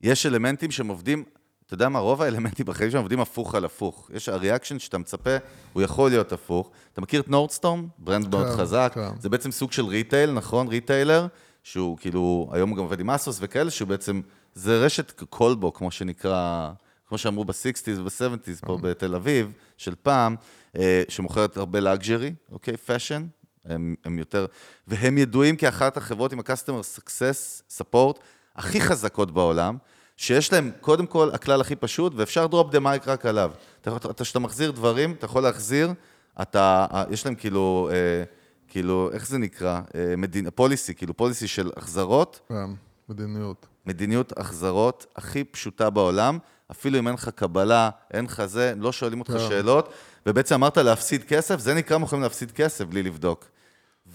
יש 0.00 0.26
אלמנטים 0.26 0.70
שהם 0.70 0.88
עובדים, 0.88 1.24
אתה 1.66 1.74
יודע 1.74 1.88
מה, 1.88 1.98
רוב 1.98 2.22
האלמנטים 2.22 2.66
בחיים 2.66 2.90
שלהם 2.90 3.02
עובדים 3.02 3.20
הפוך 3.20 3.54
על 3.54 3.64
הפוך. 3.64 4.10
יש 4.14 4.28
הריאקשן 4.28 4.78
שאתה 4.78 4.98
מצפה, 4.98 5.36
הוא 5.72 5.82
יכול 5.82 6.10
להיות 6.10 6.32
הפוך. 6.32 6.70
אתה 6.92 7.00
מכיר 7.00 7.20
את 7.20 7.28
נורדסטרום? 7.28 7.88
brand 7.98 8.28
מאוד 8.34 8.46
כן, 8.46 8.56
חזק. 8.56 8.92
כן. 8.94 9.08
זה 9.20 9.28
בעצם 9.28 9.50
סוג 9.50 9.72
של 9.72 9.84
retail, 9.84 10.32
נכון? 10.32 10.68
retailer, 10.68 11.26
שהוא 11.62 11.98
כאילו, 11.98 12.50
היום 12.52 12.70
הוא 12.70 12.76
גם 12.76 12.82
עובד 12.82 13.00
עם 13.00 13.10
אסוס 13.10 13.38
וכאלה, 13.40 13.70
שהוא 13.70 13.88
בעצם, 13.88 14.20
זה 14.54 14.84
רשת 14.84 15.22
קולבו, 15.30 15.72
כמו 15.72 15.90
שנקרא, 15.90 16.70
כמו 17.12 17.18
שאמרו 17.18 17.44
ב-60's 17.44 18.00
וב-70's 18.00 18.66
פה 18.66 18.78
בתל 18.82 19.14
אביב, 19.14 19.52
של 19.76 19.94
פעם, 20.02 20.36
אה, 20.76 21.02
שמוכרת 21.08 21.56
הרבה 21.56 21.80
luxury, 21.80 22.34
אוקיי? 22.52 22.76
Fashion. 22.76 23.26
הם, 23.64 23.94
הם 24.04 24.18
יותר, 24.18 24.46
והם 24.86 25.18
ידועים 25.18 25.56
כאחת 25.56 25.96
החברות 25.96 26.32
עם 26.32 26.38
ה-customer 26.38 26.98
success 26.98 27.62
support 27.78 28.18
הכי 28.56 28.80
חזקות 28.80 29.30
בעולם, 29.30 29.76
שיש 30.16 30.52
להם, 30.52 30.70
קודם 30.80 31.06
כל, 31.06 31.30
הכלל 31.32 31.60
הכי 31.60 31.76
פשוט, 31.76 32.12
ואפשר 32.16 32.46
drop 32.46 32.74
the 32.74 32.78
mic 32.78 33.06
רק 33.06 33.26
עליו. 33.26 33.52
אתה, 33.80 33.96
אתה, 33.96 34.24
כשאתה 34.24 34.38
מחזיר 34.38 34.70
דברים, 34.70 35.12
אתה 35.12 35.24
יכול 35.24 35.42
להחזיר, 35.42 35.92
אתה, 36.42 36.86
יש 37.10 37.26
להם 37.26 37.34
כאילו, 37.34 37.90
אה, 37.92 38.24
כאילו, 38.68 39.10
איך 39.12 39.26
זה 39.26 39.38
נקרא? 39.38 39.80
אה, 39.94 40.16
מדין, 40.16 40.50
פוליסי, 40.50 40.94
כאילו 40.94 41.16
פוליסי 41.16 41.48
של 41.48 41.70
החזרות, 41.76 42.40
כן, 42.48 42.70
מדיניות. 43.08 43.66
מדיניות 43.86 44.38
החזרות 44.38 45.06
הכי 45.16 45.44
פשוטה 45.44 45.90
בעולם, 45.90 46.38
אפילו 46.72 46.98
אם 46.98 47.06
אין 47.06 47.14
לך 47.14 47.28
קבלה, 47.28 47.90
אין 48.14 48.24
לך 48.24 48.44
זה, 48.44 48.72
לא 48.76 48.92
שואלים 48.92 49.20
אותך 49.20 49.30
כן. 49.32 49.38
שאלות, 49.38 49.88
ובעצם 50.26 50.54
אמרת 50.54 50.78
להפסיד 50.78 51.24
כסף, 51.24 51.58
זה 51.60 51.74
נקרא 51.74 51.96
הם 51.96 52.02
יכולים 52.02 52.22
להפסיד 52.22 52.50
כסף 52.52 52.84
בלי 52.84 53.02
לבדוק. 53.02 53.44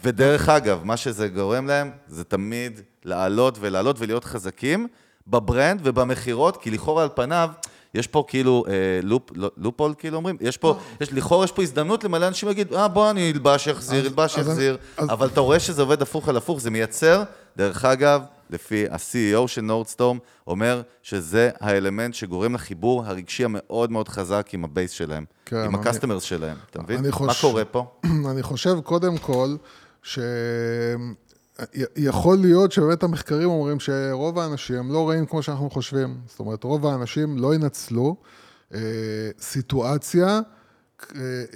ודרך 0.04 0.50
אגב, 0.50 0.80
מה 0.84 0.98
שזה 0.98 1.28
גורם 1.28 1.68
להם, 1.68 1.92
זה 2.08 2.24
תמיד 2.24 2.82
לעלות 3.06 3.58
ולעלות 3.60 3.96
ולהיות 4.00 4.24
חזקים 4.26 4.88
ב 5.28 5.37
brand 5.37 5.82
ובמכירות, 5.84 6.58
כי 6.58 6.72
לכאורה 6.72 7.04
על 7.04 7.10
פניו, 7.16 7.50
יש 7.94 8.08
פה 8.08 8.24
כאילו 8.28 8.64
אה, 8.68 8.74
loop, 9.04 9.32
לא, 9.36 9.52
loophole, 9.58 9.94
כאילו 9.98 10.18
אומרים, 10.18 10.38
יש 10.42 10.58
פה, 10.58 10.78
יש, 11.02 11.14
לכאורה 11.14 11.46
יש 11.46 11.52
פה 11.52 11.62
הזדמנות 11.62 12.04
למלא 12.04 12.28
אנשים 12.28 12.50
להגיד, 12.50 12.74
אה, 12.74 12.88
בוא, 12.88 13.10
אני 13.10 13.32
אלבש, 13.32 13.68
יחזיר, 13.68 14.06
אלבש, 14.06 14.38
אז- 14.40 14.60
אבל 15.00 15.28
אתה 15.28 15.40
רואה 15.40 15.60
שזה 15.60 15.82
עובד 15.82 16.02
הפוך 16.02 16.30
על 16.30 16.38
הפוך, 16.38 16.62
זה 16.62 16.70
מייצר, 16.70 17.24
דרך 17.58 17.86
אגב, 17.86 18.22
לפי 18.50 18.86
ה-CEO 18.90 19.48
של 19.48 19.62
נורדסטרום, 19.62 20.18
אומר 20.48 20.82
שזה 21.04 21.50
האלמנט 21.60 22.14
שגורם 22.14 22.56
לחיבור 22.56 23.06
הרגשי 23.06 23.46
המאוד 23.46 23.92
מאוד 23.92 24.08
חזק 24.08 24.48
עם 24.54 24.64
ה 24.64 24.69
base 24.69 24.92
שלהם, 24.92 25.26
כן, 25.46 25.58
עם 25.58 25.76
ה 25.76 25.81
customers 25.81 26.24
שלהם, 26.24 26.58
אתה 26.70 26.82
מבין? 26.82 26.98
אני 26.98 27.08
מה 27.08 27.14
חוש- 27.14 27.42
קורה 27.42 27.66
פה? 27.66 27.86
אני 28.32 28.44
חושב 28.44 28.80
קודם 28.84 29.18
כל, 29.18 29.56
שיכול 30.04 31.16
להיות 32.38 32.72
שבאמת 32.72 33.04
המחקרים 33.04 33.50
אומרים 33.50 33.80
שרוב 33.80 34.40
האנשים 34.40 34.76
הם 34.76 34.92
לא 34.92 35.10
רעים 35.10 35.26
כמו 35.26 35.44
שאנחנו 35.44 35.70
חושבים. 35.70 36.18
זאת 36.28 36.40
אומרת, 36.40 36.64
רוב 36.64 36.86
האנשים 36.86 37.38
לא 37.38 37.56
ינצלו 37.56 38.16
אה, 38.74 38.80
סיטואציה, 39.40 40.28
אה, 40.28 40.40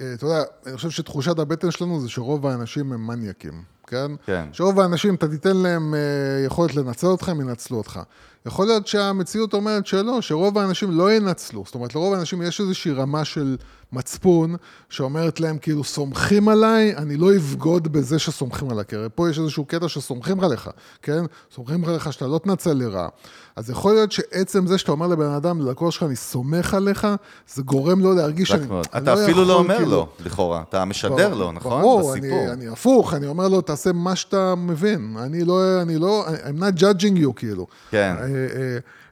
אה, 0.00 0.14
אתה 0.14 0.26
יודע, 0.26 0.42
אני 0.66 0.76
חושב 0.76 0.90
שתחושת 0.90 1.38
הבטן 1.38 1.70
שלנו 1.70 2.00
זה 2.00 2.08
שרוב 2.08 2.46
האנשים 2.46 2.92
הם 2.92 3.06
מניאקים, 3.06 3.62
כן? 3.86 4.12
כן. 4.26 4.44
שרוב 4.52 4.80
האנשים, 4.80 5.14
אתה 5.14 5.28
תיתן 5.28 5.56
להם 5.56 5.94
אה, 5.94 6.00
יכולת 6.46 6.74
לנצל 6.74 7.06
אותך, 7.06 7.28
הם 7.28 7.40
ינצלו 7.40 7.76
אותך. 7.78 8.00
יכול 8.46 8.66
להיות 8.66 8.86
שהמציאות 8.86 9.54
אומרת 9.54 9.86
שלא, 9.86 10.20
שרוב 10.20 10.58
האנשים 10.58 10.90
לא 10.90 11.12
ינצלו. 11.12 11.62
זאת 11.66 11.74
אומרת, 11.74 11.94
לרוב 11.94 12.14
האנשים 12.14 12.42
יש 12.42 12.60
איזושהי 12.60 12.92
רמה 12.92 13.24
של 13.24 13.56
מצפון, 13.92 14.56
שאומרת 14.88 15.40
להם, 15.40 15.58
כאילו, 15.58 15.84
סומכים 15.84 16.48
עליי, 16.48 16.96
אני 16.96 17.16
לא 17.16 17.36
אבגוד 17.36 17.92
בזה 17.92 18.18
שסומכים 18.18 18.70
עליי. 18.70 18.84
כי 18.88 18.96
הרי 18.96 19.08
פה 19.14 19.30
יש 19.30 19.38
איזשהו 19.38 19.64
קטע 19.64 19.88
שסומכים 19.88 20.40
עליך, 20.40 20.70
כן? 21.02 21.24
סומכים 21.54 21.84
עליך 21.84 22.12
שאתה 22.12 22.26
לא 22.26 22.38
תנצל 22.38 22.72
לרעה. 22.72 23.08
אז 23.56 23.70
יכול 23.70 23.94
להיות 23.94 24.12
שעצם 24.12 24.66
זה 24.66 24.78
שאתה 24.78 24.92
אומר 24.92 25.06
לבן 25.06 25.30
אדם, 25.30 25.60
ללקוח 25.60 25.90
שלך, 25.90 26.02
אני 26.02 26.16
סומך 26.16 26.74
עליך, 26.74 27.06
זה 27.54 27.62
גורם 27.62 28.00
לו 28.00 28.14
להרגיש 28.14 28.48
שאני... 28.48 28.66
מאוד. 28.66 28.86
אני 28.94 29.02
אתה 29.02 29.24
אפילו 29.24 29.44
לא 29.44 29.54
אומר 29.54 29.76
כאילו, 29.76 29.90
לו, 29.90 30.08
לכאורה, 30.24 30.62
אתה 30.68 30.84
משדר 30.84 31.34
לו, 31.34 31.52
נכון? 31.52 31.82
ברור. 31.82 32.14
אני, 32.14 32.52
אני 32.52 32.68
הפוך, 32.68 33.14
אני 33.14 33.26
אומר 33.26 33.48
לו, 33.48 33.60
תעשה 33.60 33.92
מה 33.92 34.16
שאתה 34.16 34.54
מבין. 34.54 35.16
אני 35.18 35.44
לא, 35.44 35.82
אני 35.82 35.98
לא, 35.98 36.26
I'm 36.26 36.60
not 36.60 36.80
judging 36.80 37.22
you, 37.24 37.32
כאילו. 37.36 37.66
כן. 37.90 38.16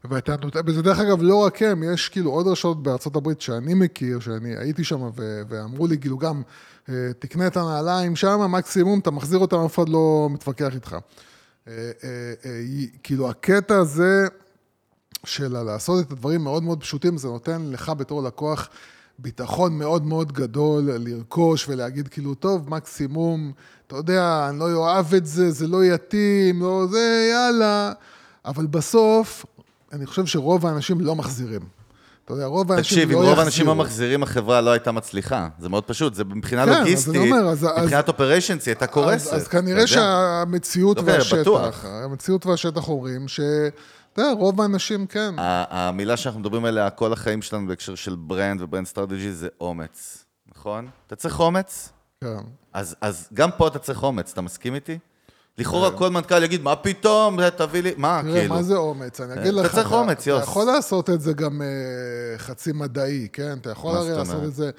ואתה 0.05 0.37
נותן, 0.43 0.61
וזה 0.67 0.83
דרך 0.83 0.99
אגב 0.99 1.23
לא 1.23 1.37
רק 1.37 1.63
הם, 1.63 1.83
יש 1.83 2.09
כאילו 2.09 2.31
עוד 2.31 2.47
רשתות 2.47 2.83
בארצות 2.83 3.17
הברית 3.17 3.41
שאני 3.41 3.75
מכיר, 3.75 4.21
שאני 4.21 4.57
הייתי 4.57 4.85
שם, 4.85 5.03
ו- 5.17 5.43
ואמרו 5.49 5.87
לי, 5.87 5.99
כאילו 5.99 6.19
גם, 6.19 6.43
אה, 6.89 6.95
תקנה 7.19 7.47
את 7.47 7.57
הנעליים 7.57 8.17
שם, 8.17 8.41
מקסימום, 8.53 8.99
אתה 8.99 9.11
מחזיר 9.11 9.39
אותם, 9.39 9.57
אף 9.57 9.79
אחד 9.79 9.89
לא 9.89 10.29
מתווכח 10.31 10.75
איתך. 10.75 10.97
אה, 11.69 11.73
אה, 12.05 12.61
כאילו, 13.03 13.31
הקטע 13.31 13.77
הזה, 13.77 14.27
של 15.25 15.63
לעשות 15.63 16.07
את 16.07 16.13
הדברים 16.13 16.45
מאוד 16.45 16.63
מאוד 16.63 16.81
פשוטים, 16.81 17.17
זה 17.17 17.29
נותן 17.29 17.63
לך 17.67 17.89
בתור 17.89 18.23
לקוח 18.23 18.69
ביטחון 19.19 19.79
מאוד 19.79 20.07
מאוד 20.07 20.33
גדול 20.33 20.91
לרכוש 20.93 21.69
ולהגיד 21.69 22.09
כאילו, 22.09 22.35
טוב, 22.35 22.71
מקסימום, 22.71 23.53
אתה 23.87 23.97
יודע, 23.97 24.47
אני 24.49 24.59
לא 24.59 24.75
אוהב 24.75 25.15
את 25.15 25.27
זה, 25.27 25.51
זה 25.51 25.67
לא 25.67 25.85
יתאים, 25.85 26.61
לא 26.61 26.87
זה, 26.91 27.31
יאללה. 27.33 27.93
אבל 28.45 28.67
בסוף, 28.67 29.47
אני 29.93 30.07
חושב 30.07 30.27
שרוב 30.27 30.67
האנשים 30.67 31.01
לא 31.01 31.17
מחזירים. 31.17 31.61
אתה 32.25 32.33
יודע, 32.33 32.47
רוב 32.47 32.73
האנשים 32.73 32.99
לא 32.99 33.03
תקשיב, 33.03 33.11
יחזירו. 33.11 33.23
אם 33.23 33.29
רוב 33.29 33.39
האנשים 33.39 33.67
לא 33.67 33.75
מחזירים, 33.75 34.23
החברה 34.23 34.61
לא 34.61 34.71
הייתה 34.71 34.93
מצליחה. 34.93 35.49
זה 35.59 35.69
מאוד 35.69 35.85
פשוט, 35.85 36.15
זה 36.15 36.25
מבחינה 36.25 36.67
כן, 36.67 36.79
לוגיסטית, 36.79 37.17
אומר, 37.17 37.49
אז- 37.49 37.67
מבחינת 37.83 38.09
אופריישנס 38.09 38.67
היא 38.67 38.73
הייתה 38.73 38.87
קורסת. 38.87 39.33
אז, 39.33 39.43
אז 39.43 39.49
כנראה. 39.49 39.87
שהמציאות 39.87 40.97
לא, 40.97 41.03
בטוח. 41.03 41.33
והשטח, 41.33 41.85
המציאות 41.85 42.47
והשטח 42.47 42.89
אומרים 42.89 43.29
ש... 43.29 43.41
אתה 44.13 44.23
יודע, 44.23 44.33
רוב 44.33 44.61
האנשים 44.61 45.07
כן. 45.07 45.35
המילה 45.39 46.17
שאנחנו 46.17 46.41
מדברים 46.41 46.65
עליה 46.65 46.91
כל 46.91 47.13
החיים 47.13 47.43
שלנו 47.43 47.67
בהקשר 47.69 47.95
של 47.95 48.15
brand 48.19 48.61
ו 48.63 48.67
brand 48.67 48.87
strategy 48.87 49.33
זה 49.33 49.49
אומץ, 49.61 50.25
נכון? 50.57 50.89
אתה 51.07 51.17
צריך 51.17 51.41
אומץ? 51.41 51.89
כן. 52.25 52.37
אז, 52.73 52.97
אז 53.01 53.29
גם 53.35 53.51
פה 53.57 53.69
אתה 53.69 53.79
צריך 53.79 54.03
אומץ, 54.03 54.33
אתה 54.33 54.41
מסכים 54.41 54.75
איתי? 54.75 54.99
לכאורה 55.61 55.91
כל 55.91 56.11
מנכ"ל 56.11 56.43
יגיד, 56.45 56.63
מה 56.63 56.77
פתאום, 56.77 57.49
תביא 57.51 57.83
לי, 57.83 57.93
מה, 57.97 58.21
כאילו? 58.25 58.55
מה 58.55 58.63
זה 58.63 58.77
אומץ? 58.77 59.21
אני 59.21 59.33
אגיד 59.33 59.53
אתה 59.55 59.63
לך, 59.63 59.75
צריך 59.75 59.93
אומץ, 59.93 60.21
אתה 60.21 60.31
יוס. 60.31 60.43
יכול 60.43 60.67
לעשות 60.67 61.11
את 61.11 61.21
זה 61.21 61.33
גם 61.33 61.63
אה, 61.63 61.69
חצי 62.39 62.73
מדעי, 62.73 63.29
כן? 63.33 63.59
אתה 63.61 63.71
יכול 63.71 63.97
הרי 63.97 64.11
לעשות? 64.11 64.45
את 64.45 64.55
זה... 64.55 64.71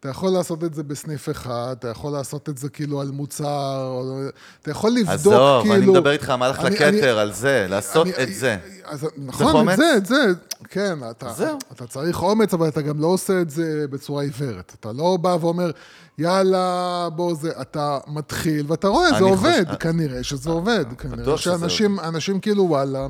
אתה 0.00 0.08
יכול 0.08 0.30
לעשות 0.30 0.64
את 0.64 0.74
זה 0.74 0.82
בסניף 0.82 1.28
אחד, 1.30 1.76
אתה 1.78 1.88
יכול 1.88 2.12
לעשות 2.12 2.48
את 2.48 2.58
זה 2.58 2.68
כאילו 2.68 3.00
על 3.00 3.10
מוצר, 3.10 3.82
או... 3.86 4.20
אתה 4.62 4.70
יכול 4.70 4.90
לבדוק 4.90 5.08
עזוב, 5.14 5.62
כאילו... 5.62 5.74
אני 5.74 5.86
מדבר 5.86 6.10
איתך 6.10 6.30
על 6.30 6.36
מהלך 6.36 6.58
אני- 6.60 6.70
לכתר, 6.74 6.88
אני- 6.88 7.06
על 7.20 7.32
זה, 7.32 7.66
לעשות 7.68 8.06
אני- 8.06 8.22
את 8.22 8.34
זה. 8.34 8.56
אז, 8.84 9.06
נכון? 9.18 9.68
את 9.68 9.76
זה, 9.76 9.94
את 9.96 10.06
זה, 10.06 10.24
כן, 10.68 10.98
אתה, 11.10 11.32
זהו. 11.32 11.58
אתה 11.72 11.86
צריך 11.86 12.22
אומץ, 12.22 12.54
אבל 12.54 12.68
אתה 12.68 12.82
גם 12.82 13.00
לא 13.00 13.06
עושה 13.06 13.40
את 13.40 13.50
זה 13.50 13.84
בצורה 13.90 14.22
עיוורת. 14.22 14.76
אתה 14.80 14.92
לא 14.92 15.16
בא 15.20 15.36
ואומר, 15.40 15.70
יאללה, 16.18 17.08
בוא 17.16 17.34
זה, 17.34 17.50
אתה 17.60 17.98
מתחיל, 18.06 18.66
ואתה 18.68 18.88
רואה, 18.88 19.10
זה 19.10 19.16
אני 19.16 19.30
עובד, 19.30 19.64
חושב- 19.66 19.78
כנראה 19.78 20.22
שזה 20.22 20.50
עובד. 20.50 20.84
כנראה 20.98 21.16
בטוח 21.22 21.40
שזה 21.40 21.58
שאנשים 21.58 22.00
אנשים 22.00 22.40
כאילו, 22.40 22.62
וואלה, 22.64 23.06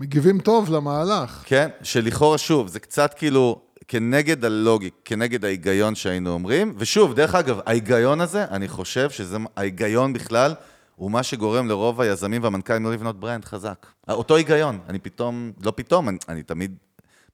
מגיבים 0.00 0.40
טוב 0.40 0.70
למהלך. 0.70 1.42
כן, 1.44 1.68
שלכאורה, 1.82 2.38
שוב, 2.38 2.68
זה 2.68 2.80
קצת 2.80 3.14
כאילו 3.16 3.60
כנגד 3.88 4.44
הלוגי, 4.44 4.90
כנגד 5.04 5.44
ההיגיון 5.44 5.94
שהיינו 5.94 6.30
אומרים, 6.30 6.74
ושוב, 6.78 7.14
דרך 7.14 7.34
אגב, 7.34 7.60
ההיגיון 7.66 8.20
הזה, 8.20 8.44
אני 8.44 8.68
חושב 8.68 9.10
שזה, 9.10 9.36
ההיגיון 9.56 10.12
בכלל, 10.12 10.54
הוא 10.96 11.10
מה 11.10 11.22
שגורם 11.22 11.68
לרוב 11.68 12.00
היזמים 12.00 12.42
והמנכ"לים 12.42 12.84
לא 12.84 12.92
לבנות 12.92 13.20
brand 13.20 13.44
חזק. 13.44 13.86
אותו 14.08 14.36
היגיון, 14.36 14.78
אני 14.88 14.98
פתאום, 14.98 15.52
לא 15.62 15.72
פתאום, 15.76 16.08
אני, 16.08 16.18
אני 16.28 16.42
תמיד, 16.42 16.76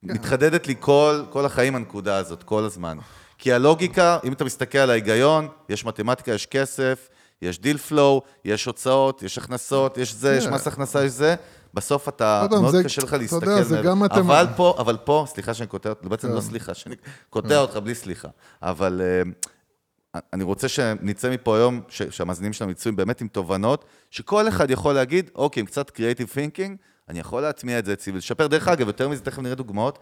מתחדדת 0.03 0.67
לי 0.67 0.75
כל, 0.81 1.23
כל 1.31 1.47
החיים 1.47 1.77
הנקודה 1.77 2.17
הזאת, 2.17 2.43
כל 2.43 2.65
הזמן. 2.65 2.99
כי 3.39 3.53
הלוגיקה, 3.53 4.19
אם 4.25 4.33
אתה 4.33 4.45
מסתכל 4.45 4.79
על 4.79 4.91
ההיגיון, 4.91 5.49
יש 5.69 5.85
מתמטיקה, 5.85 6.33
יש 6.33 6.47
כסף, 6.47 7.09
יש 7.43 7.59
deal 7.61 7.79
flow, 7.79 8.23
יש 8.45 8.65
הוצאות, 8.65 9.23
יש 9.23 9.39
הכנסות, 9.39 9.99
יש 9.99 10.15
זה, 10.15 10.37
יש 10.37 10.47
כן. 10.47 10.55
מס 10.55 10.67
הכנסה, 10.67 11.05
יש 11.05 11.13
זה. 11.13 11.35
בסוף 11.75 12.09
אתה, 12.09 12.47
מאוד 12.51 12.71
זה- 12.77 12.85
קשה 12.85 13.03
לך 13.03 13.13
להסתכל 13.13 13.47
יודע, 13.51 13.63
זה. 13.63 13.81
גם 13.85 14.03
מתמ- 14.03 14.19
אבל 14.19 14.47
פה, 14.57 14.75
אבל 14.79 14.97
פה, 14.97 15.25
סליחה 15.29 15.55
שאני 15.55 15.67
קוטע, 15.67 15.93
בעצם 16.03 16.29
כן. 16.29 16.35
לא 16.35 16.41
סליחה, 16.41 16.75
שאני 16.75 16.95
קוטע 17.31 17.59
אותך 17.59 17.77
בלי 17.77 17.95
סליחה. 17.95 18.29
אבל 18.63 19.01
אה, 19.05 20.21
אני 20.33 20.45
רוצה 20.45 20.69
שנצא 20.69 21.31
מפה 21.31 21.57
היום, 21.57 21.81
ש- 21.89 22.03
שהמאזינים 22.03 22.53
שלנו 22.53 22.71
יצאו 22.71 22.93
באמת 22.97 23.21
עם 23.21 23.29
תובנות, 23.29 23.85
שכל 24.11 24.49
אחד 24.49 24.71
יכול 24.71 24.95
להגיד, 24.95 25.31
אוקיי, 25.35 25.61
עם 25.61 25.67
קצת 25.67 25.91
creative 25.91 26.29
thinking, 26.35 26.71
אני 27.09 27.21
יכול 27.21 27.43
להטמיע 27.43 27.79
את 27.79 27.85
זה 27.85 27.93
אצלי 27.93 28.13
ולשפר. 28.13 28.47
דרך 28.47 28.69
אגב, 28.69 28.87
יותר 28.87 29.09
מזה, 29.09 29.23
תכף 29.23 29.39
נראה 29.39 29.55
דוגמאות. 29.55 29.99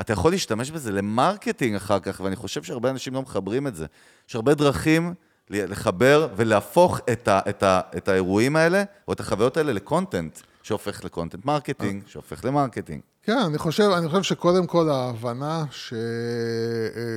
אתה 0.00 0.12
יכול 0.12 0.30
להשתמש 0.30 0.70
בזה 0.70 0.92
ל 0.92 1.00
marketing 1.00 1.74
אחר 1.76 1.98
כך, 2.00 2.20
ואני 2.24 2.36
חושב 2.36 2.62
שהרבה 2.62 2.90
אנשים 2.90 3.14
לא 3.14 3.22
מחברים 3.22 3.66
את 3.66 3.74
זה. 3.74 3.86
יש 4.28 4.36
הרבה 4.36 4.54
דרכים 4.54 5.14
לחבר 5.50 6.28
ולהפוך 6.36 7.00
את, 7.12 7.28
ה, 7.28 7.40
את, 7.48 7.62
ה, 7.62 7.80
את 7.96 8.08
האירועים 8.08 8.56
האלה, 8.56 8.82
או 9.08 9.12
את 9.12 9.20
החוויות 9.20 9.56
האלה 9.56 9.72
ל 9.72 9.79
content, 9.79 10.38
שהופך 10.64 11.04
ל 11.04 11.09
content 11.09 11.44
marketing, 11.44 12.02
שהופך 12.06 12.44
ל 12.44 12.49
marketing. 12.49 13.00
כן, 13.22 13.38
אני 13.38 13.58
חושב, 13.58 13.90
אני 13.98 14.08
חושב 14.08 14.22
שקודם 14.22 14.66
כל 14.66 14.88
ההבנה 14.88 15.64
ש... 15.70 15.92
אה, 15.92 15.98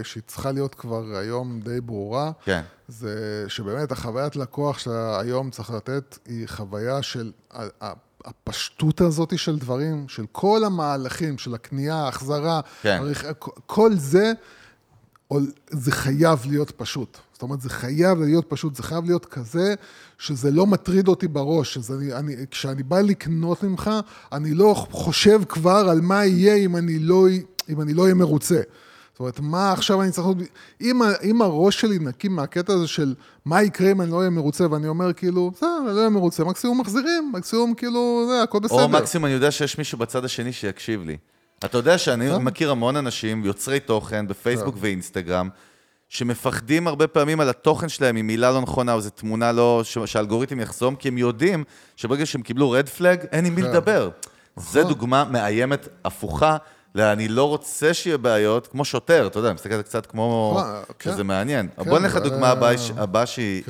שהיא 0.03 0.23
צריכה 0.27 0.51
להיות 0.51 0.75
כבר 0.75 1.03
היום 1.17 1.59
די 1.61 1.81
ברורה, 1.81 2.31
כן. 2.43 2.61
זה 2.87 3.15
שבאמת 3.47 3.91
החוויית 3.91 4.35
לקוח 4.35 4.79
שאתה 4.79 5.19
היום 5.19 5.49
צריך 5.49 5.71
לתת 5.71 6.17
היא 6.25 6.47
חוויה 6.47 7.01
של 7.01 7.31
הפשטות 8.25 9.01
הזאת 9.01 9.37
של 9.39 9.59
דברים, 9.59 10.07
של 10.09 10.25
כל 10.31 10.61
המהלכים, 10.65 11.37
של 11.37 11.53
הקנייה, 11.55 11.95
ההחזרה, 11.95 12.61
כן. 12.81 12.99
הרכ- 13.01 13.33
כל 13.65 13.91
זה, 13.95 14.31
זה 15.69 15.91
חייב 15.91 16.39
להיות 16.45 16.71
פשוט. 16.71 17.17
זאת 17.34 17.41
אומרת, 17.41 17.61
זה 17.61 17.69
חייב 17.69 18.19
להיות 18.19 18.45
פשוט, 18.49 18.75
זה 18.75 18.84
חייב 18.84 19.05
להיות 19.05 19.25
כזה 19.25 19.75
שזה 20.17 20.51
לא 20.51 20.67
מטריד 20.67 21.07
אותי 21.07 21.28
בראש. 21.28 21.73
שזה 21.73 21.93
אני, 21.93 22.13
אני, 22.13 22.36
כשאני 22.51 22.84
בא 22.84 23.01
לקנות 23.01 23.63
ממך, 23.63 23.91
אני 24.32 24.53
לא 24.53 24.73
חושב 24.89 25.41
כבר 25.49 25.88
על 25.89 26.01
מה 26.01 26.25
יהיה 26.25 26.55
אם 26.55 26.75
אני 26.75 26.99
לא, 26.99 27.28
אם 27.69 27.82
אני 27.82 27.93
לא 27.93 28.03
אהיה 28.03 28.13
מרוצה. 28.13 28.61
זאת 29.11 29.19
אומרת, 29.19 29.39
מה 29.39 29.71
עכשיו 29.71 30.01
אני 30.01 30.11
צריך... 30.11 30.28
אם, 30.82 31.01
אם 31.23 31.41
הראש 31.41 31.82
שלי 31.82 31.99
נקי 31.99 32.28
מהקטע 32.28 32.73
הזה 32.73 32.88
של 32.88 33.15
מה 33.45 33.63
יקרה 33.63 33.91
אם 33.91 34.01
אני 34.01 34.11
לא 34.11 34.19
אהיה 34.19 34.30
מרוצה, 34.30 34.71
ואני 34.71 34.88
אומר 34.88 35.13
כאילו, 35.13 35.51
בסדר, 35.51 35.78
אני 35.88 35.95
לא 35.95 35.99
אהיה 35.99 36.09
מרוצה, 36.09 36.43
מקסימום 36.43 36.82
מחזירים, 36.82 37.32
מקסימום 37.34 37.73
כאילו, 37.73 38.25
זה, 38.30 38.43
הכל 38.43 38.59
בסדר. 38.59 38.82
או 38.82 38.89
מקסימום 38.89 39.25
אני 39.25 39.34
יודע 39.34 39.51
שיש 39.51 39.78
מישהו 39.78 39.97
בצד 39.97 40.25
השני 40.25 40.53
שיקשיב 40.53 41.03
לי. 41.03 41.17
אתה 41.66 41.78
יודע 41.78 41.97
שאני 41.97 42.30
כן. 42.30 42.36
מכיר 42.41 42.72
המון 42.72 42.95
אנשים, 42.95 43.45
יוצרי 43.45 43.80
תוכן 43.80 44.28
בפייסבוק 44.28 44.76
ואינסטגרם, 44.80 45.49
שמפחדים 46.10 46.88
הרבה 46.88 47.08
פעמים 47.08 47.39
על 47.39 47.49
התוכן 47.49 47.89
שלהם 47.89 48.16
עם 48.16 48.28
מילה 48.28 48.51
לא 48.51 48.62
נכונה 48.62 48.91
או 48.93 48.97
איזו 48.97 49.10
תמונה 49.10 49.51
לא, 49.51 49.82
ש- 49.84 49.97
שהאלגוריתם 50.05 50.60
יחסום, 50.60 50.95
כי 50.95 51.08
הם 51.08 51.18
יודעים 51.18 51.64
שברגע 51.95 52.26
שהם 52.26 52.41
קיבלו 52.41 52.72
רד 52.72 52.89
פלג, 52.89 53.20
אין 53.32 53.45
עם 53.45 53.55
מי 53.55 53.62
כן. 53.62 53.68
לדבר. 53.68 54.10
זו 54.58 54.80
נכון. 54.80 54.91
דוגמה 54.93 55.24
מאיימת 55.32 55.88
הפוכה. 56.05 56.58
ל- 56.95 57.01
אני 57.01 57.28
לא 57.28 57.43
רוצה 57.49 57.93
שיהיה 57.93 58.18
בעיות, 58.18 58.68
כמו 58.68 58.86
שוטר, 58.86 59.28
אתה 59.28 59.39
יודע, 59.39 59.49
אני 59.49 59.55
מסתכל 59.55 59.74
על 59.74 59.80
זה 59.80 59.84
קצת 59.84 60.05
כמו... 60.05 60.58
נכון, 60.60 60.74
כן. 60.99 61.12
שזה 61.12 61.24
מעניין. 61.24 61.68
כן, 61.78 61.89
בוא 61.89 61.99
נלך 61.99 62.16
לדוגמה 62.16 62.53
ש- 62.78 62.91
הבאה 62.97 63.26
שהיא... 63.26 63.64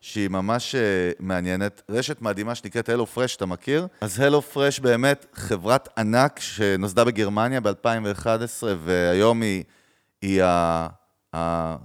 שהיא- 0.00 0.28
ממש 0.28 0.74
אה, 0.74 0.80
מעניינת. 1.20 1.82
רשת 1.88 2.22
מדהימה 2.22 2.54
שנקראת 2.54 2.88
הלו 2.88 3.06
פרש, 3.06 3.36
אתה 3.36 3.46
מכיר? 3.46 3.86
אז 4.00 4.20
הלו 4.20 4.42
פרש 4.42 4.80
באמת 4.80 5.26
חברת 5.34 5.88
ענק 5.98 6.40
שנוסדה 6.40 7.04
בגרמניה 7.04 7.60
ב-2011, 7.60 8.26
והיום 8.84 9.42
היא, 9.42 9.64
היא 10.22 10.42
ה, 10.42 10.86
ה, 11.36 11.76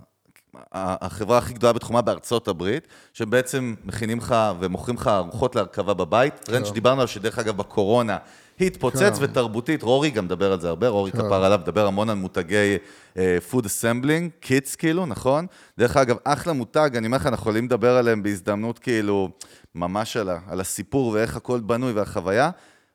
החברה 0.74 1.38
הכי 1.38 1.54
גדולה 1.54 1.74
בתחומה 1.74 2.02
בארצות 2.02 2.48
הברית, 2.48 2.88
שהם 3.14 3.30
בעצם 3.30 3.76
מכינים 3.86 4.18
לך 4.18 4.36
ומוכרים 4.60 4.98
לך 4.98 5.08
ארוחות 5.08 5.56
להרכבה 5.56 5.94
בבית. 5.94 6.36
טרנד 6.36 6.66
שדיברנו 6.66 6.96
עליו, 7.02 7.08
שדרך 7.08 7.40
אגב 7.40 7.58
בקורונה 7.58 8.18
התפוצץ, 8.60 9.18
כן. 9.18 9.24
ותרבותית, 9.24 9.84
רורי 9.84 10.10
גם 10.10 10.26
מדבר 10.26 10.52
על 10.52 10.60
זה 10.60 10.70
הרבה, 10.70 10.88
רורי 10.88 11.12
חפר 11.12 11.44
עליו, 11.44 11.60
מדבר 11.64 11.88
המון 11.88 12.10
על 12.10 12.16
מותגי 12.16 12.78
אה, 13.18 13.38
food 13.52 13.64
assembling, 13.64 14.30
kits 14.40 14.76
כאילו, 14.76 15.06
נכון? 15.06 15.46
דרך 15.78 15.98
אגב, 15.98 16.18
אחלה 16.24 16.54
מותג, 16.54 16.90
אני 16.96 17.06
אומר 17.06 17.18
לך, 17.18 17.26
אנחנו 17.26 17.42
יכולים 17.42 17.66
לדבר 17.66 17.98
עליהם 17.98 18.24
בהזדמנות 18.24 18.80
כאילו, 18.80 19.30
ממש 19.76 20.18
על, 20.18 20.30
על 20.48 20.62
הסיפור 20.62 21.08
ואיך 21.08 21.36
הכל 21.36 21.60
בנוי 21.60 21.92
והחוויה. 21.92 22.50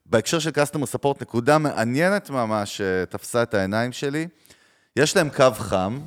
בהקשר 0.06 0.38
של 0.38 0.50
customer 0.50 0.96
support, 0.96 1.14
נקודה 1.20 1.58
מעניינת 1.58 2.30
ממש, 2.30 2.80
שתפסה 2.82 3.42
את 3.42 3.54
העיניים 3.54 3.92
שלי. 3.92 4.28
יש 4.96 5.16
להם 5.16 5.28
קו 5.36 5.44
חם, 5.58 5.98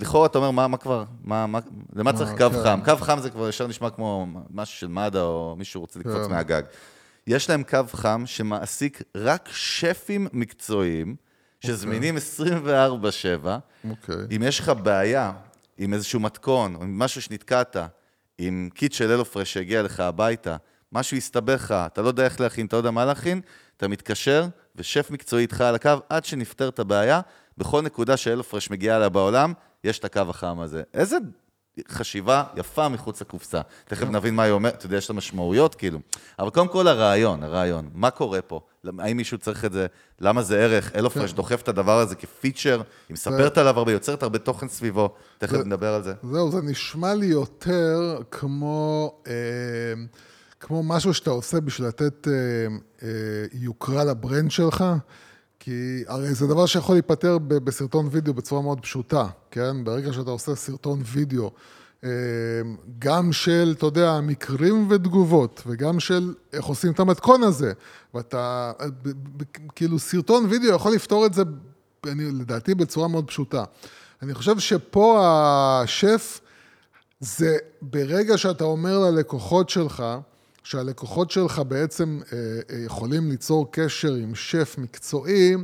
לכאורה 0.00 0.26
אתה 0.26 0.38
אומר, 0.38 0.50
מה, 0.50 0.68
מה 0.68 0.76
כבר, 0.76 1.04
מה, 1.24 1.46
מה, 1.46 1.58
למה 1.96 2.12
צריך 2.12 2.30
קו 2.30 2.50
כן. 2.50 2.62
חם? 2.62 2.80
קו 2.84 2.96
חם 2.96 3.18
זה 3.20 3.30
כבר 3.30 3.48
ישר 3.48 3.66
נשמע 3.66 3.90
כמו 3.90 4.26
משהו 4.50 4.78
של 4.78 4.88
מד"א, 4.88 5.18
או 5.20 5.54
מישהו 5.58 5.80
רוצה 5.80 5.98
לקפוץ 5.98 6.26
כן. 6.26 6.30
מהגג. 6.30 6.62
יש 7.28 7.50
להם 7.50 7.62
קו 7.62 7.78
חם 7.92 8.22
שמעסיק 8.26 9.02
רק 9.16 9.48
שפים 9.52 10.26
מקצועיים, 10.32 11.16
שזמינים 11.60 12.16
24/7. 12.16 13.46
אוקיי. 13.90 14.36
אם 14.36 14.42
יש 14.42 14.60
לך 14.60 14.72
בעיה 14.82 15.32
עם 15.78 15.94
איזשהו 15.94 16.20
מתכון, 16.20 16.74
או 16.74 16.82
עם 16.82 16.98
משהו 16.98 17.22
שנתקעת, 17.22 17.76
עם 18.38 18.68
קיט 18.74 18.92
של 18.92 19.10
אלופרש 19.12 19.52
שהגיע 19.52 19.82
לך 19.82 20.00
הביתה, 20.00 20.56
משהו 20.92 21.16
הסתבך 21.16 21.62
לך, 21.64 21.74
אתה 21.86 22.02
לא 22.02 22.08
יודע 22.08 22.24
איך 22.24 22.40
להכין, 22.40 22.66
אתה 22.66 22.76
לא 22.76 22.80
יודע 22.80 22.90
מה 22.90 23.04
להכין, 23.04 23.40
אתה 23.76 23.88
מתקשר, 23.88 24.46
ושף 24.76 25.10
מקצועי 25.10 25.42
איתך 25.42 25.60
על 25.60 25.74
הקו 25.74 25.90
עד 26.08 26.24
שנפתר 26.24 26.68
את 26.68 26.78
הבעיה. 26.78 27.20
בכל 27.58 27.82
נקודה 27.82 28.16
שאלופרש 28.16 28.70
מגיעה 28.70 28.96
אליה 28.96 29.08
בעולם, 29.08 29.52
יש 29.84 29.98
את 29.98 30.04
הקו 30.04 30.22
החם 30.28 30.60
הזה. 30.60 30.82
איזה 30.94 31.16
חשיבה 31.88 32.44
יפה 32.56 32.88
מחוץ 32.88 33.20
לקופסה. 33.20 33.60
תכף 33.84 34.06
נבין 34.08 34.34
מה 34.34 34.42
היא 34.42 34.52
אומרת, 34.52 34.74
אתה 34.74 34.86
יודע, 34.86 34.96
יש 34.96 35.10
לה 35.10 35.16
משמעויות, 35.16 35.74
כאילו. 35.74 35.98
אבל 36.38 36.50
קודם 36.50 36.68
כל 36.68 36.88
הרעיון, 36.88 37.42
הרעיון. 37.42 37.90
מה 37.94 38.10
קורה 38.10 38.42
פה? 38.42 38.60
האם 38.98 39.16
מישהו 39.16 39.38
צריך 39.38 39.64
את 39.64 39.72
זה? 39.72 39.86
למה 40.20 40.42
זה 40.42 40.58
ערך? 40.58 40.96
אלופרש 40.96 41.32
דוחף 41.32 41.62
את 41.62 41.68
הדבר 41.68 41.98
הזה 41.98 42.14
כפיצ'ר, 42.14 42.80
היא 43.08 43.14
מספרת 43.14 43.58
עליו 43.58 43.78
הרבה, 43.78 43.92
יוצרת 43.92 44.22
הרבה 44.22 44.38
תוכן 44.38 44.68
סביבו. 44.68 45.14
תכף 45.38 45.54
נדבר 45.54 45.94
על 45.94 46.02
זה. 46.02 46.12
זהו, 46.32 46.50
זה 46.50 46.62
נשמע 46.62 47.14
לי 47.14 47.26
יותר 47.26 48.20
כמו, 48.30 49.12
אה, 49.26 49.32
כמו 50.60 50.82
משהו 50.82 51.14
שאתה 51.14 51.30
עושה 51.30 51.60
בשביל 51.60 51.88
לתת 51.88 52.28
אה, 52.28 52.32
אה, 53.02 53.08
יוקרה 53.52 54.04
לברנד 54.04 54.50
שלך, 54.50 54.84
כי 55.68 56.04
הרי 56.06 56.34
זה 56.34 56.46
דבר 56.46 56.66
שיכול 56.66 56.94
להיפתר 56.94 57.38
בסרטון 57.38 58.08
וידאו 58.10 58.34
בצורה 58.34 58.62
מאוד 58.62 58.80
פשוטה, 58.80 59.26
כן? 59.50 59.84
ברגע 59.84 60.12
שאתה 60.12 60.30
עושה 60.30 60.54
סרטון 60.54 61.00
וידאו, 61.04 61.50
אה, 62.04 62.10
גם 62.98 63.32
של, 63.32 63.74
אתה 63.78 63.86
יודע, 63.86 64.20
מקרים 64.20 64.86
ותגובות, 64.90 65.62
וגם 65.66 66.00
של 66.00 66.34
איך 66.52 66.64
עושים 66.64 66.92
את 66.92 67.00
המתכון 67.00 67.42
הזה, 67.42 67.72
ואתה, 68.14 68.72
ב- 69.02 69.42
כאילו 69.74 69.98
סרטון 69.98 70.46
וידאו 70.48 70.74
יכול 70.74 70.92
לפתור 70.92 71.26
את 71.26 71.34
זה 71.34 71.42
אני, 72.06 72.24
לדעתי 72.24 72.74
בצורה 72.74 73.08
מאוד 73.08 73.26
פשוטה. 73.26 73.64
אני 74.22 74.34
חושב 74.34 74.58
שפה 74.58 75.20
השף, 75.22 76.40
זה 77.20 77.56
ברגע 77.82 78.38
שאתה 78.38 78.64
אומר 78.64 78.98
ללקוחות 78.98 79.70
שלך, 79.70 80.04
שהלקוחות 80.64 81.30
שלך 81.30 81.62
בעצם 81.68 82.20
אה, 82.32 82.38
אה, 82.38 82.84
יכולים 82.84 83.30
ליצור 83.30 83.68
קשר 83.70 84.14
עם 84.14 84.34
שף 84.34 84.74
מקצועי, 84.78 85.54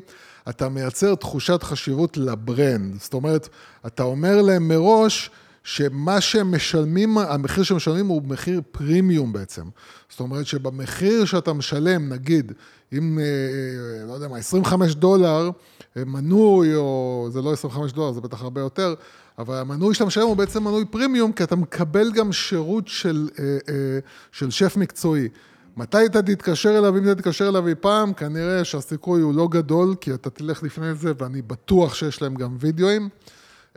אתה 0.48 0.68
מייצר 0.68 1.14
תחושת 1.14 1.62
חשיבות 1.62 2.16
לברנד. 2.16 3.00
זאת 3.00 3.14
אומרת, 3.14 3.48
אתה 3.86 4.02
אומר 4.02 4.42
להם 4.42 4.68
מראש 4.68 5.30
שמה 5.64 6.20
שהם 6.20 6.54
משלמים, 6.54 7.18
המחיר 7.18 7.64
שהם 7.64 7.76
משלמים 7.76 8.06
הוא 8.06 8.22
מחיר 8.22 8.60
פרימיום 8.70 9.32
בעצם. 9.32 9.64
זאת 10.10 10.20
אומרת 10.20 10.46
שבמחיר 10.46 11.24
שאתה 11.24 11.52
משלם, 11.52 12.08
נגיד, 12.08 12.52
אם, 12.92 13.18
אה, 13.18 14.06
לא 14.06 14.12
יודע 14.12 14.28
מה, 14.28 14.36
25 14.36 14.94
דולר, 14.94 15.50
מנוי, 15.96 16.74
או 16.74 17.28
זה 17.32 17.42
לא 17.42 17.52
25 17.52 17.92
דולר, 17.92 18.12
זה 18.12 18.20
בטח 18.20 18.42
הרבה 18.42 18.60
יותר, 18.60 18.94
אבל 19.38 19.56
המנוי 19.56 19.94
שאתה 19.94 20.04
משלם 20.04 20.26
הוא 20.26 20.36
בעצם 20.36 20.64
מנוי 20.64 20.84
פרימיום, 20.84 21.32
כי 21.32 21.42
אתה 21.42 21.56
מקבל 21.56 22.12
גם 22.12 22.32
שירות 22.32 22.88
של, 22.88 23.28
אה, 23.38 23.44
אה, 23.44 23.98
של 24.32 24.50
שף 24.50 24.76
מקצועי. 24.76 25.28
מתי 25.76 26.06
אתה 26.06 26.22
תתקשר 26.22 26.78
אליו, 26.78 26.98
אם 26.98 27.04
אתה 27.04 27.14
תתקשר 27.14 27.48
אליו 27.48 27.68
אי 27.68 27.74
פעם, 27.74 28.12
כנראה 28.12 28.64
שהסיכוי 28.64 29.22
הוא 29.22 29.34
לא 29.34 29.48
גדול, 29.48 29.94
כי 30.00 30.14
אתה 30.14 30.30
תלך 30.30 30.62
לפני 30.62 30.94
זה, 30.94 31.12
ואני 31.18 31.42
בטוח 31.42 31.94
שיש 31.94 32.22
להם 32.22 32.34
גם 32.34 32.56
וידאוים. 32.60 33.08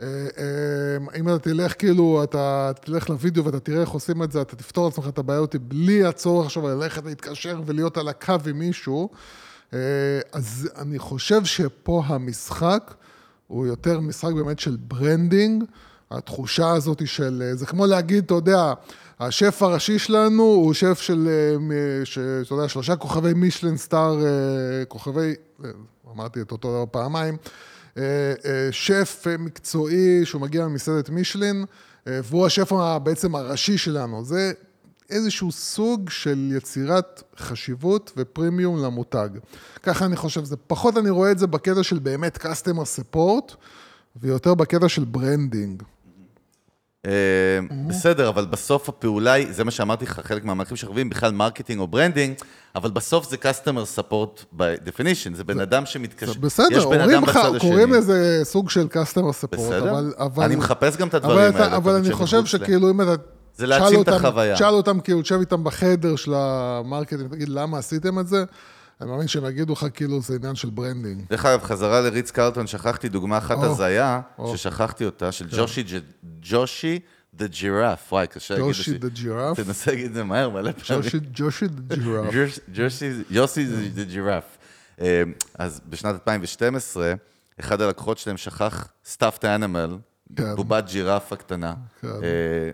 אה, 0.02 0.06
אם 1.16 1.28
אתה 1.28 1.38
תלך, 1.38 1.78
כאילו, 1.78 2.20
אתה 2.24 2.72
תלך 2.80 3.10
לוידאו 3.10 3.44
ואתה 3.44 3.60
תראה 3.60 3.80
איך 3.80 3.88
עושים 3.88 4.22
את 4.22 4.32
זה, 4.32 4.40
אתה 4.40 4.56
תפתור 4.56 4.84
לעצמך 4.84 5.08
את 5.08 5.18
הבעיות 5.18 5.56
בלי 5.56 6.04
הצורך 6.04 6.46
עכשיו 6.46 6.68
ללכת 6.68 7.04
להתקשר 7.04 7.60
ולהיות 7.66 7.96
על 7.96 8.08
הקו 8.08 8.34
עם 8.50 8.58
מישהו. 8.58 9.08
אז 10.32 10.70
אני 10.76 10.98
חושב 10.98 11.44
שפה 11.44 12.02
המשחק 12.06 12.94
הוא 13.48 13.66
יותר 13.66 14.00
משחק 14.00 14.32
באמת 14.32 14.58
של 14.58 14.76
branding, 14.80 15.64
התחושה 16.10 16.70
הזאת 16.70 17.06
של, 17.06 17.50
זה 17.54 17.66
כמו 17.66 17.86
להגיד, 17.86 18.24
אתה 18.24 18.34
יודע, 18.34 18.72
השף 19.20 19.62
הראשי 19.62 19.98
שלנו 19.98 20.42
הוא 20.42 20.74
שף 20.74 21.00
של, 21.00 21.28
אתה 22.42 22.54
יודע, 22.54 22.68
שלושה 22.68 22.96
כוכבי 22.96 23.34
מישלן 23.34 23.76
star, 23.76 24.16
כוכבי, 24.88 25.34
אמרתי 26.14 26.40
את 26.40 26.52
אותו 26.52 26.86
פעמיים, 26.90 27.36
שף 28.70 29.26
מקצועי 29.38 30.24
שהוא 30.24 30.42
מגיע 30.42 30.66
ממסעדת 30.66 31.10
מישלין, 31.10 31.64
והוא 32.06 32.46
השף 32.46 32.72
בעצם 33.02 33.34
הראשי 33.34 33.78
שלנו. 33.78 34.24
זה 34.24 34.52
איזשהו 35.10 35.52
סוג 35.52 36.10
של 36.10 36.52
יצירת 36.56 37.22
חשיבות 37.38 38.12
ופרימיום 38.16 38.84
למותג. 38.84 39.28
ככה 39.82 40.04
אני 40.04 40.16
חושב, 40.16 40.44
זה 40.44 40.56
פחות 40.66 40.96
אני 40.96 41.10
רואה 41.10 41.30
את 41.30 41.38
זה 41.38 41.46
בקטע 41.46 41.82
של 41.82 41.98
באמת 41.98 42.36
customer 42.36 43.14
support, 43.16 43.54
ויותר 44.16 44.54
בקטע 44.54 44.88
של 44.88 45.04
branding. 45.04 45.82
בסדר, 47.86 48.28
אבל 48.28 48.46
בסוף 48.46 48.88
הפעולה 48.88 49.32
היא, 49.32 49.52
זה 49.52 49.64
מה 49.64 49.70
שאמרתי 49.70 50.04
לך, 50.04 50.20
חלק 50.24 50.44
מהמערכים 50.44 50.76
שחווים 50.76 51.10
בכלל 51.10 51.32
marketing 51.32 51.80
או 51.80 51.86
branding, 51.86 52.34
אבל 52.74 52.90
בסוף 52.90 53.30
זה 53.30 53.36
customer 53.36 53.98
support 53.98 54.56
by 54.58 54.88
definition, 54.88 55.34
זה 55.34 55.44
בן 55.44 55.60
אדם 55.60 55.86
שמתקשר, 55.86 56.32
בסדר, 56.32 56.82
אומרים 56.82 57.22
לך, 57.22 57.38
קוראים 57.60 57.92
לזה 57.92 58.40
סוג 58.42 58.70
של 58.70 58.88
customer 58.92 59.44
support, 59.44 59.56
בסדר, 59.56 60.00
אבל... 60.18 60.44
אני 60.44 60.56
מחפש 60.56 60.96
גם 60.96 61.08
את 61.08 61.14
הדברים 61.14 61.54
האלה. 61.54 61.76
אבל 61.76 61.94
אני 61.94 62.12
חושב 62.12 62.44
שכאילו 62.44 62.90
אם 62.90 63.00
אתה... 63.00 63.14
זה 63.58 63.66
להעצים 63.66 64.02
את 64.02 64.08
החוויה. 64.08 64.54
תשאל 64.54 64.74
אותם, 64.74 65.00
כאילו, 65.00 65.22
תשב 65.22 65.38
איתם 65.40 65.64
בחדר 65.64 66.16
של 66.16 66.34
ה 66.34 66.43
marketing, 66.43 67.32
תגיד, 67.32 67.48
למה 67.48 67.78
עשיתם 67.78 68.18
את 68.18 68.28
זה? 68.28 68.44
אני 69.00 69.10
מאמין 69.10 69.28
שהם 69.28 69.44
יגידו 69.44 69.72
לך, 69.72 69.86
כאילו, 69.94 70.20
זה 70.20 70.36
עניין 70.36 70.54
של 70.54 70.70
branding. 70.70 71.22
דרך 71.30 71.44
אגב, 71.44 71.62
חזרה 71.62 72.00
לריץ 72.00 72.30
קרלטון, 72.30 72.66
שכחתי 72.66 73.08
דוגמה 73.08 73.38
אחת 73.38 73.56
הזיה, 73.60 74.20
ששכחתי 74.54 75.04
אותה, 75.04 75.32
של 75.32 75.46
ג'ושי, 75.56 75.84
ג'ושי 76.42 76.98
the 77.34 77.46
giraffe. 77.46 78.12
וואי, 78.12 78.26
קשה 78.26 78.54
להגיד 78.54 78.68
את 78.68 78.74
זה. 78.74 78.82
ג'ושי 78.82 78.98
the 78.98 79.08
giraffe? 79.08 79.60
תנסה 79.60 79.90
להגיד 79.90 80.06
את 80.06 80.14
זה 80.14 80.24
מהר, 80.24 80.50
מלא 80.50 80.72
פעמים. 80.72 81.02
ג'ושי 81.32 81.68
the 81.68 81.96
giraffe. 81.96 82.34
ג'ושי, 82.74 83.12
ג'ושי 83.30 83.66
the 83.94 84.04
giraffe. 84.04 84.44
אז 85.58 85.80
בשנת 85.88 86.14
2012, 86.14 87.14
אחד 87.60 87.80
הלקוחות 87.80 88.18
שלהם 88.18 88.36
שכח 88.36 88.88
stuffed 89.04 89.44
animal, 89.44 89.96
כן. 90.36 90.54
בובת 90.56 90.84
ג'ירפה 90.90 91.36
קטנה. 91.36 91.74
כן. 92.00 92.08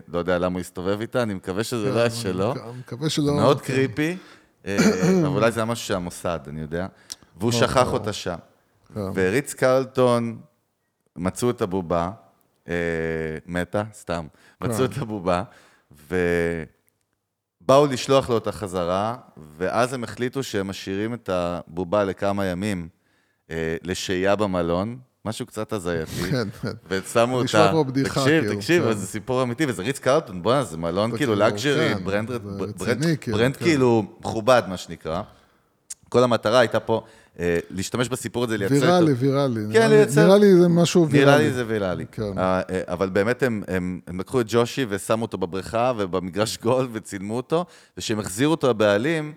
לא 0.07 0.19
יודע 0.19 0.39
למה 0.39 0.53
הוא 0.53 0.59
הסתובב 0.59 1.01
איתה, 1.01 1.23
אני 1.23 1.33
מקווה 1.33 1.63
שזה 1.63 1.91
לא 1.91 1.99
היה 1.99 2.09
שלו. 2.09 2.53
אני 2.53 2.79
מקווה 2.79 3.09
שלא. 3.09 3.33
מאוד 3.33 3.61
כן. 3.61 3.73
creepy, 3.73 4.17
אבל 4.65 5.25
אולי 5.25 5.51
זה 5.51 5.59
היה 5.59 5.65
משהו 5.65 5.87
שהמוסד, 5.87 6.39
אני 6.47 6.61
יודע. 6.61 6.87
והוא 7.37 7.51
שכח 7.51 7.93
אותה 7.93 8.13
שם. 8.13 8.35
כן. 8.93 8.99
וריץ 9.13 9.53
קרלטון, 9.53 10.39
מצאו 11.15 11.49
את 11.49 11.61
הבובה, 11.61 12.11
אה, 12.67 12.73
מתה, 13.45 13.83
סתם, 13.93 14.27
מצאו 14.61 14.85
את 14.85 14.97
הבובה, 14.97 15.43
ובאו 15.91 17.85
לשלוח 17.85 18.29
לו 18.29 18.35
אותה 18.35 18.51
חזרה, 18.51 19.17
ואז 19.57 19.93
הם 19.93 20.03
החליטו 20.03 20.43
שהם 20.43 20.67
משאירים 20.67 21.13
את 21.13 21.29
הבובה 21.29 22.03
לכמה 22.03 22.45
ימים 22.45 22.89
אה, 23.49 23.75
לשהייה 23.83 24.35
במלון, 24.35 24.99
משהו 25.25 25.45
קצת 25.45 25.73
הזייתי, 25.73 26.11
כן, 26.31 26.47
כן. 26.61 26.71
ושמו 26.89 27.37
אותה, 27.37 27.71
תקשיב, 28.03 28.25
כאילו, 28.25 28.55
תקשיב, 28.55 28.83
כן. 28.83 28.93
זה 28.93 29.07
סיפור 29.07 29.43
אמיתי, 29.43 29.65
וזה 29.67 29.83
ריץ 29.83 29.99
קרלטון, 29.99 30.43
בואנה, 30.43 30.63
זה 30.63 30.77
מלון 30.77 31.17
כאילו 31.17 31.35
brand 32.03 32.31
רציני, 32.31 33.17
כאילו, 33.21 33.37
brand. 33.37 33.55
כאילו 33.55 34.03
מכובד, 34.19 34.61
מה 34.67 34.77
שנקרא. 34.77 35.21
כל 36.09 36.23
המטרה 36.23 36.59
הייתה 36.59 36.79
פה 36.79 37.03
אה, 37.39 37.59
להשתמש 37.69 38.09
בסיפור 38.09 38.43
הזה, 38.43 38.57
לייצר... 38.57 38.75
ויראלי. 38.75 39.13
ויראלי. 39.13 39.59
כן, 39.73 39.89
לייצר- 39.89 40.25
נראה 40.25 40.37
לי 40.37 40.55
זה 40.55 40.67
משהו 40.67 41.09
ויראלי. 41.09 41.31
נראה 41.31 41.37
לי 41.47 41.53
זה 41.53 41.63
ויראלי. 41.67 42.05
כן. 42.11 42.37
אה, 42.37 42.61
אה, 42.69 42.81
אבל 42.87 43.09
באמת 43.09 43.43
הם, 43.43 43.63
הם, 43.67 43.99
הם 44.07 44.19
לקחו 44.19 44.41
את 44.41 44.45
ג'ושי 44.49 44.85
ושמו 44.89 45.21
אותו 45.21 45.37
בבריכה 45.37 45.91
ובמגרש 45.97 46.57
גולף 46.57 46.87
וצילמו 46.91 47.37
אותו, 47.37 47.65
וכשהם 47.97 48.19
החזירו 48.19 48.51
אותו 48.51 48.69
לבעלים, 48.69 49.33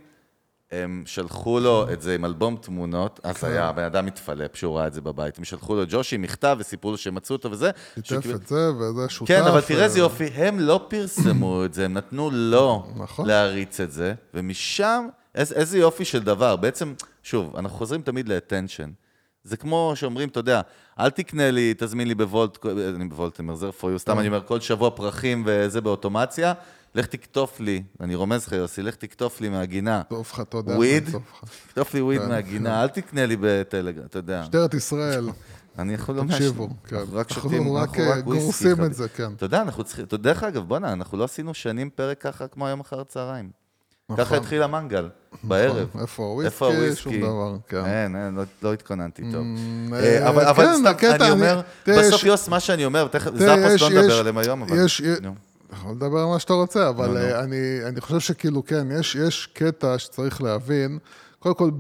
הם 0.73 1.03
שלחו 1.07 1.61
לו 1.61 1.87
את 1.93 2.03
זה 2.03 2.15
עם 2.15 2.25
אלבום 2.25 2.57
תמונות, 2.57 3.21
אז 3.23 3.37
כן. 3.37 3.47
היה, 3.47 3.69
הבן 3.69 3.83
אדם 3.83 4.07
התפלפ 4.07 4.57
שהוא 4.57 4.79
ראה 4.79 4.87
את 4.87 4.93
זה 4.93 5.01
בבית. 5.01 5.39
הם 5.39 5.45
שלחו 5.45 5.75
לו 5.75 5.83
ג'ושי 5.89 6.17
מכתב 6.17 6.57
וסיפרו 6.61 6.91
לו 6.91 6.97
שהם 6.97 7.15
מצאו 7.15 7.37
אותו 7.37 7.51
וזה. 7.51 7.71
שיתף 8.03 8.27
את 8.35 8.47
זה, 8.47 8.71
וזה 8.73 9.09
שותף. 9.09 9.29
כן, 9.29 9.43
אבל 9.43 9.61
תראה 9.61 9.85
איזה 9.85 9.99
אה, 9.99 10.05
יופי, 10.05 10.25
הם 10.25 10.61
לא 10.61 10.87
פרסמו 10.89 11.65
את 11.65 11.75
זה, 11.75 11.85
הם 11.85 11.93
נתנו 11.93 12.31
לו 12.33 12.87
נכון. 12.97 13.27
להריץ 13.27 13.81
את 13.81 13.93
זה, 13.93 14.15
ומשם, 14.35 15.09
איזה, 15.35 15.55
איזה 15.55 15.79
יופי 15.79 16.05
של 16.05 16.23
דבר. 16.23 16.57
בעצם, 16.57 16.95
שוב, 17.23 17.57
אנחנו 17.57 17.79
חוזרים 17.79 18.03
תמיד 18.03 18.29
ל-attention. 18.29 18.91
זה 19.45 19.57
כמו 19.57 19.93
שאומרים, 19.95 20.29
אתה 20.29 20.41
יודע, 20.41 20.61
אל 21.01 21.11
תקנה 21.11 21.51
לי, 21.51 21.75
תזמין 21.79 22.09
לי 22.09 22.15
בוולט, 22.15 22.67
אני 22.97 23.05
בוולט, 23.05 23.41
אני 23.41 23.49
מרזר 23.49 23.71
for 23.81 23.85
you, 23.85 23.99
סתם 23.99 24.19
אני 24.19 24.29
אומר, 24.29 24.43
כל 24.43 24.61
שבוע 24.61 24.91
פרחים 24.91 25.43
וזה 25.47 25.81
באוטומציה, 25.81 26.53
לך 26.95 27.07
תקטוף 27.07 27.61
לי, 27.61 27.83
אני 28.01 28.15
רומז 28.15 28.47
לך, 28.47 28.53
יוסי, 28.53 28.83
לך 28.83 28.95
תקטוף 28.95 29.41
לי 29.41 29.49
מהגינה. 29.49 30.03
טוב 30.09 30.31
לך, 30.33 30.43
יודע. 30.55 30.77
וויד? 30.77 31.09
תקטוף 31.67 31.95
לי 31.95 32.01
וויד 32.01 32.21
כן, 32.21 32.29
מהגינה, 32.29 32.83
אל 32.83 32.89
תקנה 32.89 33.27
לי 33.27 33.37
בטלגרם, 33.41 34.05
אתה 34.07 34.19
יודע. 34.19 34.43
משטרת 34.43 34.75
ישראל, 34.75 35.29
אני 35.79 35.95
יכול 35.95 36.15
לא 36.15 36.23
תקשיבו. 36.29 36.69
כן. 36.87 36.97
אנחנו 36.97 37.17
רק 37.17 37.29
אנחנו 37.29 37.43
שותים, 37.43 37.77
אנחנו 37.77 38.03
אה, 38.03 38.11
רק 38.11 38.27
וויסקי. 38.27 38.45
גורסים. 38.45 38.85
את 38.85 38.95
זה, 38.95 39.09
כן. 39.09 39.33
אתה 39.37 39.45
יודע, 39.45 39.63
אנחנו 39.63 39.85
צריכים, 39.85 40.05
אתה 40.05 40.15
יודע, 40.15 40.33
דרך 40.33 40.43
אגב, 40.43 40.69
בואנה, 40.69 40.93
אנחנו 40.93 41.19
לא 41.19 41.25
עשינו 41.25 41.55
שנים 41.55 41.91
פרק 41.91 42.21
ככה 42.21 42.49
כמו 42.49 42.67
היום 42.67 42.81
אחר 42.81 43.01
הצהריים. 43.01 43.51
נכון. 44.11 44.25
ככה 44.25 44.37
התחיל 44.37 44.63
המנגל, 44.63 45.09
בערב. 45.43 45.89
איפה 46.01 46.23
הוויסקי? 46.23 46.47
איפה 46.47 46.67
הוויסקי? 46.67 47.03
שום 47.03 47.21
דבר, 47.21 47.57
כן. 47.69 47.85
אין, 47.85 48.17
אין, 48.17 48.35
לא- 48.35 48.43
לא 48.63 48.73
התכוננתי 48.73 49.23
טוב. 49.33 49.45
אה, 49.93 49.99
אה, 49.99 50.51
אבל 50.51 50.67
כן, 50.99 51.15
סתם, 51.15 51.25
אני 51.25 51.31
אומר, 51.31 51.61
בסוף 51.87 52.25
יוס, 52.25 52.49
מה 52.49 52.61
שאני 52.61 52.85
אומר, 52.85 53.09
זאפוס 53.35 53.81
לא 53.81 53.91
נדבר 53.91 54.19
עליהם 54.19 54.39
היום, 54.39 54.63
אבל... 54.63 54.77
יכול 55.73 55.91
לדבר 55.93 56.19
על 56.19 56.27
מה 56.27 56.39
שאתה 56.39 56.53
רוצה, 56.53 56.89
אבל 56.89 57.07
נו, 57.07 57.13
נו. 57.13 57.19
אה, 57.19 57.41
אני, 57.45 57.57
אני 57.87 58.01
חושב 58.01 58.21
שכאילו, 58.21 58.65
כן, 58.65 58.87
יש, 59.01 59.15
יש 59.15 59.49
קטע 59.53 59.99
שצריך 59.99 60.43
להבין. 60.43 60.99
קודם 61.39 61.55
כל, 61.55 61.71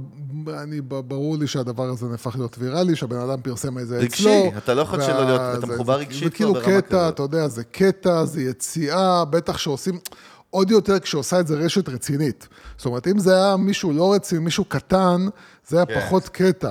אני, 0.63 0.81
ברור 0.81 1.37
לי 1.39 1.47
שהדבר 1.47 1.83
הזה 1.89 2.07
נהפך 2.07 2.37
להיות 2.37 2.57
ויראלי, 2.59 2.97
שהבן 2.97 3.17
אדם 3.17 3.41
פרסם 3.43 3.79
את 3.79 3.87
זה 3.89 3.99
רגשי, 3.99 4.23
אצלו. 4.49 4.59
אתה 4.59 4.75
לא 4.75 4.83
יכול 4.83 5.01
שלא 5.03 5.25
להיות- 5.25 5.41
אתה 5.59 5.67
זה- 5.67 5.75
מחובר 5.75 5.95
זה- 5.95 6.01
רגשית 6.01 6.25
זה 6.25 6.31
כאילו 6.31 6.53
כבר 6.55 6.63
ברמה 6.63 6.81
קטע, 6.81 6.89
כזאת. 6.99 7.15
אתה 7.15 7.23
יודע, 7.23 7.49
זה 7.49 7.65
קטע, 7.65 8.25
זה 8.25 8.43
יציאה, 8.43 9.25
בטח 9.25 9.59
שעושים... 9.59 9.99
עוד 10.51 10.71
יותר 10.71 10.99
כשעושה 10.99 11.41
את 11.41 11.47
זה 11.47 11.55
רשת 11.57 11.89
רצינית. 11.89 12.49
זאת 12.77 12.87
אומרת, 12.87 13.07
אם 13.09 13.19
זה 13.19 13.35
היה 13.37 13.57
מישהו 13.57 13.93
לא 13.93 14.13
רציני, 14.13 14.41
מישהו 14.45 14.65
קטן, 14.65 15.27
זה 15.69 15.77
היה 15.77 15.87
כן. 15.87 16.01
פחות 16.01 16.29
קטע. 16.29 16.71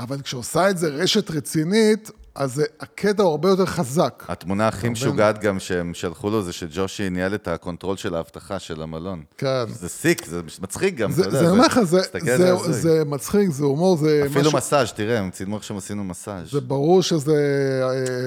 אבל 0.00 0.20
כשעושה 0.20 0.70
את 0.70 0.78
זה 0.78 0.88
רשת 0.88 1.30
רצינית, 1.30 2.10
אז 2.36 2.54
זה- 2.54 2.64
הקטע 2.80 3.22
הוא 3.22 3.30
הרבה 3.30 3.48
יותר 3.48 3.66
חזק. 3.66 4.24
התמונה 4.28 4.68
הכי 4.68 4.88
משוגעת 4.88 5.38
גם 5.38 5.58
שהם 5.60 5.94
שלחו 5.94 6.30
לו 6.30 6.42
זה 6.42 6.52
שג'ושי 6.52 7.10
ניהל 7.10 7.34
את 7.34 7.48
ה 7.48 7.54
control 7.54 7.96
של 7.96 8.14
האבטחה 8.14 8.58
של 8.58 8.82
המלון. 8.82 9.22
כן. 9.38 9.64
זה 9.68 9.88
sick, 9.88 10.26
זה 10.26 10.40
מצחיק 10.62 10.94
גם, 10.94 11.12
זה, 11.12 11.20
אתה 11.22 11.28
יודע. 11.28 11.38
זה, 11.38 11.44
אני 11.44 11.52
אומר 11.52 11.66
לך, 11.66 11.80
זה, 11.82 12.00
תסתכל 12.00 12.30
על 12.30 12.36
זה, 12.38 12.52
הזוי. 12.52 12.72
זה 12.72 13.02
מצחיק, 13.06 13.50
זה 13.50 13.64
הומור, 13.64 13.96
זה 13.96 14.22
אפילו 14.26 14.40
משהו, 14.40 14.56
מסאז', 14.56 14.92
תראה, 14.92 15.18
הם 15.18 15.30
צילמו 15.30 15.62
שהם 15.62 15.76
עשינו 15.76 16.04
מסאז'. 16.04 16.50
זה 16.52 16.60
ברור 16.60 17.02
שזה, 17.02 17.34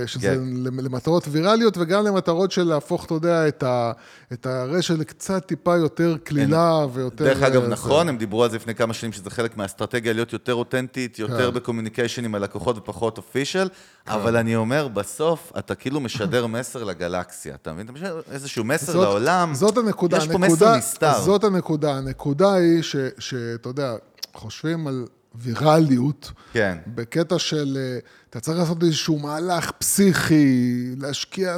אה, 0.02 0.08
שזה 0.08 0.28
כן. 0.28 0.40
למטרות 0.84 1.24
ויראליות 1.32 1.78
וגם 1.78 2.06
למטרות 2.06 2.52
של 2.52 2.64
להפוך, 2.64 3.06
אתה 3.06 3.14
יודע, 3.14 3.48
את, 3.48 3.64
ה, 3.64 3.92
את 4.34 4.46
הרשת 4.46 4.98
לקצת 5.00 5.46
טיפה 5.46 5.78
יותר 5.78 6.16
קלילה 6.24 6.86
ויותר... 6.94 7.26
דרך 7.26 7.44
אגב, 7.44 7.62
אה, 7.64 7.68
נכון, 7.68 8.10
הם 8.10 8.18
דיברו 8.18 8.44
על 8.44 8.50
זה 8.50 8.56
לפני 8.56 8.76
כמה 8.76 8.94
שנים, 8.94 9.14
שזה 9.14 9.30
חלק 9.30 9.58
מהאסטרטגיה 9.58 10.14
להיות 10.14 10.34
יותר 10.34 10.54
אותנטית, 10.54 11.20
יותר 11.20 11.52
כן. 11.52 11.56
בקומוניקיישן 11.58 12.26
עם 12.26 12.36
הלקוחות 12.36 12.78
ופחות 12.78 13.18
אופישל, 13.18 13.68
אבל 14.08 14.38
אני 14.38 14.56
אומר, 14.56 14.88
בסוף 14.88 15.52
אתה 15.58 15.76
כאילו 15.76 16.00
משדר 16.00 16.48
מסר 16.48 16.84
לגלקסיה, 16.84 17.56
אתה 17.56 17.74
מבין? 17.74 17.86
אתה 17.86 17.94
משדר 17.94 18.22
איזשהו 18.32 18.64
מסר 18.64 18.92
זאת- 18.92 19.04
לעולם. 19.04 19.54
זאת 19.54 19.78
הנקודה. 19.78 20.18
יש 20.18 20.28
פה 20.28 20.34
הנקודה, 20.34 20.54
מסר 20.54 20.76
נסתר. 20.78 21.22
זאת 21.22 21.44
הנקודה. 21.44 21.94
הנקודה 21.98 22.54
היא 22.54 22.82
שאתה 23.20 23.70
יודע, 23.70 23.96
חושבים 24.34 24.88
על 24.88 25.06
ויראליות, 25.36 26.32
כן. 26.54 26.78
בקטע 26.88 27.40
של, 27.40 27.78
אה, 27.82 28.00
אתה 28.30 28.40
צריך 28.40 28.58
לעשות 28.60 28.84
איזשהו 28.84 29.20
מהלך 29.20 29.72
פסיכי, 29.72 30.86
להשקיע... 30.98 31.58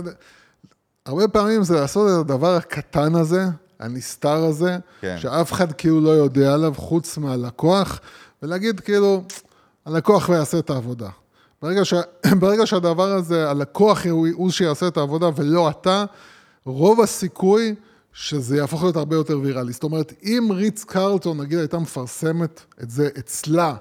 הרבה 1.06 1.28
פעמים 1.28 1.64
זה 1.64 1.76
לעשות 1.76 2.08
את 2.10 2.32
הדבר 2.32 2.56
הקטן 2.56 3.16
הזה, 3.16 3.46
הנסתר 3.80 4.44
הזה, 4.46 4.78
כן. 5.02 5.16
שאף 5.20 5.52
אחד 5.54 5.72
כאילו 5.72 6.02
לא 6.02 6.10
יודע 6.10 6.54
עליו 6.54 6.74
חוץ 6.78 7.18
מהלקוח, 7.18 8.00
ולהגיד 8.44 8.80
כאילו, 8.80 9.24
הלקוח 9.86 10.30
לא 10.30 10.36
יעשה 10.36 10.60
את 10.60 10.70
העבודה. 10.70 11.10
ברגע, 11.62 11.86
ש... 11.86 11.94
ברגע 12.42 12.66
שהדבר 12.68 13.12
הזה, 13.12 13.50
הלקוח 13.50 14.06
הוא, 14.08 14.50
שיעשה 14.52 14.88
את 14.88 14.98
העבודה 14.98 15.30
ולא 15.36 15.70
אתה, 15.70 16.06
רוב 16.66 17.02
הסיכוי 17.02 17.76
שזה 18.14 18.58
יהפוך 18.58 18.84
להיות 18.84 18.96
הרבה 18.96 19.16
יותר 19.16 19.40
ויראלי. 19.40 19.74
זאת 19.74 19.84
אומרת, 19.84 20.14
אם 20.24 20.48
ריץ 20.52 20.84
קרלטון, 20.84 21.42
נגיד, 21.42 21.60
הייתה 21.60 21.80
מפרסמת 21.80 22.62
את 22.84 22.90
זה 22.90 23.10
אצלה 23.20 23.76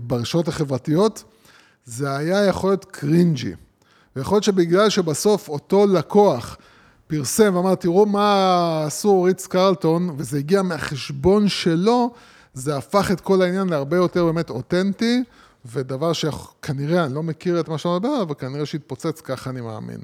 ברשתות 0.00 0.48
החברתיות, 0.48 1.24
זה 1.84 2.16
היה 2.16 2.44
יכול 2.44 2.70
להיות 2.70 2.84
קרינג'י. 2.84 3.52
ויכול 4.16 4.36
להיות 4.36 4.44
שבגלל 4.44 4.90
שבסוף 4.90 5.48
אותו 5.48 5.86
לקוח 5.86 6.56
פרסם 7.06 7.56
ואמר, 7.56 7.74
תראו 7.74 8.06
מה 8.06 8.84
עשו 8.86 9.22
ריץ 9.22 9.46
קרלטון, 9.46 10.14
וזה 10.18 10.38
הגיע 10.38 10.62
מהחשבון 10.62 11.48
שלו, 11.48 12.10
זה 12.54 12.76
הפך 12.76 13.10
את 13.10 13.20
כל 13.20 13.42
העניין 13.42 13.68
להרבה 13.68 13.96
יותר 13.96 14.24
באמת 14.24 14.50
אותנטי, 14.50 15.24
ודבר 15.72 16.12
שכנראה, 16.12 17.04
אני 17.04 17.14
לא 17.14 17.22
מכיר 17.22 17.60
את 17.60 17.68
מה 17.68 17.78
שאתה 17.78 17.94
מדבר, 17.98 18.22
אבל 18.22 18.34
כנראה 18.34 18.66
שהתפוצץ, 18.66 19.20
ככה 19.20 19.50
אני 19.50 19.60
מאמין. 19.60 20.00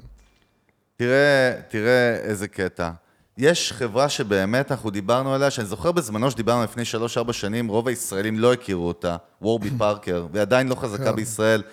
תראה, 0.95 1.53
תראה 1.67 2.15
איזה 2.15 2.47
קטע. 2.47 2.91
יש 3.37 3.73
חברה 3.73 4.09
שבאמת 4.09 4.71
אנחנו 4.71 4.89
דיברנו 4.89 5.33
עליה, 5.33 5.51
שאני 5.51 5.67
זוכר 5.67 5.91
בזמנו 5.91 6.31
שדיברנו 6.31 6.63
לפני 6.63 6.83
3-4 7.27 7.33
שנים, 7.33 7.67
רוב 7.67 7.87
הישראלים 7.87 8.39
לא 8.39 8.53
הכירו 8.53 8.87
אותה, 8.87 9.15
וורבי 9.41 9.69
פארקר, 9.79 10.27
והיא 10.31 10.41
עדיין 10.41 10.67
לא 10.67 10.75
חזקה 10.75 11.05
כן. 11.05 11.15
בישראל, 11.15 11.63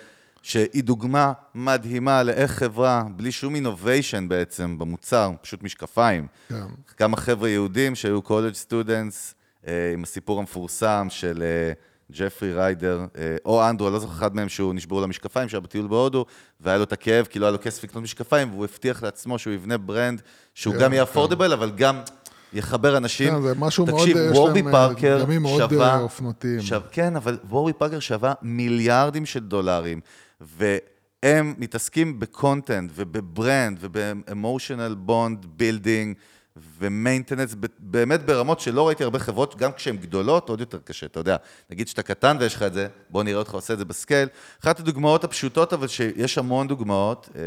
שהיא 0.41 0.83
דוגמה 0.83 1.33
מדהימה 1.55 2.23
לאיך 2.23 2.51
חברה, 2.51 3.03
בלי 3.15 3.31
שום 3.31 3.55
innovation 3.55 4.27
בעצם 4.27 4.77
במוצר, 4.77 5.31
פשוט 5.41 5.63
משקפיים. 5.63 6.27
כן. 6.49 6.55
כמה 6.97 7.17
חבר'ה 7.17 7.49
יהודים 7.49 7.95
שהיו 7.95 8.21
college 8.21 8.53
students, 8.53 9.35
אה, 9.67 9.91
עם 9.93 10.03
הסיפור 10.03 10.39
המפורסם 10.39 11.07
של 11.09 11.43
אה, 11.43 11.73
ג'פרי 12.11 12.53
ריידר, 12.53 13.05
אה, 13.17 13.35
או 13.45 13.69
אנדרו, 13.69 13.87
אני 13.87 13.93
לא 13.93 13.99
זוכר 13.99 14.13
אחד 14.13 14.35
מהם 14.35 14.49
שהוא 14.49 14.73
נשברו 14.73 14.99
לו 14.99 15.03
המשקפיים, 15.03 15.49
שהיה 15.49 15.61
בטיול 15.61 15.87
בהודו, 15.87 16.25
והיה 16.59 16.77
לו 16.77 16.83
את 16.83 16.93
הכאב, 16.93 17.25
כי 17.25 17.39
לא 17.39 17.45
היה 17.45 17.51
לו 17.51 17.57
כסף 17.61 17.83
לקנות 17.83 18.03
משקפיים, 18.03 18.51
והוא 18.51 18.63
הבטיח 18.63 19.03
לעצמו 19.03 19.39
שהוא 19.39 19.53
יבנה 19.53 19.77
brand, 19.77 20.21
שהוא 20.55 20.73
כן, 20.73 20.79
גם 20.79 20.93
יהיה 20.93 21.05
כן. 21.05 21.11
affordable, 21.11 21.53
אבל 21.53 21.71
גם 21.71 22.01
יחבר 22.53 22.97
אנשים. 22.97 23.33
כן, 23.33 23.41
זה 23.41 23.53
משהו 23.59 23.85
מאוד, 23.85 23.99
תקשיב, 23.99 24.17
יש 24.17 24.37
להם, 24.55 24.67
אה, 24.67 24.71
פארקר 24.71 25.25
מאוד, 25.39 25.69
שווה... 25.69 26.05
אה, 26.73 26.79
כן, 26.91 27.15
אבל 27.15 27.37
וורבי 27.49 27.73
פארקר 27.73 27.99
שווה 27.99 28.33
מיליארדים 28.41 29.25
של 29.25 29.39
דולרים, 29.39 30.01
והם 30.41 31.53
מתעסקים 31.57 32.19
בקונטנט 32.19 32.91
ובברנד 32.95 33.77
ובאמושיונל 33.81 34.95
בונד 34.97 35.45
בילדינג 35.55 36.15
ומיינטננס, 36.79 37.55
באמת 37.79 38.25
ברמות 38.25 38.59
שלא 38.59 38.87
ראיתי 38.87 39.03
הרבה 39.03 39.19
חברות, 39.19 39.57
גם 39.57 39.71
כשהן 39.71 39.97
גדולות, 39.97 40.49
עוד 40.49 40.59
יותר 40.59 40.79
קשה, 40.83 41.05
אתה 41.05 41.19
יודע. 41.19 41.35
נגיד 41.69 41.87
שאתה 41.87 42.03
קטן 42.03 42.37
ויש 42.39 42.55
לך 42.55 42.63
את 42.63 42.73
זה, 42.73 42.87
בוא 43.09 43.23
נראה 43.23 43.39
אותך 43.39 43.53
עושה 43.53 43.73
את 43.73 43.77
זה 43.77 43.85
ב 43.85 43.91
scale. 43.91 44.27
אחת 44.63 44.79
הדוגמאות 44.79 45.23
הפשוטות, 45.23 45.73
אבל 45.73 45.87
שיש 45.87 46.37
המון 46.37 46.67
דוגמאות. 46.67 47.29
אה, 47.35 47.41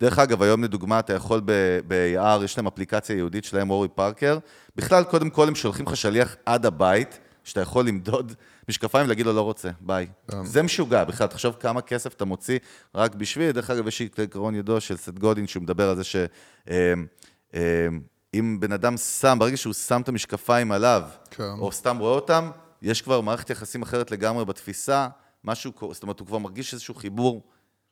דרך 0.00 0.18
אגב, 0.18 0.42
היום 0.42 0.64
לדוגמה, 0.64 0.98
אתה 0.98 1.12
יכול 1.12 1.42
ב-AR, 1.44 2.44
יש 2.44 2.56
להם 2.56 2.66
אפליקציה 2.66 3.14
ייעודית 3.14 3.44
שלהם, 3.44 3.70
אורי 3.70 3.88
פארקר. 3.88 4.38
בכלל, 4.76 5.04
קודם 5.04 5.30
כל 5.30 5.48
הם 5.48 5.54
שולחים 5.54 5.86
לך 5.86 5.96
שליח 5.96 6.36
עד 6.46 6.66
הבית, 6.66 7.18
שאתה 7.44 7.60
יכול 7.60 7.86
למדוד 7.86 8.32
משקפיים 8.68 9.06
ולהגיד 9.06 9.26
לו 9.26 9.32
לא 9.32 9.40
רוצה, 9.40 9.70
ביי. 9.80 10.06
זה 10.44 10.62
משוגע, 10.62 11.04
בכלל, 11.04 11.26
תחשוב 11.26 11.56
כמה 11.60 11.80
כסף 11.80 12.14
אתה 12.14 12.24
מוציא 12.24 12.58
רק 12.94 13.14
בשביל, 13.14 13.50
דרך 13.50 13.70
אגב, 13.70 13.88
יש 13.88 14.02
עקרון 14.18 14.54
ידוע 14.54 14.80
של 14.80 14.96
סט 14.96 15.18
גודין, 15.18 15.46
שהוא 15.46 15.62
מדבר 15.62 15.88
על 15.88 15.96
זה 15.96 16.04
ש... 16.04 16.16
אם 18.38 18.60
בן 18.60 18.72
אדם 18.72 18.96
שם, 18.96 19.36
ברגע 19.40 19.56
שהוא 19.56 19.72
שם 19.72 20.00
את 20.00 20.08
המשקפיים 20.08 20.72
עליו, 20.72 21.02
כן. 21.30 21.50
או 21.58 21.72
סתם 21.72 21.98
רואה 21.98 22.14
אותם, 22.14 22.50
יש 22.82 23.02
כבר 23.02 23.20
מערכת 23.20 23.50
יחסים 23.50 23.82
אחרת 23.82 24.10
לגמרי 24.10 24.44
בתפיסה, 24.44 25.08
משהו, 25.44 25.72
זאת 25.92 26.02
אומרת, 26.02 26.20
הוא 26.20 26.26
כבר 26.26 26.38
מרגיש 26.38 26.72
איזשהו 26.72 26.94
חיבור, 26.94 27.42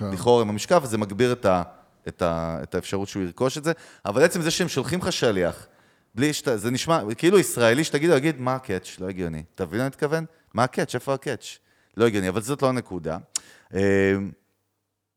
לכאורה 0.01 0.43
עם 0.43 0.49
המשקף, 0.49 0.81
וזה 0.83 0.99
מגביר 0.99 1.33
את, 1.33 1.45
ה, 1.45 1.63
את, 2.09 2.23
ה, 2.23 2.59
את 2.63 2.75
האפשרות 2.75 3.09
שהוא 3.09 3.23
ירכוש 3.23 3.59
את 3.59 3.65
זה. 3.65 3.73
אבל 4.07 4.23
עצם 4.25 4.43
זה 4.43 4.51
שהם 4.51 4.69
שולחים 4.69 4.99
לך 4.99 5.13
שליח, 5.13 5.67
בלי 6.15 6.33
שאתה, 6.33 6.57
זה 6.57 6.71
נשמע, 6.71 7.01
כאילו 7.19 7.39
ישראלי 7.39 7.85
שתגיד 7.85 8.11
לו, 8.11 8.17
יגיד, 8.17 8.41
מה 8.41 8.55
הקאץ'? 8.55 8.97
לא 8.99 9.09
הגיוני. 9.09 9.43
אתה 9.55 9.67
מבין 9.67 9.79
מה 9.79 9.85
אני 9.85 9.89
מתכוון? 9.89 10.25
מה 10.55 10.65
הקאץ'? 10.65 10.95
איפה 10.95 11.15
הקאץ'? 11.15 11.59
לא 11.97 12.07
הגיוני, 12.07 12.29
אבל 12.29 12.41
זאת 12.41 12.63
לא 12.63 12.69
הנקודה. 12.69 13.19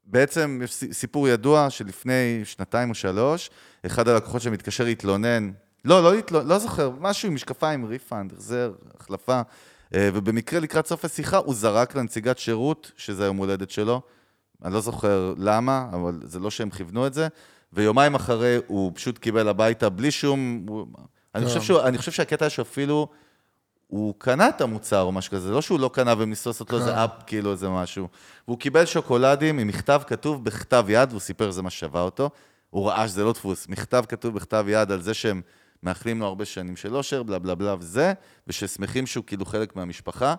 בעצם 0.06 0.62
יש 0.64 0.74
סי- 0.74 0.93
סיפור 0.93 1.28
ידוע 1.28 1.70
שלפני 1.70 2.41
שנתיים 2.43 2.89
או 2.89 2.95
שלוש, 2.95 3.49
אחד 3.86 4.08
הלקוחות 4.08 4.41
שמתקשר 4.41 4.84
להתלונן, 4.84 5.51
לא, 5.86 6.03
לא 6.03 6.16
להתלונן, 6.16 6.47
לא 6.47 6.60
זוכר, 6.60 6.91
משהו 6.99 7.28
עם 7.28 7.36
משקפיים, 7.36 7.86
refund, 7.86 8.34
החזר, 8.34 8.74
החלפה, 8.99 9.41
אה, 9.95 10.10
ובמקרה 10.14 10.60
לקראת 10.60 10.88
סוף 10.88 11.06
השיחה 11.06 11.38
הוא 11.38 11.56
זרק 11.56 11.95
לנציגת 11.95 12.38
שירות, 12.38 12.91
שזה 12.97 13.24
היום 13.24 13.38
הולדת 13.38 13.72
שלו, 13.72 14.01
אני 14.64 14.74
לא 14.74 14.82
זוכר 14.82 15.34
למה, 15.38 15.88
אבל 15.93 16.20
זה 16.24 16.39
לא 16.39 16.49
שהם 16.49 16.70
כיוונו 16.70 17.08
את 17.08 17.14
זה, 17.14 17.28
ויומיים 17.74 18.16
אחרי 18.16 18.58
הוא 18.68 18.91
פשוט 18.95 19.18
קיבל 19.18 19.47
הביתה 19.47 19.89
בלי 19.89 20.12
שום... 20.12 20.66
אני, 21.36 21.45
חושב 21.45 21.62
שהוא, 21.62 21.82
אני 21.82 21.97
חושב 21.97 22.12
שהקטע 22.12 22.49
שאפילו 22.49 23.08
הוא 23.88 24.14
קנה 24.18 24.50
את 24.50 24.62
המוצר 24.62 25.02
או 25.02 25.12
משהו 25.12 25.32
כזה, 25.32 25.48
זה 25.48 25.54
לא 25.54 25.62
שהוא 25.62 25.80
לא 25.80 25.90
קנה 25.94 26.14
והם 26.18 26.30
ניסו 26.30 26.50
לעשות 26.50 26.72
לו 26.72 26.78
איזה 26.78 27.04
אפ, 27.06 27.12
כאילו 27.28 27.52
איזה 27.52 27.70
משהו. 27.70 28.08
והוא 28.48 28.60
קיבל 28.60 28.86
שוקולדים 28.86 29.60
עם 29.60 29.68
מכתב 29.68 30.02
כתוב 30.08 30.44
בכתב 30.46 30.86
יד, 30.90 31.10
והוא 31.10 31.22
סיפר 31.22 31.52
שזה 31.52 31.62
מה 31.62 31.70
ששווה 31.70 32.02
אותו. 32.02 32.30
הוא 32.70 32.88
ראה 32.88 33.08
שזה 33.08 33.24
לא 33.24 33.32
דפוס, 33.32 33.68
מכתב 33.68 34.04
כתוב 34.10 34.36
בכתב 34.36 34.66
יד 34.68 34.92
על 34.92 35.02
זה 35.02 35.14
שהם 35.14 35.42
מאחלים 35.84 36.20
לו 36.20 36.26
הרבה 36.26 36.46
שנים 36.46 36.76
של 36.76 36.96
אושר, 36.96 37.24
בלה 37.24 37.40
בלה 37.40 37.56
בלה 37.56 37.76
וזה, 37.80 38.14
וששמחים 38.48 39.08
שהוא 39.08 39.24
כאילו 39.28 39.46
חלק 39.46 39.76
מהמשפחה. 39.76 40.36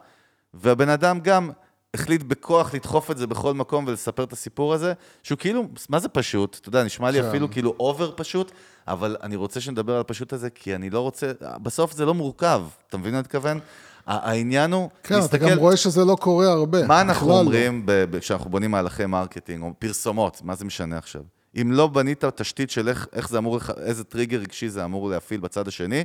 והבן 0.54 0.88
אדם 0.88 1.20
גם 1.20 1.50
החליט 1.94 2.22
בכוח 2.22 2.74
לדחוף 2.74 3.10
את 3.10 3.18
זה 3.18 3.26
בכל 3.26 3.54
מקום 3.54 3.84
ולספר 3.88 4.24
את 4.24 4.32
הסיפור 4.32 4.74
הזה, 4.74 4.92
שהוא 5.22 5.38
כאילו, 5.38 5.68
מה 5.88 5.98
זה 5.98 6.08
פשוט? 6.08 6.58
אתה 6.60 6.68
יודע, 6.68 6.84
נשמע 6.84 7.10
לי 7.10 7.22
כן. 7.22 7.28
אפילו 7.28 7.50
כאילו 7.50 7.74
over 7.80 8.12
פשוט, 8.16 8.52
אבל 8.88 9.16
אני 9.22 9.36
רוצה 9.36 9.60
שנדבר 9.60 9.94
על 9.94 10.00
הפשוט 10.00 10.32
הזה, 10.32 10.50
כי 10.50 10.74
אני 10.74 10.90
לא 10.90 11.00
רוצה, 11.00 11.32
בסוף 11.62 11.92
זה 11.92 12.04
לא 12.04 12.14
מורכב, 12.14 12.62
אתה 12.88 12.96
מבין 12.96 13.12
מה 13.12 13.18
אני 13.18 13.22
מתכוון? 13.22 13.58
העניין 14.06 14.72
הוא, 14.72 14.90
כן, 15.02 15.18
אתה 15.24 15.38
גם 15.38 15.58
רואה 15.58 15.76
שזה 15.76 16.04
לא 16.04 16.16
קורה 16.20 16.46
הרבה. 16.46 16.86
מה 16.86 17.00
אנחנו 17.00 17.28
לא. 17.28 17.38
אומרים 17.38 17.86
כשאנחנו 18.20 18.50
בונים 18.50 18.70
מהלכי 18.70 19.06
marketing, 19.06 19.62
או 19.62 19.72
פרסומות, 19.78 20.40
מה 20.44 20.54
זה 20.54 20.64
משנה 20.64 20.98
עכשיו? 20.98 21.22
אם 21.60 21.72
לא 21.72 21.86
בנית 21.86 22.24
תשתית 22.24 22.70
של 22.70 22.88
איך, 22.88 23.06
איך 23.12 23.28
זה 23.28 23.38
אמור, 23.38 23.58
איזה 23.76 24.04
טריגר 24.04 24.38
רגשי 24.38 24.68
זה 24.68 24.84
אמור 24.84 25.10
להפעיל 25.10 25.40
בצד 25.40 25.68
השני, 25.68 26.04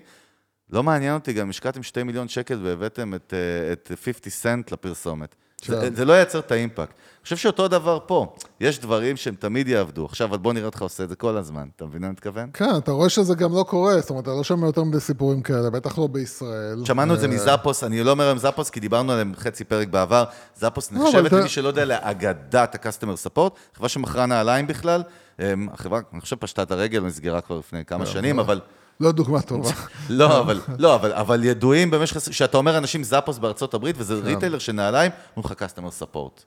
לא 0.72 0.84
מעניין 0.84 1.14
אותי, 1.14 1.34
גם 1.34 1.50
השקעתם 1.50 1.84
2 1.84 2.08
מיליון 2.08 2.28
שקל 2.28 2.60
והבאתם 2.64 3.14
את, 3.14 3.34
אה, 3.34 3.74
את 3.74 3.92
50 4.06 4.14
סנט 4.30 4.72
לפרסומת. 4.72 5.36
זה. 5.66 5.90
זה 5.96 6.06
לא 6.06 6.14
ייצר 6.14 6.40
את 6.40 6.52
האימפקט. 6.52 6.92
אני 7.22 7.24
חושב 7.24 7.38
שאותו 7.38 7.68
דבר 7.68 8.00
פה, 8.06 8.34
יש 8.60 8.80
דברים 8.80 9.18
שהם 9.18 9.36
תמיד 9.36 9.68
יעבדו. 9.68 10.06
עכשיו, 10.06 10.28
בוא 10.30 10.54
נראה 10.54 10.66
אותך 10.66 10.82
עושה 10.82 11.04
את 11.04 11.10
זה 11.10 11.16
כל 11.16 11.38
הזמן, 11.38 11.68
אתה 11.76 11.86
מבין 11.86 12.02
מה 12.02 12.08
אני 12.08 12.12
מתכוון? 12.12 12.50
כן, 12.54 12.78
אתה 12.78 12.92
רואה 12.92 13.10
שזה 13.10 13.36
גם 13.36 13.54
לא 13.54 13.64
קורה, 13.64 14.02
זאת 14.02 14.10
אומרת, 14.10 14.24
אתה 14.24 14.32
לא 14.32 14.44
שומע 14.44 14.68
יותר 14.68 14.84
מדי 14.84 15.00
סיפורים 15.00 15.42
כאלה, 15.42 15.70
בטח 15.70 15.98
לא 15.98 16.08
בישראל. 16.08 16.86
שמענו 16.86 17.14
את 17.14 17.20
זה 17.20 17.26
אה, 17.26 17.32
מזאפוס, 17.32 17.84
אני 17.84 18.04
לא 18.04 18.12
אומר 18.12 18.24
היום 18.26 18.38
זאפוס, 18.38 18.70
כי 18.70 18.80
דיברנו 18.80 19.12
עליהם 19.12 19.34
חצי 19.38 19.64
פרק 19.64 19.88
בעבר. 19.88 20.24
זאפוס 20.56 20.92
אבל 20.92 21.02
נחשבת, 21.04 21.32
למי 21.34 21.50
שלא 21.50 21.68
יודע, 21.68 21.86
לאגדת 21.86 22.56
ה-customer 22.76 23.28
support, 23.28 23.50
חברה 23.76 23.90
שמכרה 23.90 24.26
נעליים 24.26 24.68
בכלל. 24.68 25.04
הם- 25.40 25.68
החברה, 25.74 26.00
אני 26.14 26.22
חושב, 26.22 26.36
פשטה 26.36 26.64
את 26.64 26.72
הרגל, 26.72 27.02
נסגרה 27.02 27.42
כבר 27.42 27.58
לפני 27.58 27.86
כמה 27.86 28.06
שנים, 28.06 28.40
אבל... 28.40 28.60
לא 29.02 29.12
דוגמה 29.12 29.42
טובה. 29.42 29.70
לא, 30.10 30.40
אבל, 30.40 30.62
לא, 30.78 30.96
אבל, 30.96 31.14
אבל 31.14 31.44
ידועים 31.44 31.92
במשך... 31.92 32.18
כשאתה 32.18 32.58
אומר 32.58 32.78
אנשים 32.78 33.04
זאפוס 33.04 33.38
בארצות 33.38 33.74
הברית, 33.74 33.96
וזה 34.00 34.14
ריטיילר 34.14 34.60
של 34.60 34.72
נעליים, 34.72 35.12
אומרים 35.38 35.54
לך 35.54 35.64
customer 35.64 36.04
support. 36.04 36.44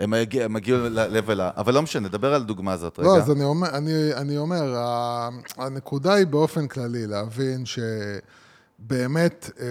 הם 0.00 0.56
הגיעו 0.56 0.78
ל-level 0.78 1.42
ה... 1.42 1.50
אבל 1.56 1.74
לא 1.74 1.82
משנה, 1.82 2.08
נדבר 2.08 2.34
על 2.34 2.40
הדוגמה 2.40 2.72
הזאת 2.72 2.98
רגע. 2.98 3.08
לא, 3.08 3.16
אז 3.16 3.30
אני 3.30 3.44
אומר, 3.44 3.68
אני, 3.68 4.14
אני 4.14 4.38
אומר, 4.38 4.76
הנקודה 5.56 6.14
היא 6.14 6.26
באופן 6.26 6.68
כללי 6.68 7.06
להבין 7.06 7.64
שבאמת, 7.66 9.50
אה, 9.60 9.66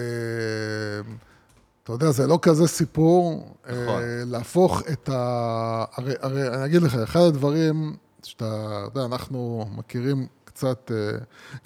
אתה 1.84 1.92
יודע, 1.92 2.10
זה 2.10 2.26
לא 2.26 2.38
כזה 2.42 2.66
סיפור, 2.66 3.54
נכון. 3.64 3.78
אה, 3.78 4.22
להפוך 4.26 4.82
את 4.92 5.08
ה... 5.08 5.84
הרי, 5.92 6.14
הרי 6.20 6.48
אני 6.48 6.64
אגיד 6.64 6.82
לך, 6.82 6.94
אחד 6.94 7.20
הדברים 7.20 7.96
שאתה, 8.22 8.44
אתה 8.88 8.98
יודע, 8.98 9.06
אנחנו 9.06 9.66
מכירים 9.76 10.26
קצת, 10.58 10.90
אה, 10.94 11.18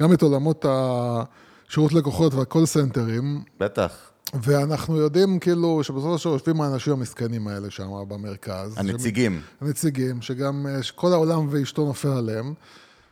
גם 0.03 0.13
את 0.13 0.23
עולמות 0.23 0.65
השירות 0.69 1.93
לקוחות 1.93 2.35
והקול 2.35 2.67
סנטרים, 2.67 3.43
בטח. 3.61 3.93
ואנחנו 4.43 4.97
יודעים 4.97 5.39
כאילו 5.39 5.85
שבסופו 5.85 6.19
של 6.19 6.25
דבר 6.25 6.33
יושבים 6.35 6.61
האנשים 6.61 6.93
המסכנים 6.93 7.49
האלה 7.49 7.71
שם 7.71 7.89
במרכז. 8.09 8.75
הנציגים. 8.79 9.41
הנציגים, 9.61 10.23
שגם 10.23 10.67
אה, 10.67 10.83
שכל 10.83 11.13
העולם 11.13 11.47
ואשתו 11.51 11.85
נופל 11.85 12.09
עליהם. 12.09 12.55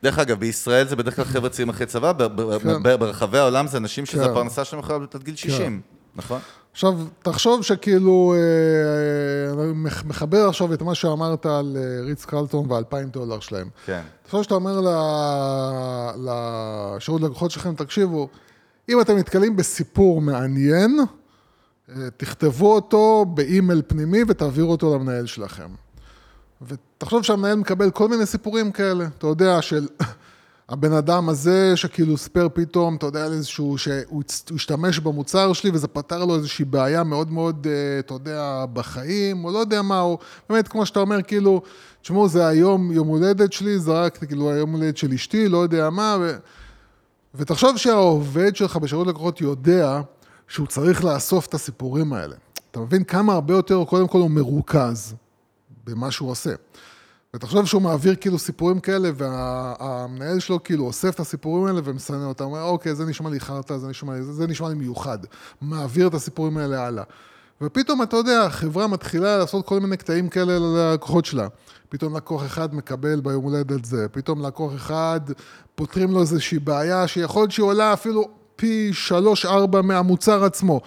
דרך 0.03 0.18
אגב, 0.18 0.39
בישראל 0.41 0.89
זה 0.89 0.97
בדרך 0.97 1.16
כלל 1.16 1.24
חבר'ה 1.24 1.51
צעירים 1.51 1.68
אחרי 1.68 1.87
צבא, 1.87 2.12
ב- 2.12 2.59
כן. 2.59 2.83
ב- 2.83 2.95
ברחבי 2.95 3.39
העולם 3.39 3.66
זה 3.66 3.76
אנשים 3.78 4.07
שזה 4.07 4.24
כן. 4.24 4.31
הפרנסה 4.31 4.64
שלהם 4.64 4.83
יכולה 4.83 4.99
להיות 4.99 5.14
עד 5.14 5.22
גיל 5.22 5.37
60, 5.37 5.81
נכון? 6.16 6.41
עכשיו, 6.72 6.92
תחשוב 7.22 7.62
שכאילו, 7.62 8.34
אה, 8.36 9.72
מח- 9.74 10.04
מחבר 10.04 10.48
עכשיו 10.48 10.74
את 10.74 10.82
מה 10.82 10.94
שאמרת 10.94 11.46
על 11.46 11.76
אה, 11.80 12.04
ריץ 12.04 12.24
קרלטון 12.24 12.70
והאלפיים 12.70 13.08
דולר 13.08 13.40
שלהם. 13.40 13.68
כן. 13.86 14.00
תחשוב 14.22 14.42
שאתה 14.42 14.54
אומר 14.54 14.80
לשירות 16.96 17.20
לקוחות 17.22 17.50
שלכם, 17.50 17.74
תקשיבו, 17.74 18.28
אם 18.88 19.00
אתם 19.00 19.16
נתקלים 19.16 19.56
בסיפור 19.56 20.20
מעניין, 20.20 20.98
אה, 21.88 21.94
תכתבו 22.16 22.74
אותו 22.74 23.24
באימייל 23.34 23.82
פנימי 23.86 24.18
ותעבירו 24.28 24.70
אותו 24.70 24.94
למנהל 24.94 25.26
שלכם. 25.26 25.68
ותחשוב 26.68 27.22
שהמנהל 27.22 27.54
מקבל 27.56 27.90
כל 27.90 28.08
מיני 28.08 28.26
סיפורים 28.26 28.72
כאלה, 28.72 29.04
אתה 29.18 29.26
יודע, 29.26 29.62
של 29.62 29.86
הבן 30.70 30.92
אדם 30.92 31.28
הזה 31.28 31.76
שכאילו 31.76 32.16
סיפר 32.16 32.48
פתאום, 32.54 32.96
אתה 32.96 33.06
יודע, 33.06 33.24
איזשהו, 33.24 33.78
שהוא 33.78 34.22
השתמש 34.54 34.98
במוצר 34.98 35.52
שלי 35.52 35.70
וזה 35.74 35.88
פתר 35.88 36.24
לו 36.24 36.36
איזושהי 36.36 36.64
בעיה 36.64 37.04
מאוד 37.04 37.30
מאוד, 37.30 37.66
אה, 37.70 37.98
אתה 37.98 38.14
יודע, 38.14 38.64
בחיים, 38.72 39.44
או 39.44 39.52
לא 39.52 39.58
יודע 39.58 39.82
מה, 39.82 40.00
או 40.00 40.18
באמת, 40.48 40.68
כמו 40.68 40.86
שאתה 40.86 41.00
אומר, 41.00 41.22
כאילו, 41.22 41.62
תשמעו, 42.02 42.28
זה 42.28 42.46
היום 42.46 42.92
יום 42.92 43.08
הולדת 43.08 43.52
שלי, 43.52 43.78
זה 43.78 43.92
רק 43.92 44.24
כאילו 44.24 44.50
היום 44.50 44.72
הולדת 44.72 44.96
של 44.96 45.12
אשתי, 45.12 45.48
לא 45.48 45.58
יודע 45.58 45.90
מה, 45.90 46.16
ו... 46.20 46.36
ותחשוב 47.34 47.76
שהעובד 47.76 48.56
שלך 48.56 48.76
בשירות 48.76 49.06
לקוחות 49.06 49.40
יודע 49.40 50.00
שהוא 50.48 50.66
צריך 50.66 51.04
לאסוף 51.04 51.46
את 51.46 51.54
הסיפורים 51.54 52.12
האלה. 52.12 52.36
אתה 52.70 52.80
מבין 52.80 53.04
כמה 53.04 53.32
הרבה 53.32 53.54
יותר, 53.54 53.84
קודם 53.84 54.08
כל 54.08 54.18
הוא 54.18 54.30
מרוכז 54.30 55.14
במה 55.86 56.10
שהוא 56.10 56.30
עושה. 56.30 56.52
ותחשוב 57.37 57.66
שהוא 57.66 57.83
מעביר 57.83 58.14
כאילו 58.14 58.39
סיפורים 58.39 58.81
כאלה, 58.81 59.11
והמנהל 59.14 60.41
שלו 60.41 60.62
כאילו 60.62 60.85
אוסף 60.85 61.14
את 61.14 61.20
הסיפורים 61.20 61.66
האלה 61.66 61.81
ומסנן 61.85 62.24
אותם, 62.24 62.45
אומר, 62.45 62.62
אוקיי, 62.62 62.95
זה 62.95 63.05
נשמע 63.05 63.31
לי 63.31 63.41
חרטא, 63.41 63.78
זה 63.78 63.89
נשמע 63.89 64.22
זה, 64.22 64.33
זה 64.33 64.47
נשמע 64.47 64.68
לי 64.68 64.74
מיוחד. 64.74 65.18
מעביר 65.61 66.07
את 66.07 66.14
הסיפורים 66.14 66.57
האלה 66.57 66.87
הלאה. 66.87 67.05
ופתאום, 67.61 68.03
אתה 68.03 68.16
יודע, 68.16 68.43
החברה 68.43 68.87
מתחילה 68.87 69.39
לעשות 69.39 69.66
כל 69.66 69.81
מיני 69.81 69.97
קטעים 69.97 70.28
כאלה 70.28 70.59
ללקוחות 70.59 71.24
שלה. 71.24 71.49
פתאום 71.89 72.16
לקוח 72.16 72.47
אחד 72.47 72.74
מקבל 72.74 73.20
ביום 73.20 73.45
הולדת 73.45 73.85
זה, 73.85 74.07
פתאום 74.12 74.47
לקוח 74.47 74.74
אחד, 74.74 75.20
פותרים 75.74 76.12
לו 76.12 76.20
איזושהי 76.20 76.59
בעיה 76.59 77.09
שיכול 77.09 77.43
להיות 77.43 77.51
שהיא 77.51 77.64
עולה 77.64 77.93
אפילו 77.93 78.28
פי 78.57 78.93
שלוש-ארבע 78.93 79.83
מהמוצר 79.83 80.45
עצמו. 80.45 80.81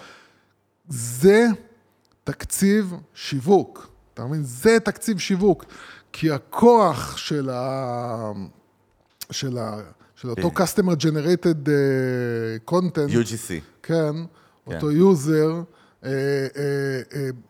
זה 0.88 1.46
תקציב 2.24 2.94
שיווק, 3.14 3.88
אתה 4.14 4.24
מבין? 4.24 4.42
זה 4.44 4.78
תקציב 4.80 5.18
שיווק, 5.18 5.64
כי 6.16 6.30
הכוח 6.30 7.16
של, 7.16 7.50
ה... 7.50 8.32
של, 9.30 9.58
ה... 9.58 9.80
של 10.16 10.30
אותו 10.30 10.50
כן. 10.50 10.62
customer 10.62 10.96
generated 10.96 11.66
uh, 11.66 12.70
content, 12.70 13.12
UGC. 13.12 13.52
כן, 13.82 14.14
אותו 14.66 14.90
user, 14.90 15.32
אה, 15.34 15.46
אה, 15.46 15.58
אה, 15.58 15.62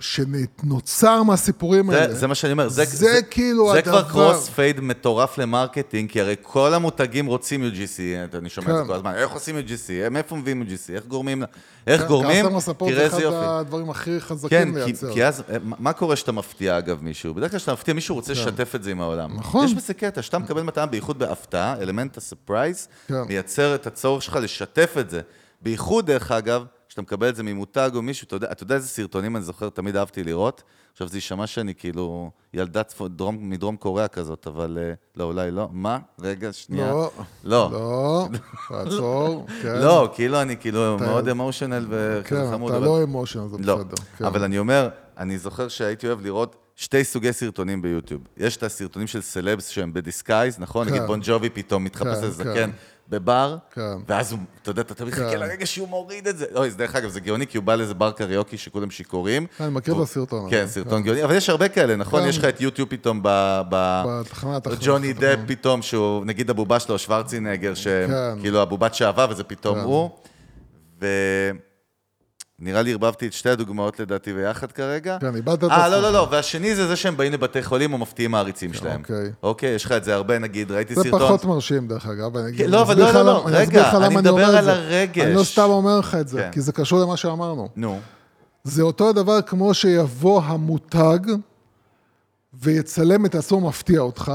שנוצר 0.00 1.22
מהסיפורים 1.22 1.90
זה, 1.90 2.00
האלה. 2.02 2.14
זה 2.14 2.26
מה 2.26 2.34
שאני 2.34 2.52
אומר, 2.52 2.68
זה, 2.68 2.84
זה 2.84 3.20
כאילו 3.30 3.72
זה 3.72 3.82
כבר 3.82 3.98
הדבר. 3.98 4.10
cross 4.10 4.48
fade 4.48 4.80
מטורף 4.80 5.38
ל 5.38 5.45
marketing, 5.45 6.10
כי 6.10 6.20
הרי 6.20 6.34
כל 6.42 6.74
המותגים 6.74 7.26
רוצים 7.26 7.62
UGC, 7.62 8.36
אני 8.36 8.48
שומע 8.48 8.70
את 8.70 8.74
זה 8.74 8.80
כן. 8.82 8.86
כל 8.86 8.94
הזמן, 8.94 9.14
איך 9.14 9.30
עושים 9.30 9.58
UGC, 9.58 10.10
מאיפה 10.10 10.36
מביאים 10.36 10.62
UGC, 10.62 10.92
איך 10.92 11.06
גורמים, 11.06 11.42
איך 11.86 12.00
כן, 12.00 12.06
גורמים, 12.06 12.46
customer 12.46 12.50
support 12.50 12.88
תראה 12.88 12.94
זה 12.94 13.02
איזה 13.02 13.16
אחד 13.16 13.22
יופי. 13.22 13.36
הדברים 13.40 13.90
הכי 13.90 14.20
חזקים 14.20 14.48
כן, 14.48 14.68
לייצר. 14.74 15.12
כי 15.12 15.24
אז, 15.24 15.42
אה, 15.48 15.56
מה 15.62 15.92
קורה 15.92 16.16
כשאתה 16.16 16.32
מפתיע 16.32 16.78
אגב 16.78 16.98
מישהו? 17.02 17.34
בדרך 17.34 17.50
כלל 17.50 17.58
כשאתה 17.58 17.72
מפתיע 17.72 17.94
מישהו 17.94 18.14
רוצה 18.14 18.32
לשתף 18.32 18.74
את 18.74 18.82
זה 18.82 18.90
עם 18.90 19.00
העולם. 19.00 19.36
נכון. 19.36 19.64
יש 19.64 19.74
בזה 19.74 19.94
קטע, 19.94 20.22
שאתה 20.22 20.38
מקבל 20.38 20.62
מתנה 20.62 20.86
בייחוד 20.86 21.18
בהפתעה, 21.18 21.74
אלמנט 21.80 22.16
ה 22.16 22.24
surprise, 22.24 22.88
כן. 23.08 23.22
מייצר 23.28 23.74
את 23.74 23.86
הצורך 23.86 24.22
שלך 24.22 24.36
לשתף 24.42 24.94
את 25.00 25.10
זה. 25.10 25.20
בייחוד, 25.62 26.06
דרך 26.06 26.32
אגב, 26.32 26.64
כשאתה 26.94 27.02
מקבל 27.02 27.28
את 27.28 27.36
זה 27.36 27.42
ממותג 27.42 27.90
או 27.94 28.02
מישהו, 28.02 28.26
אתה 28.26 28.36
יודע, 28.36 28.48
אתה 28.52 28.62
יודע 28.62 28.74
איזה 28.74 28.88
סרטונים 28.88 29.36
אני 29.36 29.44
זוכר, 29.44 29.68
תמיד 29.68 29.96
אהבתי 29.96 30.24
לראות. 30.24 30.62
עכשיו, 30.92 31.08
זה 31.08 31.16
יישמע 31.16 31.46
שאני 31.46 31.74
כאילו 31.74 32.30
ילדה 32.54 32.82
צפו- 32.82 33.08
דרום, 33.08 33.50
מדרום 33.50 33.76
קוריאה 33.76 34.08
כזאת, 34.08 34.46
אבל 34.46 34.78
אה, 34.80 34.92
לא, 35.16 35.24
אולי 35.24 35.50
לא. 35.50 35.68
מה? 35.72 35.98
רגע, 36.20 36.52
שנייה. 36.52 36.90
לא, 36.90 37.10
לא. 37.44 37.68
לא, 37.72 38.28
תעצור, 38.68 39.46
כן. 39.62 39.76
לא, 39.80 40.10
כאילו 40.14 40.42
אני 40.42 40.56
כאילו 40.56 40.96
אתה- 40.96 41.04
מאוד 41.06 41.28
emotional 41.28 41.86
וכזה 41.90 42.22
כן, 42.44 42.50
חמוד. 42.50 42.70
אתה 42.70 42.78
אבל- 42.78 42.86
לא 42.86 43.02
emotional, 43.02 43.48
זה 43.50 43.56
לא, 43.60 43.76
בסדר. 43.76 43.94
כן. 44.18 44.24
אבל 44.24 44.44
אני 44.44 44.58
אומר, 44.58 44.88
אני 45.18 45.38
זוכר 45.38 45.68
שהייתי 45.68 46.06
אוהב 46.06 46.20
לראות 46.20 46.56
שתי 46.76 47.04
סוגי 47.04 47.32
סרטונים 47.32 47.82
ביוטיוב. 47.82 48.20
יש 48.36 48.56
את 48.56 48.62
הסרטונים 48.62 49.06
של 49.08 49.20
סלבס 49.20 49.68
שהם 49.68 49.92
ב 49.92 49.99
disguise, 49.99 50.58
נכון? 50.58 50.86
כן. 50.88 50.92
נגיד 50.94 51.06
בון 51.06 51.20
ג'ובי 51.22 51.50
פתאום 51.50 51.84
מתחפש 51.84 52.18
כן, 52.20 52.26
לזקן 52.26 52.54
כן. 52.54 52.70
בבר, 53.08 53.56
כן. 53.74 53.80
ואז 54.08 54.32
הוא, 54.32 54.40
אתה 54.62 54.70
יודע, 54.70 54.82
אתה 54.82 54.94
תמיד 54.94 55.14
כן. 55.14 55.22
מחכה 55.22 55.36
לרגע 55.36 55.66
שהוא 55.66 55.88
מוריד 55.88 56.26
את 56.26 56.38
זה. 56.38 56.46
אוי, 56.54 56.70
זה 56.70 56.78
דרך 56.78 56.96
אגב, 56.96 57.10
זה 57.10 57.20
גאוני, 57.20 57.46
כי 57.46 57.58
הוא 57.58 57.64
בא 57.64 57.74
לאיזה 57.74 57.94
בר 57.94 58.10
קריוקי 58.10 58.58
שכולם 58.58 58.90
שיכורים. 58.90 59.46
אני 59.60 59.70
מכיר 59.70 59.94
את 59.94 60.00
הסרטון 60.00 60.50
כן, 60.50 60.64
סרטון 60.66 61.02
גאוני, 61.02 61.24
אבל 61.24 61.34
יש 61.34 61.48
הרבה 61.48 61.68
כאלה, 61.68 61.96
נכון? 61.96 62.22
כן. 62.22 62.28
יש 62.28 62.38
לך 62.38 62.44
את 62.44 62.60
יוטיוב 62.60 62.88
פתאום 62.88 63.20
ב... 63.22 64.02
ג'וני 64.80 65.12
דפ 65.12 65.38
פתאום, 65.46 65.82
שהוא, 65.82 66.24
נגיד 66.24 66.50
הבובה 66.50 66.80
שלו, 66.80 66.98
שוורצינגר, 66.98 67.72
כן. 67.74 68.38
שכאילו 68.40 68.62
הבובת 68.62 68.94
שעווה, 68.94 69.26
וזה 69.30 69.44
פתאום 69.44 69.78
כן. 69.78 69.84
הוא. 69.84 70.10
ונראה 72.60 72.82
לי 72.82 72.92
ערבבתי 72.92 73.26
את 73.26 73.32
שתי 73.32 73.48
הדוגמאות 73.50 74.00
לדעתי 74.00 74.32
ביחד 74.32 74.72
כרגע. 74.72 75.16
כן, 75.20 75.36
איבדת 75.36 75.64
את 75.64 75.70
אה, 75.70 75.88
לא, 75.88 75.94
עצמך. 75.94 76.02
לא, 76.04 76.12
לא, 76.12 76.28
והשני 76.30 76.74
זה 76.74 76.86
זה 76.86 76.96
שהם 76.96 77.16
באים 77.16 77.32
לבתי 77.32 77.62
חולים 77.62 77.92
או 77.92 77.98
מפתיעים 77.98 78.30
מעריצים 78.30 78.72
שלהם. 78.72 79.00
אוקיי. 79.00 79.30
אוקיי, 79.42 79.70
יש 79.74 79.84
לך 79.84 79.92
את 79.92 80.04
זה 80.04 80.14
הרבה, 80.14 80.38
נגיד, 80.38 80.70
ראיתי 80.70 80.94
זה 80.94 81.02
סרטון. 81.02 81.20
פחות 81.20 81.44
מרשים, 81.44 81.88
דרך 81.88 82.06
אגב. 82.06 82.36
אני 82.36 82.48
אגיד- 82.48 82.70
לא, 82.70 82.82
אבל 82.82 82.98
לא, 82.98 83.12
לא, 83.12 83.24
לא, 83.24 83.42
רגע, 83.46 83.90
אני 83.96 84.14
מדבר 84.16 84.44
על 84.56 84.64
זה. 84.64 84.72
הרגש. 84.72 85.24
אני 85.24 85.34
לא 85.34 85.44
סתם 85.44 85.62
אומר 85.62 85.98
לך 85.98 86.14
את 86.14 86.28
זה, 86.28 86.38
כן. 86.40 86.50
כי 86.52 86.60
זה 86.60 86.72
קשור 86.72 87.00
למה 87.00 87.16
שאמרנו. 87.16 87.68
נו, 87.76 88.00
זה 88.64 88.82
אותו 88.82 89.08
הדבר 89.08 89.42
כמו 89.42 89.74
שיבוא 89.74 90.42
המותג 90.44 91.18
ויצלם 92.54 93.26
את 93.26 93.34
עצמו 93.34 93.60
מפתיע 93.60 94.00
אותך, 94.00 94.32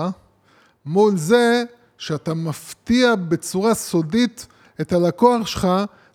מול 0.85 1.17
זה 1.17 1.63
שאתה 1.97 2.33
מפתיע 2.33 3.15
בצורה 3.15 3.73
סודית 3.73 4.47
את 4.81 4.93
הלקוח 4.93 5.47
שלך, 5.47 5.67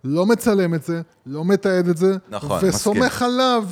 לא 0.05 0.27
מצלם 0.27 0.75
את 0.75 0.85
זה, 0.85 1.03
לא 1.27 1.45
מתעד 1.45 1.89
את 1.89 1.97
זה, 1.97 2.17
נכון, 2.29 2.61
וסומך 2.63 3.23
עליו. 3.23 3.65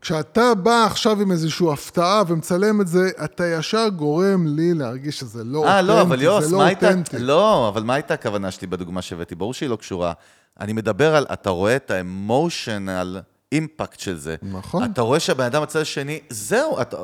כשאתה 0.00 0.54
בא 0.54 0.84
עכשיו 0.86 1.20
עם 1.20 1.32
איזושהי 1.32 1.72
הפתעה 1.72 2.22
ומצלם 2.28 2.80
את 2.80 2.88
זה, 2.88 3.10
אתה 3.24 3.46
ישר 3.46 3.88
גורם 3.88 4.46
לי 4.46 4.74
להרגיש 4.74 5.18
שזה 5.18 5.44
לא 5.44 5.66
אה, 5.66 5.82
לא, 5.82 6.00
אבל 6.00 6.10
אותנטי, 6.10 6.24
יוס, 6.24 6.44
זה 6.44 6.52
לא 6.52 6.58
מה. 6.58 6.70
אותנטי. 6.70 7.18
לא, 7.18 7.68
אבל 7.68 7.82
מה 7.82 7.94
הייתה 7.94 8.14
הכוונה 8.14 8.50
שלי 8.50 8.66
בדוגמה 8.66 9.02
שהבאתי? 9.02 9.34
ברור 9.34 9.54
שהיא 9.54 9.68
לא 9.68 9.76
קשורה. 9.76 10.12
אני 10.60 10.72
מדבר 10.72 11.16
על, 11.16 11.26
אתה 11.32 11.50
רואה 11.50 11.76
את 11.76 11.90
האמושיונל 11.90 13.20
אימפקט 13.52 14.00
של 14.00 14.16
זה. 14.16 14.36
נכון. 14.42 14.84
אתה 14.84 15.02
רואה 15.02 15.20
שהבן 15.20 15.44
אדם 15.44 15.62
בצד 15.62 15.80
השני, 15.80 16.20
זהו, 16.30 16.80
אתה... 16.80 16.96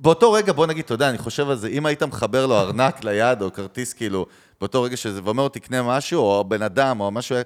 באותו 0.00 0.32
רגע, 0.32 0.52
בוא 0.52 0.66
נגיד, 0.66 0.84
אתה 0.84 0.94
יודע, 0.94 1.08
אני 1.08 1.18
חושב 1.18 1.50
על 1.50 1.56
זה, 1.56 1.68
אם 1.68 1.86
היית 1.86 2.02
מחבר 2.02 2.46
לו 2.46 2.58
ארנק 2.60 3.04
ליד, 3.04 3.42
או 3.42 3.52
כרטיס, 3.52 3.92
כאילו, 3.92 4.26
באותו 4.60 4.82
רגע 4.82 4.96
שזה, 4.96 5.20
ואומר 5.24 5.42
לו, 5.42 5.48
תקנה 5.48 5.82
משהו, 5.82 6.20
או 6.20 6.44
בן 6.48 6.62
אדם, 6.62 7.00
או 7.00 7.10
משהו, 7.10 7.36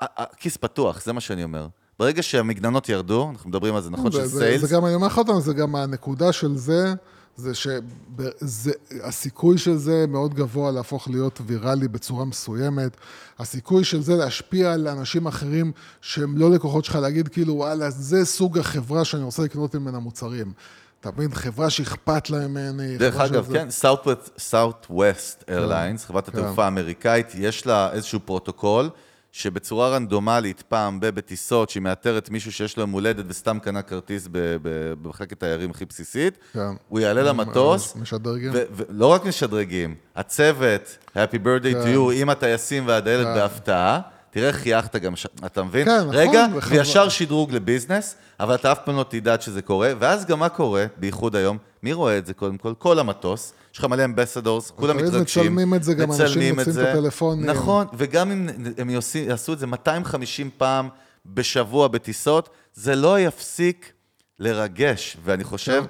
הכיס 0.00 0.56
פתוח, 0.56 1.04
זה 1.04 1.12
מה 1.12 1.20
שאני 1.20 1.44
אומר. 1.44 1.66
ברגע 1.98 2.22
שהמגננות 2.22 2.88
ירדו, 2.88 3.28
אנחנו 3.32 3.50
מדברים 3.50 3.74
על 3.74 3.82
זה, 3.82 3.90
נכון, 3.90 4.12
של 4.12 4.28
סיילס, 4.28 4.60
זה 4.60 4.74
גם, 4.74 4.84
אני 4.86 4.94
אומר 4.94 5.06
לך 5.06 5.20
פעם, 5.26 5.40
זה 5.40 5.54
גם 5.54 5.76
הנקודה 5.76 6.32
של 6.32 6.56
זה, 6.56 6.94
זה 7.36 7.52
שהסיכוי 7.54 9.58
של 9.58 9.76
זה 9.76 10.04
מאוד 10.08 10.34
גבוה 10.34 10.70
להפוך 10.70 11.08
להיות 11.08 11.40
ויראלי 11.46 11.88
בצורה 11.88 12.24
מסוימת. 12.24 12.96
הסיכוי 13.38 13.84
של 13.84 14.02
זה 14.02 14.16
להשפיע 14.16 14.72
על 14.72 14.88
אנשים 14.88 15.26
אחרים 15.26 15.72
שהם 16.00 16.38
לא 16.38 16.50
לקוחות 16.50 16.84
שלך, 16.84 16.94
להגיד 16.94 17.28
כאילו, 17.28 17.54
וואלה, 17.54 17.90
זה 17.90 18.24
סוג 18.24 18.58
החברה 18.58 19.04
שאני 19.04 19.22
רוצה 19.22 19.42
לקנות 19.42 19.74
ממנה 19.74 19.98
מוצרים. 19.98 20.52
אתה 21.00 21.10
מבין? 21.10 21.34
חברה 21.34 21.70
שאכפת 21.70 22.30
להם 22.30 22.50
ממני. 22.54 22.98
דרך 22.98 23.16
אגב, 23.16 23.44
שזה- 23.44 23.54
כן, 23.54 23.68
Southwest 23.82 24.40
Southwest 24.50 25.44
Airlines, 25.50 26.06
חברת 26.06 26.28
התעופה 26.28 26.64
האמריקאית, 26.64 27.26
יש 27.34 27.66
לה 27.66 27.92
איזשהו 27.92 28.20
פרוטוקול, 28.24 28.90
שבצורה 29.32 29.88
רנדומלית, 29.88 30.62
פעם 30.62 31.00
ב- 31.00 31.06
בטיסות, 31.06 31.70
שהיא 31.70 31.82
מאתרת 31.82 32.30
מישהו 32.30 32.52
שיש 32.52 32.76
לו 32.76 32.80
יום 32.80 32.90
הולדת 32.90 33.24
וסתם 33.28 33.58
קנה 33.62 33.82
כרטיס 33.82 34.28
במחלקת 34.32 35.40
תיירים 35.40 35.70
הכי 35.70 35.84
בסיסית, 35.84 36.38
כן. 36.52 36.60
הוא 36.88 37.00
יעלה 37.00 37.22
למטוס, 37.22 37.96
משדרגים. 37.96 38.52
ולא 38.54 39.06
רק 39.06 39.24
משדרגים, 39.24 39.94
הצוות, 40.16 40.98
Happy 41.08 41.38
birthday 41.44 41.74
to 41.74 41.84
כן. 41.84 41.94
you, 41.94 42.12
עם 42.14 42.30
הטייסים 42.30 42.86
והדיילת 42.86 43.26
כן. 43.26 43.34
בהפתעה, 43.34 44.00
תראה 44.30 44.48
איך 44.48 44.56
חייכת 44.56 44.96
גם, 44.96 45.16
ש- 45.16 45.26
אתה 45.46 45.62
מבין? 45.62 45.84
כן, 45.84 45.96
נכון, 46.00 46.14
רגע. 46.14 46.46
וישר 46.68 47.08
שדרוג 47.08 47.52
לביזנס, 47.52 48.14
אבל 48.40 48.54
אתה 48.54 48.72
אף 48.72 48.78
פעם 48.84 48.96
לא 48.96 49.04
תדע 49.08 49.40
שזה 49.40 49.62
קורה, 49.62 49.92
ואז 49.98 50.24
גם 50.26 50.38
מה 50.38 50.48
קורה, 50.48 50.86
בייחוד 50.96 51.36
היום, 51.36 51.58
מי 51.82 51.92
רואה 51.92 52.18
את 52.18 52.26
זה 52.26 52.34
קודם 52.34 52.58
כל? 52.58 52.72
כל 52.78 52.98
המטוס, 52.98 53.52
יש 53.72 53.78
לך 53.78 53.84
מלא 53.84 54.04
אמבסדורס, 54.04 54.70
כולם 54.70 54.96
מתרגשים. 54.96 55.42
מצלמים 55.42 55.74
את 55.74 55.82
זה, 55.82 55.94
גם 55.94 56.12
אנשים 56.12 56.54
מוצאים 56.54 56.74
את. 56.86 56.88
הטלפונים. 56.88 57.46
נכון, 57.50 57.86
וגם 57.94 58.30
אם 58.30 58.48
הם 58.78 58.90
יעשו, 58.90 59.18
יעשו 59.18 59.52
את 59.52 59.58
זה 59.58 59.66
250 59.66 60.50
פעם 60.58 60.88
בשבוע 61.26 61.88
בטיסות, 61.88 62.48
זה 62.74 62.96
לא 62.96 63.20
יפסיק 63.20 63.92
לרגש, 64.38 65.16
ואני 65.24 65.44
חושב 65.44 65.84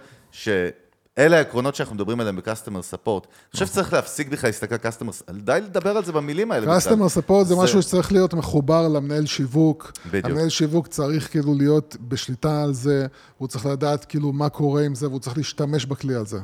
שאלה 1.19 1.37
העקרונות 1.37 1.75
שאנחנו 1.75 1.95
מדברים 1.95 2.21
עליהם 2.21 2.37
ב-customer 2.37 2.95
support. 2.95 3.25
אני 3.25 3.53
חושב 3.53 3.66
שצריך 3.66 3.93
להפסיק 3.93 4.29
בכלל 4.29 4.49
להסתכל 4.49 4.75
על 4.75 4.93
customer, 4.93 5.33
די 5.33 5.59
לדבר 5.62 5.97
על 5.97 6.05
זה 6.05 6.12
במילים 6.12 6.53
האלה. 6.53 6.77
customer 6.77 7.09
support 7.09 7.47
זה 7.47 7.57
משהו 7.57 7.83
שצריך 7.83 8.12
להיות 8.12 8.35
מחובר 8.35 8.89
למנהל 8.89 9.27
שיווק. 9.27 9.93
בדיוק. 10.07 10.25
המנהל 10.25 10.49
שיווק 10.49 10.87
צריך 10.87 11.31
כאילו 11.31 11.55
להיות 11.55 11.97
בשליטה 12.09 12.62
על 12.62 12.75
זה, 12.75 13.07
הוא 13.39 13.49
צריך 13.49 13.66
לדעת 13.66 14.05
כאילו 14.05 14.33
מה 14.33 14.49
קורה 14.49 14.85
עם 14.85 14.95
זה, 14.95 15.09
והוא 15.09 15.21
צריך 15.21 15.37
להשתמש 15.37 15.87
בכלי 15.87 16.14
הזה. 16.14 16.39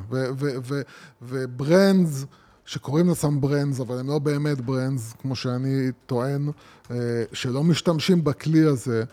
ו 1.21 1.34
brands, 1.34 2.25
שקוראים 2.65 3.07
לעצמם 3.09 3.41
brands, 3.41 3.79
אבל 3.79 3.99
הם 3.99 4.07
לא 4.07 4.19
באמת 4.19 4.61
brands, 4.61 5.13
כמו 5.21 5.35
שאני 5.35 5.91
טוען, 6.05 6.49
אה, 6.91 6.95
שלא 7.33 7.63
משתמשים 7.63 8.23
בכלי 8.23 8.65
הזה, 8.65 9.03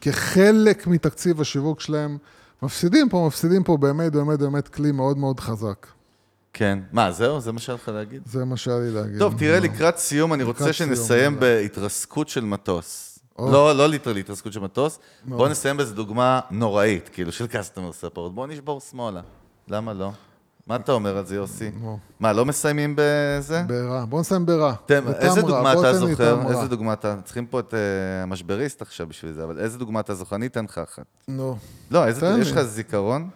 כחלק 0.00 0.86
מתקציב 0.86 1.40
השיווק 1.40 1.80
שלהם, 1.80 2.18
מפסידים 2.62 3.08
פה, 3.08 3.24
מפסידים 3.26 3.64
פה 3.64 3.76
באמת, 3.76 4.12
באמת, 4.12 4.38
באמת 4.38 4.68
כלי 4.68 4.92
מאוד 4.92 5.18
מאוד 5.18 5.40
חזק. 5.40 5.86
כן. 6.52 6.78
מה, 6.92 7.12
זהו? 7.12 7.40
זה 7.40 7.52
מה 7.52 7.58
שהיה 7.58 7.76
לך 7.76 7.88
להגיד? 7.88 8.22
זה 8.26 8.44
מה 8.44 8.56
שהיה 8.56 8.78
לי 8.78 8.90
להגיד. 8.90 9.18
טוב, 9.18 9.38
תראה. 9.38 9.60
לקראת 9.60 9.98
סיום, 9.98 10.32
אני 10.32 10.42
רוצה 10.42 10.72
שנסיים. 10.72 11.40
בהתרסקות 11.40 12.28
של 12.28 12.44
מטוס. 12.44 13.18
לא, 13.38 13.76
לא 13.76 13.88
ליטרלי 13.88 14.20
התרסקות 14.20 14.52
של 14.52 14.60
מטוס. 14.60 14.98
בואו 15.24 15.48
נסיים 15.48 15.76
באיזו 15.76 15.94
דוגמה 15.94 16.40
נוראית, 16.50 17.08
כאילו, 17.12 17.32
של 17.32 17.44
customer 17.44 18.04
support. 18.04 18.28
בואו 18.34 18.46
נשבור 18.46 18.80
שמאלה. 18.80 19.20
למה 19.68 19.92
לא? 19.92 20.10
מה 20.68 20.76
אתה 20.76 20.92
אומר 20.92 21.18
על 21.18 21.26
זה, 21.26 21.36
יוסי? 21.36 21.70
מה, 22.20 22.32
לא 22.32 22.44
מסיימים 22.44 22.94
בזה? 22.96 23.62
ברע. 23.66 24.04
בוא 24.04 24.20
נסיים 24.20 24.46
ברע. 24.46 24.74
איזה. 24.90 25.42
דוגמה 25.42 25.72
אתה 25.72 25.94
זוכר? 25.94 26.50
איזה 26.50 26.68
דוגמה 26.68 26.92
אתה... 26.92 27.16
צריכים 27.24 27.46
פה 27.46 27.60
את 27.60 27.74
אה, 27.74 28.22
המשבריסט 28.22 28.82
עכשיו 28.82 29.06
בשביל 29.06 29.32
זה, 29.32 29.44
אבל 29.44 29.58
איזה 29.58 29.78
דוגמה 29.78 30.00
אתה 30.00 30.14
זוכר? 30.14 30.36
אני 30.36 30.46
אתן 30.46 30.64
לך 30.64 30.78
אחת. 30.78 31.04
נו. 31.28 31.56
לא, 31.90 32.08
יש. 32.08 32.52
לך 32.52 32.62
זיכרון? 32.62 33.28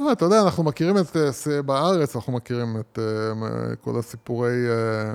לא, 0.00 0.12
אתה 0.12 0.24
יודע, 0.24 0.42
אנחנו 0.42 0.62
מכירים 0.62 0.98
את, 0.98 1.16
אה, 1.16 1.62
בארץ, 1.62 2.16
אנחנו 2.16 2.32
מכירים 2.32 2.76
את 2.80 2.98
אה, 2.98 3.76
כל 3.76 3.98
הסיפורי 3.98 4.66
אה, 4.68 5.14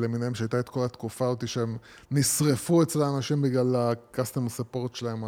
למיניהם, 0.00 0.34
שהייתה 0.34 0.60
את 0.60 0.68
כל 0.68 0.84
התקופה 0.84 1.26
אותי 1.26 1.46
שהם 1.46 1.76
נשרפו 2.10 2.82
אצל 2.82 3.02
האנשים 3.02 3.42
בגלל 3.42 3.76
ה-customer 3.76 4.60
support 4.60 4.94
שלהם 4.94 5.24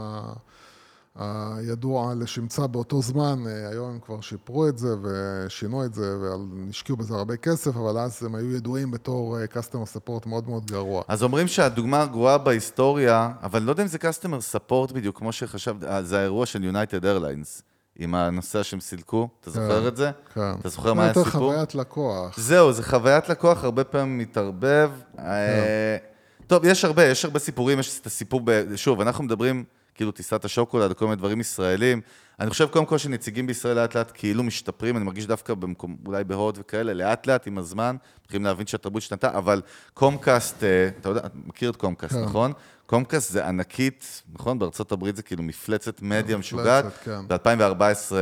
הידוע 1.19 2.15
לשמצה 2.15 2.67
באותו 2.67 3.03
זמן. 3.03 3.39
אה, 3.47 3.69
היום 3.69 3.91
הם 3.91 3.99
כבר 4.01 4.21
שיפרו 4.21 4.69
את 4.69 4.79
זה 4.79 4.89
ושינו 5.03 5.85
את 5.85 5.95
זה 5.95 6.17
והשקיעו 6.19 6.99
בזה 6.99 7.15
הרבה 7.15 7.37
כסף, 7.37 7.77
אבל 7.77 7.99
אז 7.99 8.23
הם 8.23 8.35
היו 8.35 8.57
ידועים 8.57 8.91
בתור 8.91 9.39
אה, 9.39 9.45
customer 9.45 9.97
support 9.97 10.29
מאוד 10.29 10.49
מאוד 10.49 10.67
גרוע. 10.67 11.03
אז 11.09 11.23
אומרים 11.23 11.49
שהדוגמה 11.49 12.03
הגרועה 12.03 12.39
בהיסטוריה, 12.39 13.31
אבל 13.43 13.59
אני 13.59 13.67
לא 13.67 13.73
יודע 13.73 13.83
אם 13.83 13.89
זה 13.89 13.99
customer 13.99 14.55
support 14.55 14.93
בדיוק, 14.93 15.19
כמו 15.19 15.33
שחשבת, 15.33 15.85
אה, 15.85 16.03
זה 16.03 16.19
האירוע 16.19 16.47
של 16.47 16.71
United 16.73 17.03
Airlines, 17.03 17.63
עם 17.99 18.15
הנוסע 18.15 18.65
שהם 18.65 18.81
סילקו, 18.81 19.29
אתה 19.41 19.51
זוכר 19.51 19.89
את 19.89 19.97
זה? 19.97 20.11
כן. 20.35 20.53
אתה 20.61 20.69
זוכר 20.69 20.95
מה 20.95 21.03
היה 21.03 21.11
יותר 21.11 21.21
הסיפור? 21.21 21.51
חוויית 21.51 21.75
לקוח. 21.75 22.39
זהו, 22.39 22.73
זה 22.73 22.83
חוויית 22.83 23.29
לקוח, 23.29 23.65
הרבה 23.65 23.85
פעמים 23.85 24.19
מתערבב. 24.19 24.91
אה, 25.19 25.97
טוב, 26.47 26.65
יש 26.65 26.85
הרבה, 26.85 27.05
יש 27.05 27.25
הרבה 27.25 27.39
סיפורים, 27.39 27.79
יש 27.79 28.01
את 28.01 28.07
הסיפור, 28.07 28.41
ב... 28.45 28.77
שוב, 28.77 29.01
אנחנו 29.01 29.25
מדברים, 29.25 29.65
כאילו, 29.97 30.13
טיסת 30.13 30.45
השוקולד, 30.45 30.93
כל 30.93 31.05
מיני 31.05 31.17
דברים 31.17 31.41
ישראלים. 31.41 32.01
אני 32.41 32.51
חושב, 32.51 32.67
קודם 32.67 32.87
כל, 32.87 32.99
שנציגים 32.99 33.47
בישראל 33.47 33.77
לאט 33.77 33.97
לאט 33.97 34.13
כאילו 34.15 34.43
משתפרים, 34.43 34.97
אני 34.97 35.05
מרגיש 35.05 35.27
דווקא 35.27 35.55
במקום, 35.55 35.97
אולי 36.07 36.25
בהוד 36.25 36.59
וכאלה, 36.61 36.95
לאט 36.95 37.27
לאט 37.27 37.47
עם 37.47 37.59
הזמן, 37.59 37.97
מתחילים 38.23 38.45
להבין 38.45 38.67
שהתרבות 38.67 39.03
השתנתה, 39.03 39.39
אבל 39.39 39.63
קומקאסט, 39.95 40.65
אה, 40.65 40.89
אתה 41.01 41.09
יודע, 41.09 41.21
אתה 41.21 41.39
מכיר 41.47 41.71
את 41.71 41.77
קומקאסט, 41.77 42.15
כן. 42.15 42.23
נכון? 42.23 42.53
קומקאסט 42.87 43.33
זה 43.33 43.49
ענקית, 43.49 44.23
נכון? 44.35 44.59
בארצות 44.59 44.93
הברית 44.93 45.17
זה 45.17 45.23
כאילו 45.23 45.43
מפלצת 45.43 46.03
מדיה 46.03 46.37
משוגעת. 46.37 46.85
כן. 47.05 47.29
ב-2014 47.29 48.15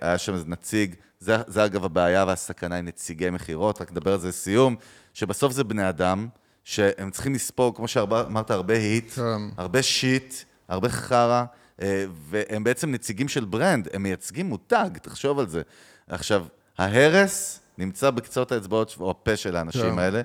היה 0.00 0.18
שם 0.18 0.34
איזה 0.34 0.44
נציג, 0.46 0.94
זה, 1.20 1.36
זה 1.46 1.64
אגב 1.64 1.84
הבעיה 1.84 2.24
והסכנה 2.28 2.76
עם 2.76 2.84
נציגי 2.84 3.30
מכירות, 3.30 3.80
רק 3.80 3.92
נדבר 3.92 4.12
על 4.12 4.18
זה 4.18 4.28
לסיום, 4.28 4.76
שבסוף 5.14 5.52
זה 5.52 5.64
בני 5.64 5.88
אדם, 5.88 6.28
שהם 6.64 7.10
צריכים 7.10 7.34
לספוג, 7.34 7.76
כמו 7.76 7.88
שאמרת, 7.88 8.50
הרבה 8.50 8.74
heat, 8.74 9.10
כן. 9.12 9.22
הרבה 9.56 9.82
shit, 9.82 10.34
הרבה 10.68 10.88
חרא, 10.88 11.44
אה, 11.82 12.04
והם 12.30 12.64
בעצם 12.64 12.90
נציגים 12.90 13.28
של 13.28 13.44
brand, 13.44 13.88
הם 13.92 14.02
מייצגים 14.02 14.46
מותג, 14.46 14.90
תחשוב 15.02 15.38
על 15.38 15.48
זה. 15.48 15.62
עכשיו, 16.08 16.44
ההרס 16.78 17.60
נמצא 17.78 18.10
בקצות 18.10 18.52
האצבעות 18.52 18.96
או 19.00 19.10
הפה 19.10 19.36
של 19.36 19.56
האנשים 19.56 19.92
כן. 19.92 19.98
האלה, 19.98 20.20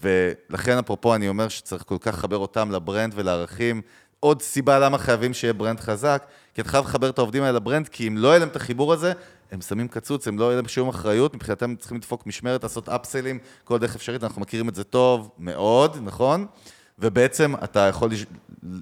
ולכן 0.00 0.78
אפרופו 0.78 1.14
אני 1.14 1.28
אומר 1.28 1.48
שצריך 1.48 1.82
כל 1.86 1.96
כך 2.00 2.14
לחבר 2.14 2.36
אותם 2.36 2.70
ל 2.70 2.77
brand 2.77 3.12
ולערכים. 3.16 3.82
עוד 4.20 4.42
סיבה 4.42 4.78
למה 4.78 4.98
חייבים 4.98 5.34
שיהיה 5.34 5.52
brand 5.52 5.80
חזק, 5.80 6.26
כי 6.54 6.60
אתה 6.60 6.70
חייב 6.70 6.84
לחבר 6.84 7.10
את 7.10 7.18
העובדים 7.18 7.42
האלה 7.42 7.52
ל 7.52 7.57
brand, 7.57 7.88
כי 7.88 8.08
אם 8.08 8.16
לא 8.16 8.28
יהיה 8.28 8.38
להם 8.38 8.48
את 8.48 8.56
החיבור 8.56 8.92
הזה, 8.92 9.12
הם 9.52 9.60
שמים 9.60 9.88
קצוץ, 9.88 10.28
הם 10.28 10.38
לא 10.38 10.44
יהיה 10.44 10.56
להם 10.56 10.68
שום 10.68 10.88
אחריות, 10.88 11.34
מבחינתם 11.34 11.76
צריכים 11.76 11.96
לדפוק 11.96 12.26
משמרת, 12.26 12.62
לעשות 12.62 12.88
upsell 12.88 13.21
ים, 13.21 13.38
כל 13.64 13.78
דרך 13.78 13.94
אפשרית, 13.94 14.24
אנחנו 14.24 14.40
מכירים 14.40 14.68
את 14.68 14.74
זה 14.74 14.84
טוב 14.84 15.30
מאוד, 15.38 15.96
נכון? 16.02 16.46
ובעצם 16.98 17.54
אתה 17.64 17.80
יכול 17.80 18.10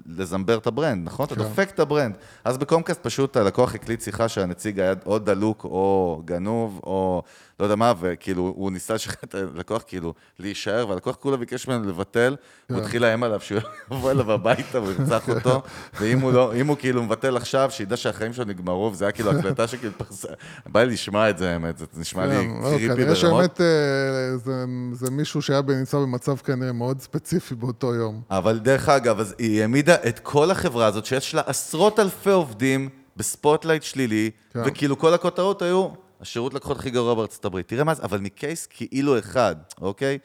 לזמבר 0.05 0.57
את 0.57 0.67
ה 0.67 0.72
brand, 0.72 1.05
נכון? 1.05 1.25
אתה 1.25 1.35
כן. 1.35 1.41
דופק 1.41 1.69
את 1.69 1.79
ה 1.79 1.84
brand. 1.84 2.15
אז 2.43 2.57
ב 2.57 2.63
Comcast 2.63 3.03
פשוט 3.03 3.37
הלקוח 3.37 3.75
הקליט 3.75 4.01
שיחה 4.01 4.27
שהנציג 4.29 4.79
היה 4.79 4.93
או 5.05 5.19
דלוק 5.19 5.63
או 5.63 6.21
גנוב, 6.25 6.79
או 6.83 7.23
לא 7.59 7.65
יודע 7.65 7.75
מה, 7.75 7.93
וכאילו, 7.99 8.53
הוא 8.55 8.71
ניסה 8.71 8.93
לשכנע 8.93 9.17
את 9.29 9.55
הלקוח 9.55 9.83
כאילו 9.87 10.13
להישאר, 10.39 10.85
והלקוח 10.89 11.15
כולה 11.15 11.37
ביקש 11.37 11.67
ממנו 11.67 11.89
לבטל, 11.89 12.35
הוא 12.71 12.77
התחיל 12.79 13.01
לאיים 13.01 13.23
עליו 13.23 13.39
שהוא 13.41 13.59
יבוא 13.91 14.11
אליו 14.11 14.31
הביתה 14.31 14.79
והוא 14.81 14.91
ירצח 14.99 15.29
אותו, 15.29 15.61
ואם 15.99 16.19
הוא 16.19 16.31
לא, 16.33 16.53
אם 16.55 16.67
הוא 16.67 16.77
כאילו 16.79 17.03
מבטל 17.03 17.37
עכשיו, 17.37 17.71
שידע 17.71 17.97
שהחיים 17.97 18.33
שלו 18.33 18.45
נגמרו, 18.45 18.89
וזה 18.93 19.05
היה 19.05 19.11
כאילו 19.11 19.31
הקלטה 19.31 19.67
שכאילו 19.67 19.93
פרסה, 19.97 20.27
בא 20.65 20.83
לי 20.83 20.93
לשמוע 20.93 21.29
את 21.29 21.37
זה, 21.37 21.53
האמת, 21.53 21.77
זה 21.77 21.85
נשמע 21.97 22.25
לי 22.25 22.35
כן, 22.35 22.61
creepy 22.63 22.87
כנראה 22.87 22.95
ברמות. 22.95 23.17
שבאמת 23.17 23.61
אה, 23.61 23.65
זה- 24.37 24.65
זה 24.93 25.11
מישהו 25.11 25.41
שהיה 25.41 25.61
נמצא 25.67 25.97
במצב 25.97 26.37
כנראה 26.37 26.71
מאוד 26.71 27.01
ספציפי 27.01 27.55
באותו 27.55 27.93
יום. 27.95 28.21
אבל 28.31 28.59
דרך 28.59 28.89
אגב, 28.89 29.19
אז 29.19 29.35
היא 29.37 29.61
העמידה 29.61 29.95
את 30.07 30.19
כל 30.19 30.51
החברה 30.51 30.85
הזאת, 30.85 31.05
שיש 31.05 31.35
לה 31.35 31.41
עשרות 31.45 31.99
אלפי 31.99 32.29
עובדים 32.31 32.89
ב 33.17 33.24
spotlight 33.24 33.83
שלילי, 33.83 34.31
כן. 34.53 34.59
וכאילו 34.65 34.97
כל 34.97 35.13
הכותרות 35.13 35.61
היו, 35.61 35.87
השירות 36.21 36.53
לקוחות 36.53 36.79
הכי 36.79 36.89
גרוע 36.89 37.13
בארצות 37.13 37.45
הברית. 37.45 37.67
תראה 37.67 37.83
מה 37.83 37.93
זה, 37.93 38.03
אבל 38.03 38.19
מ 38.19 38.28
case 38.28 38.65
כאילו 38.65 39.19
אחד, 39.19 39.55
אוקיי? 39.81 40.17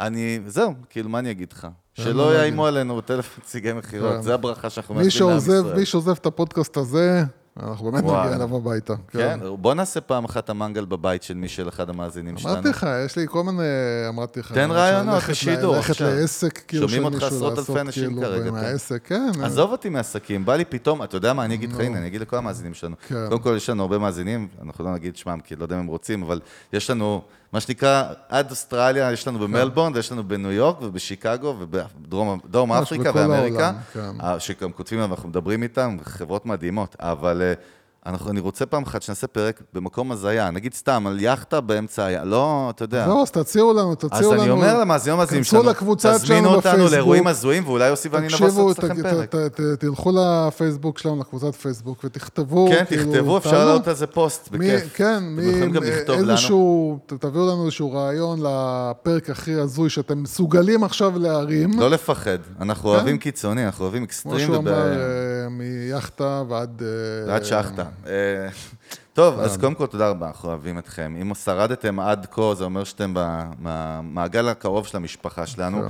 אני, 0.00 0.40
זהו, 0.46 0.74
כאילו, 0.90 1.08
מה 1.08 1.18
אני 1.18 1.30
אגיד 1.30 1.52
לך? 1.52 1.66
שלא 1.94 2.34
יאיימו 2.34 2.66
עלינו 2.66 2.96
בטלפון 2.96 3.44
נציגי 3.44 3.72
מכירות, 3.72 4.16
כן. 4.16 4.22
זה 4.22 4.34
הברכה 4.34 4.70
שאנחנו 4.70 4.94
מאחלים 4.94 5.28
לעם 5.28 5.38
ישראל. 5.38 5.74
מי 5.76 5.86
שעוזב 5.86 6.10
את 6.10 6.26
הפודקאסט 6.26 6.76
הזה, 6.76 7.24
אנחנו 7.62 7.90
באמת 7.92 8.04
וואי. 8.04 8.24
נגיע 8.24 8.36
אליו 8.36 8.56
הביתה. 8.56 8.94
כן, 9.08 9.40
בוא 9.58 9.74
נעשה 9.74 10.00
פעם 10.00 10.24
אחת 10.24 10.50
המנגל 10.50 10.84
בבית 10.84 11.22
של 11.22 11.34
מי 11.34 11.48
של 11.48 11.68
אחד 11.68 11.90
המאזינים 11.90 12.38
שלנו. 12.38 12.54
אמרתי 12.54 12.68
לך, 12.68 12.86
יש 13.06 13.16
לי 13.16 13.26
כל 13.28 13.42
מיני, 13.44 13.62
אמרתי 14.08 14.40
לך. 14.40 14.52
תן 14.52 14.70
רעיונות 14.70 15.22
ל- 15.28 15.30
לשידור 15.30 15.76
ללכת 15.76 15.90
עכשיו. 15.90 16.08
לעסק, 16.10 16.58
כאילו, 16.68 16.88
שומעים 16.88 17.02
של 17.02 17.14
אותך 17.14 17.24
מישהו, 17.24 17.36
עשרות 17.36 17.58
לעשות 17.58 17.70
אלפי 17.76 17.80
אנשים 17.80 18.04
כאילו 18.08 18.22
כרגע. 18.22 18.50
מהעסק, 18.50 19.02
כן. 19.06 19.30
עזוב 19.42 19.72
אותי 19.72 19.88
מעסקים, 19.88 20.44
בא 20.44 20.56
לי 20.56 20.64
פתאום, 20.64 21.02
אתה 21.02 21.16
יודע 21.16 21.32
מה, 21.32 21.44
אני 21.44 21.54
אגיד 21.54 21.72
לך, 21.72 21.80
הנה, 21.80 21.98
אני 21.98 22.06
אגיד 22.06 22.20
לכל 22.20 22.36
המאזינים 22.36 22.74
שלנו. 22.74 22.96
כן. 23.08 23.14
קודם 23.28 23.40
כל, 23.40 23.54
יש 23.56 23.70
לנו 23.70 23.82
הרבה 23.82 23.98
מאזינים, 23.98 24.48
אנחנו 24.62 24.84
לא 24.84 24.94
נגיד 24.94 25.16
שמם, 25.16 25.38
כי 25.44 25.56
לא 25.56 25.64
יודע 25.64 25.74
אם 25.76 25.80
הם 25.80 25.86
רוצים, 25.86 26.22
אבל 26.22 26.40
יש 26.72 26.90
לנו, 26.90 27.22
מה 27.52 27.60
שנקרא, 27.60 28.04
עד 28.28 28.50
אוסטרליה, 28.50 29.12
יש 29.12 29.28
לנו 29.28 29.38
במלבורן, 29.38 29.92
ויש 29.94 30.12
לנו 30.12 30.28
בניו 30.28 30.52
יורק 30.52 30.82
ובשיקגו 30.82 31.56
ובדרום 31.58 32.72
אפריקה 32.72 33.10
ואמריקה, 33.14 33.72
כן. 33.92 34.20
אה, 34.20 34.40
שגם 34.40 34.72
כותבים 34.72 35.02
אנחנו 35.02 35.28
מדברים 35.28 35.62
איתם, 35.62 35.96
חברות 36.04 36.46
מדהימות, 36.46 36.96
אבל... 37.00 37.42
אנחנו, 38.06 38.30
אני 38.30 38.40
רוצה 38.40 38.66
פעם 38.66 38.82
אחת 38.82 39.02
שנעשה 39.02 39.26
פרק 39.26 39.62
במקום 39.74 40.12
הזיה, 40.12 40.50
נגיד 40.50 40.74
סתם, 40.74 41.06
על 41.06 41.20
יאכטה 41.20 41.60
באמצע 41.60 42.04
היה, 42.04 42.24
לא, 42.24 42.66
אתה 42.74 42.84
יודע. 42.84 43.04
זהו, 43.06 43.22
אז 43.22 43.30
תציעו 43.30 43.72
לנו, 43.72 43.90
אז 43.90 43.96
תציעו 43.96 44.32
לנו. 44.32 44.42
אני 44.42 44.50
אומר 44.50 44.78
למאזינים 44.80 45.18
המאזינים 45.18 45.44
שלנו, 45.44 45.62
תזמינו 45.96 46.48
אותנו 46.48 46.58
בפייסבוק. 46.60 46.92
לאירועים 46.92 47.26
הזויים, 47.26 47.66
ואולי 47.68 47.88
יוסי 47.88 48.08
ואני 48.08 48.26
נבוא 48.26 48.46
לעשות 48.46 48.78
אצלכם 48.78 49.02
ת- 49.02 49.30
פרק. 49.30 49.34
תלכו 49.78 50.12
לפייסבוק 50.14 50.98
שלנו, 50.98 51.20
לקבוצת 51.20 51.54
פייסבוק, 51.54 52.00
ותכתבו. 52.04 52.68
כן, 52.70 52.84
כאילו, 52.88 53.12
תכתבו, 53.12 53.38
אפשר. 53.38 53.52
לעלות 53.66 53.88
על 53.88 53.94
זה 53.94 54.06
פוסט, 54.06 54.48
בכיף. 54.48 54.92
כן, 54.94 55.22
לנו. 56.22 56.30
איזשהו, 56.30 56.98
ת- 57.06 57.12
תביאו 57.12 57.46
לנו 57.46 57.64
איזשהו 57.64 57.92
רעיון 57.92 58.38
לפרק 58.42 59.30
הכי 59.30 59.54
הזוי 59.54 59.90
שאתם 59.90 60.22
מסוגלים 60.22 60.84
עכשיו 60.84 61.18
להרים. 61.18 61.80
לא 61.80 61.90
לפחד, 61.90 62.38
אנחנו 62.60 62.88
אוהבים 62.88 63.18
קיצוני, 63.18 63.66
אנחנו 63.66 63.84
אוהבים 63.84 64.02
כמו 64.02 64.06
אקסטרים 64.06 64.38
שהוא 64.46 64.56
וב- 64.56 64.68
אמר, 64.68 64.92
אה, 64.92 64.98
מיאכטה 65.50 66.42
ועד... 66.48 66.82
אה, 66.82 67.32
ועד 67.32 67.44
שחטה. 67.44 67.84
אה, 68.06 68.48
טוב, 69.12 69.40
אז 69.40 69.56
קודם 69.56 69.74
כל 69.74 69.86
תודה 69.86 70.08
רבה, 70.08 70.26
אנחנו 70.26 70.48
אוהבים 70.48 70.78
אתכם. 70.78 71.16
אם 71.22 71.34
שרדתם 71.34 72.00
עד 72.00 72.26
כה, 72.30 72.54
זה 72.54 72.64
אומר 72.64 72.84
שאתם 72.84 73.14
במעגל 73.62 74.48
הקרוב 74.48 74.86
של 74.86 74.96
המשפחה 74.96 75.46
שלנו. 75.46 75.82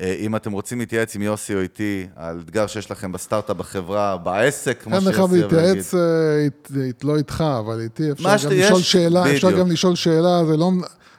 אה, 0.00 0.14
אם 0.18 0.36
אתם 0.36 0.52
רוצים 0.52 0.78
להתייעץ 0.78 1.16
עם 1.16 1.22
יוסי 1.22 1.54
או 1.54 1.60
איתי 1.60 2.06
על 2.16 2.40
אתגר 2.44 2.66
שיש 2.66 2.90
לכם 2.90 3.12
בסטארט-אפ, 3.12 3.56
בחברה, 3.56 4.16
בעסק, 4.16 4.82
כמו 4.82 4.94
אין 4.94 5.00
שיוסי 5.02 5.14
לך 5.14 5.20
אוהב 5.20 5.32
להגיד. 5.32 5.52
להתייעץ, 5.52 5.94
אה, 5.94 6.00
אית- 6.44 6.70
אית- 6.86 7.04
לא 7.04 7.16
איתך, 7.16 7.44
אבל 7.58 7.80
איתי 7.80 8.12
אפשר 8.12 8.24
גם 8.44 8.50
לשאול 8.50 8.80
שאלה, 8.82 9.30
אפשר. 9.34 9.50
גם 9.58 9.70
לשאול 9.70 9.94
שאלה, 9.94 10.44
זה 10.44 10.56
לא... 10.56 10.70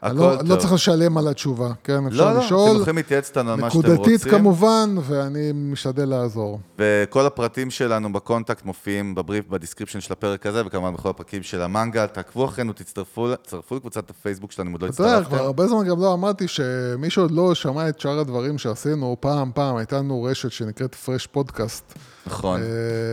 הכל 0.01 0.15
לא, 0.15 0.35
טוב. 0.39 0.51
לא 0.51 0.55
צריך 0.55 0.73
לשלם 0.73 1.17
על 1.17 1.27
התשובה, 1.27 1.71
כן? 1.83 2.07
אפשר 2.07 2.25
לא, 2.25 2.33
לא, 2.33 2.39
לשאול, 2.39 2.71
אתם 2.71 2.81
יכולים 2.81 2.95
להתייעץ 2.95 3.27
איתנו 3.29 3.51
על 3.51 3.59
מה 3.59 3.69
שאתם 3.69 3.77
רוצים. 3.77 3.93
נקודתית 3.93 4.23
כמובן, 4.23 4.95
ואני 5.01 5.51
משתדל 5.53 6.09
לעזור. 6.09 6.59
וכל 6.79 7.25
הפרטים 7.25 7.71
שלנו 7.71 8.13
ב 8.13 8.20
contact 8.20 8.65
מופיעים 8.65 9.15
בבריף, 9.15 9.45
ב 9.49 9.53
description 9.53 10.01
של 10.01 10.13
הפרק 10.13 10.45
הזה, 10.45 10.63
וכמובן 10.65 10.93
בכל 10.93 11.09
הפרקים 11.09 11.43
של 11.43 11.61
המנגל. 11.61 12.05
תעקבו 12.05 12.45
אחרינו, 12.45 12.73
תצטרפו 12.73 13.35
תצטרפו 13.35 13.75
לקבוצת 13.75 14.09
הפייסבוק 14.09 14.51
שלנו, 14.51 14.69
אם 14.69 14.73
עוד 14.73 14.81
לא 14.81 14.87
אתה 14.87 15.03
יודע, 15.03 15.11
כבר 15.13 15.21
הצטרפתם. 15.21 15.45
הרבה 15.45 15.67
זמן 15.67 15.87
גם 15.87 16.01
לא 16.01 16.13
אמרתי 16.13 16.47
שמי 16.47 17.09
שעוד 17.09 17.31
לא 17.31 17.55
שמע 17.55 17.89
את 17.89 17.99
שאר 17.99 18.19
הדברים 18.19 18.57
שעשינו, 18.57 19.17
פעם, 19.19 19.51
פעם, 19.55 19.75
הייתה 19.75 19.97
לנו 19.97 20.23
רשת 20.23 20.51
שנקראת 20.51 20.95
Fresh 20.95 21.27
Podcast. 21.27 21.93
נכון. 22.27 22.61
אה, 22.61 22.67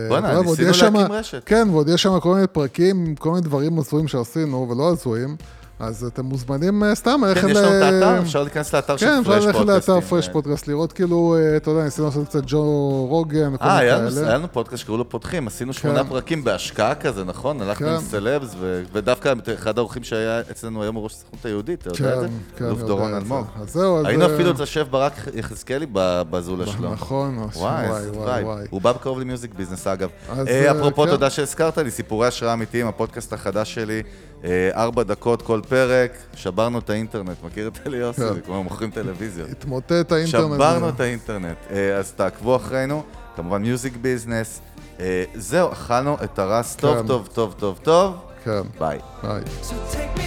בוא'נה, 0.09 0.41
ניסינו 0.41 0.71
להקים 0.71 1.11
רשת. 1.11 1.43
כן, 1.45 1.67
ועוד 1.71 1.89
יש 1.89 2.03
שם 2.03 2.19
כל 2.19 2.35
מיני 2.35 2.47
פרקים, 2.47 3.15
כל 3.15 3.29
מיני 3.29 3.41
דברים 3.41 3.79
הזויים 3.79 4.07
שעשינו 4.07 4.67
ולא 4.69 4.89
הזויים, 4.89 5.35
אז 5.79 6.03
אתם 6.03 6.25
מוזמנים 6.25 6.83
אה, 6.83 6.95
סתם 6.95 7.21
ללכת 7.27 7.41
כן, 7.41 7.49
יש 7.49 7.57
לנו 7.57 7.67
את 7.77 7.81
האתר, 7.83 8.21
אפשר 8.21 8.43
להיכנס 8.43 8.75
לאתר 8.75 8.97
של 8.97 9.05
כן, 9.05 9.17
אפשר 9.19 9.31
פרש 9.31 9.45
ללכת 9.45 9.57
פודקאסטים. 9.57 9.93
לאתר 9.95 10.07
פרש 10.07 10.29
פודקאסט, 10.29 10.67
לראות 10.67 10.93
כאילו, 10.93 11.35
אה, 11.39 11.57
אתה 11.57 11.71
יודע, 11.71 11.83
ניסינו 11.83 12.07
לעשות 12.07 12.27
קצת 12.27 12.41
ג'ו 12.47 12.61
רוגן 13.09 13.53
וכל 13.53 13.65
אה, 13.65 13.73
מיני 13.75 13.85
היה 13.85 13.97
לנו- 13.97 14.07
היה 14.07 14.15
כאלה. 14.25 14.37
לנו 14.37 14.47
פודקאסט 14.51 14.81
שקראו 14.83 14.97
לו 14.97 15.09
פותחים, 15.09 15.47
עשינו 15.47 15.73
שמונה 15.73 16.03
כן. 16.03 16.09
פרקים 16.09 16.43
בהשקעה 16.43 16.95
כזה, 16.95 17.23
נכון? 17.23 17.61
הלכנו 17.61 17.87
כן. 17.87 17.93
עם 17.93 18.01
סלבס, 18.01 18.55
ו- 18.59 18.83
ודווקא 18.93 19.33
אחד 19.53 19.77
האורחים 19.77 20.03
שהיה 20.03 20.39
אצלנו 20.51 20.83
היום 20.83 20.95
הוא 20.95 21.03
ראש 21.03 21.13
הסוכנות 21.13 21.45
היהודית, 21.45 21.87
אתה 21.87 22.03
יודע 22.03 22.15
את 22.15 22.19
זה? 22.19 22.27
כן, 22.57 22.75
כן, 22.75 22.85
דורון 22.87 23.11
את. 23.17 23.21
אלמוג. 23.21 23.45
אז 23.61 23.73
זהו, 23.73 23.99
אז... 23.99 24.05
היינו 24.05 24.25
אה, 24.25 24.33
אפילו 24.35 24.51
אצל 24.51 24.65
שף 24.65 24.85
ברק 24.89 25.13
יחזקאלי 25.33 25.85
בזולה 26.29 26.65
שלו. 26.67 26.91
נכון, 26.93 27.37
וואי, 27.55 27.87
וואי, 27.89 28.43
וואי. 28.43 28.63
הוא 28.69 28.81
בא 28.81 28.91
בקרוב 28.91 29.19
ל 29.19 29.25
Music 29.25 29.53
Business, 29.53 29.87
אגב. 29.87 30.09
אז, 30.29 30.47
אה, 30.47 30.65
אה, 30.65 30.71
אפרופו, 30.71 31.03
כן. 31.03 31.09
תודה 31.09 31.29
שהזכרת 31.29 31.77
לי, 31.77 31.91
סיפורי 31.91 32.27
השראה 32.27 32.53
אמיתיים, 32.53 32.87
הפודקאסט 32.87 33.33
החדש 33.33 33.73
שלי, 33.73 34.01
אה, 34.43 34.69
ארבע 34.75 35.03
דקות 35.03 35.41
כל 35.41 35.61
פרק, 35.69 36.11
שברנו 36.35 36.79
את 36.79 36.89
האינטרנט, 36.89 37.43
מכיר 37.43 37.67
את 37.67 37.87
אלי 37.87 37.97
יוסי? 37.97 38.21
כן. 38.21 38.33
זה 38.33 38.41
כמו 38.41 38.63
מוכרים 38.63 38.91
טלוויזיות. 38.91 39.49
התמוטט 39.49 40.11
האינטרנט. 40.11 40.55
שברנו. 40.55 40.89
את 40.89 40.99
האינטרנט, 40.99 41.57
אה, 41.71 41.95
אז 41.97 42.11
תעקבו 42.11 42.55
אחרינו, 42.55 43.03
כמובן 43.35 43.61
Music 43.61 43.97
Business. 44.01 44.61
אה, 44.99 45.23
זהו, 45.35 45.71
אכלנו 45.71 46.17
את 46.23 46.39
הראש 46.39 46.75
טוב, 46.75 46.97
כן. 46.97 47.07
טוב, 47.07 47.29
טוב, 47.33 47.55
טוב, 47.59 47.79
טוב. 47.83 48.15
כן, 48.43 48.61
ביי. 48.79 48.99
ביי. 49.23 50.26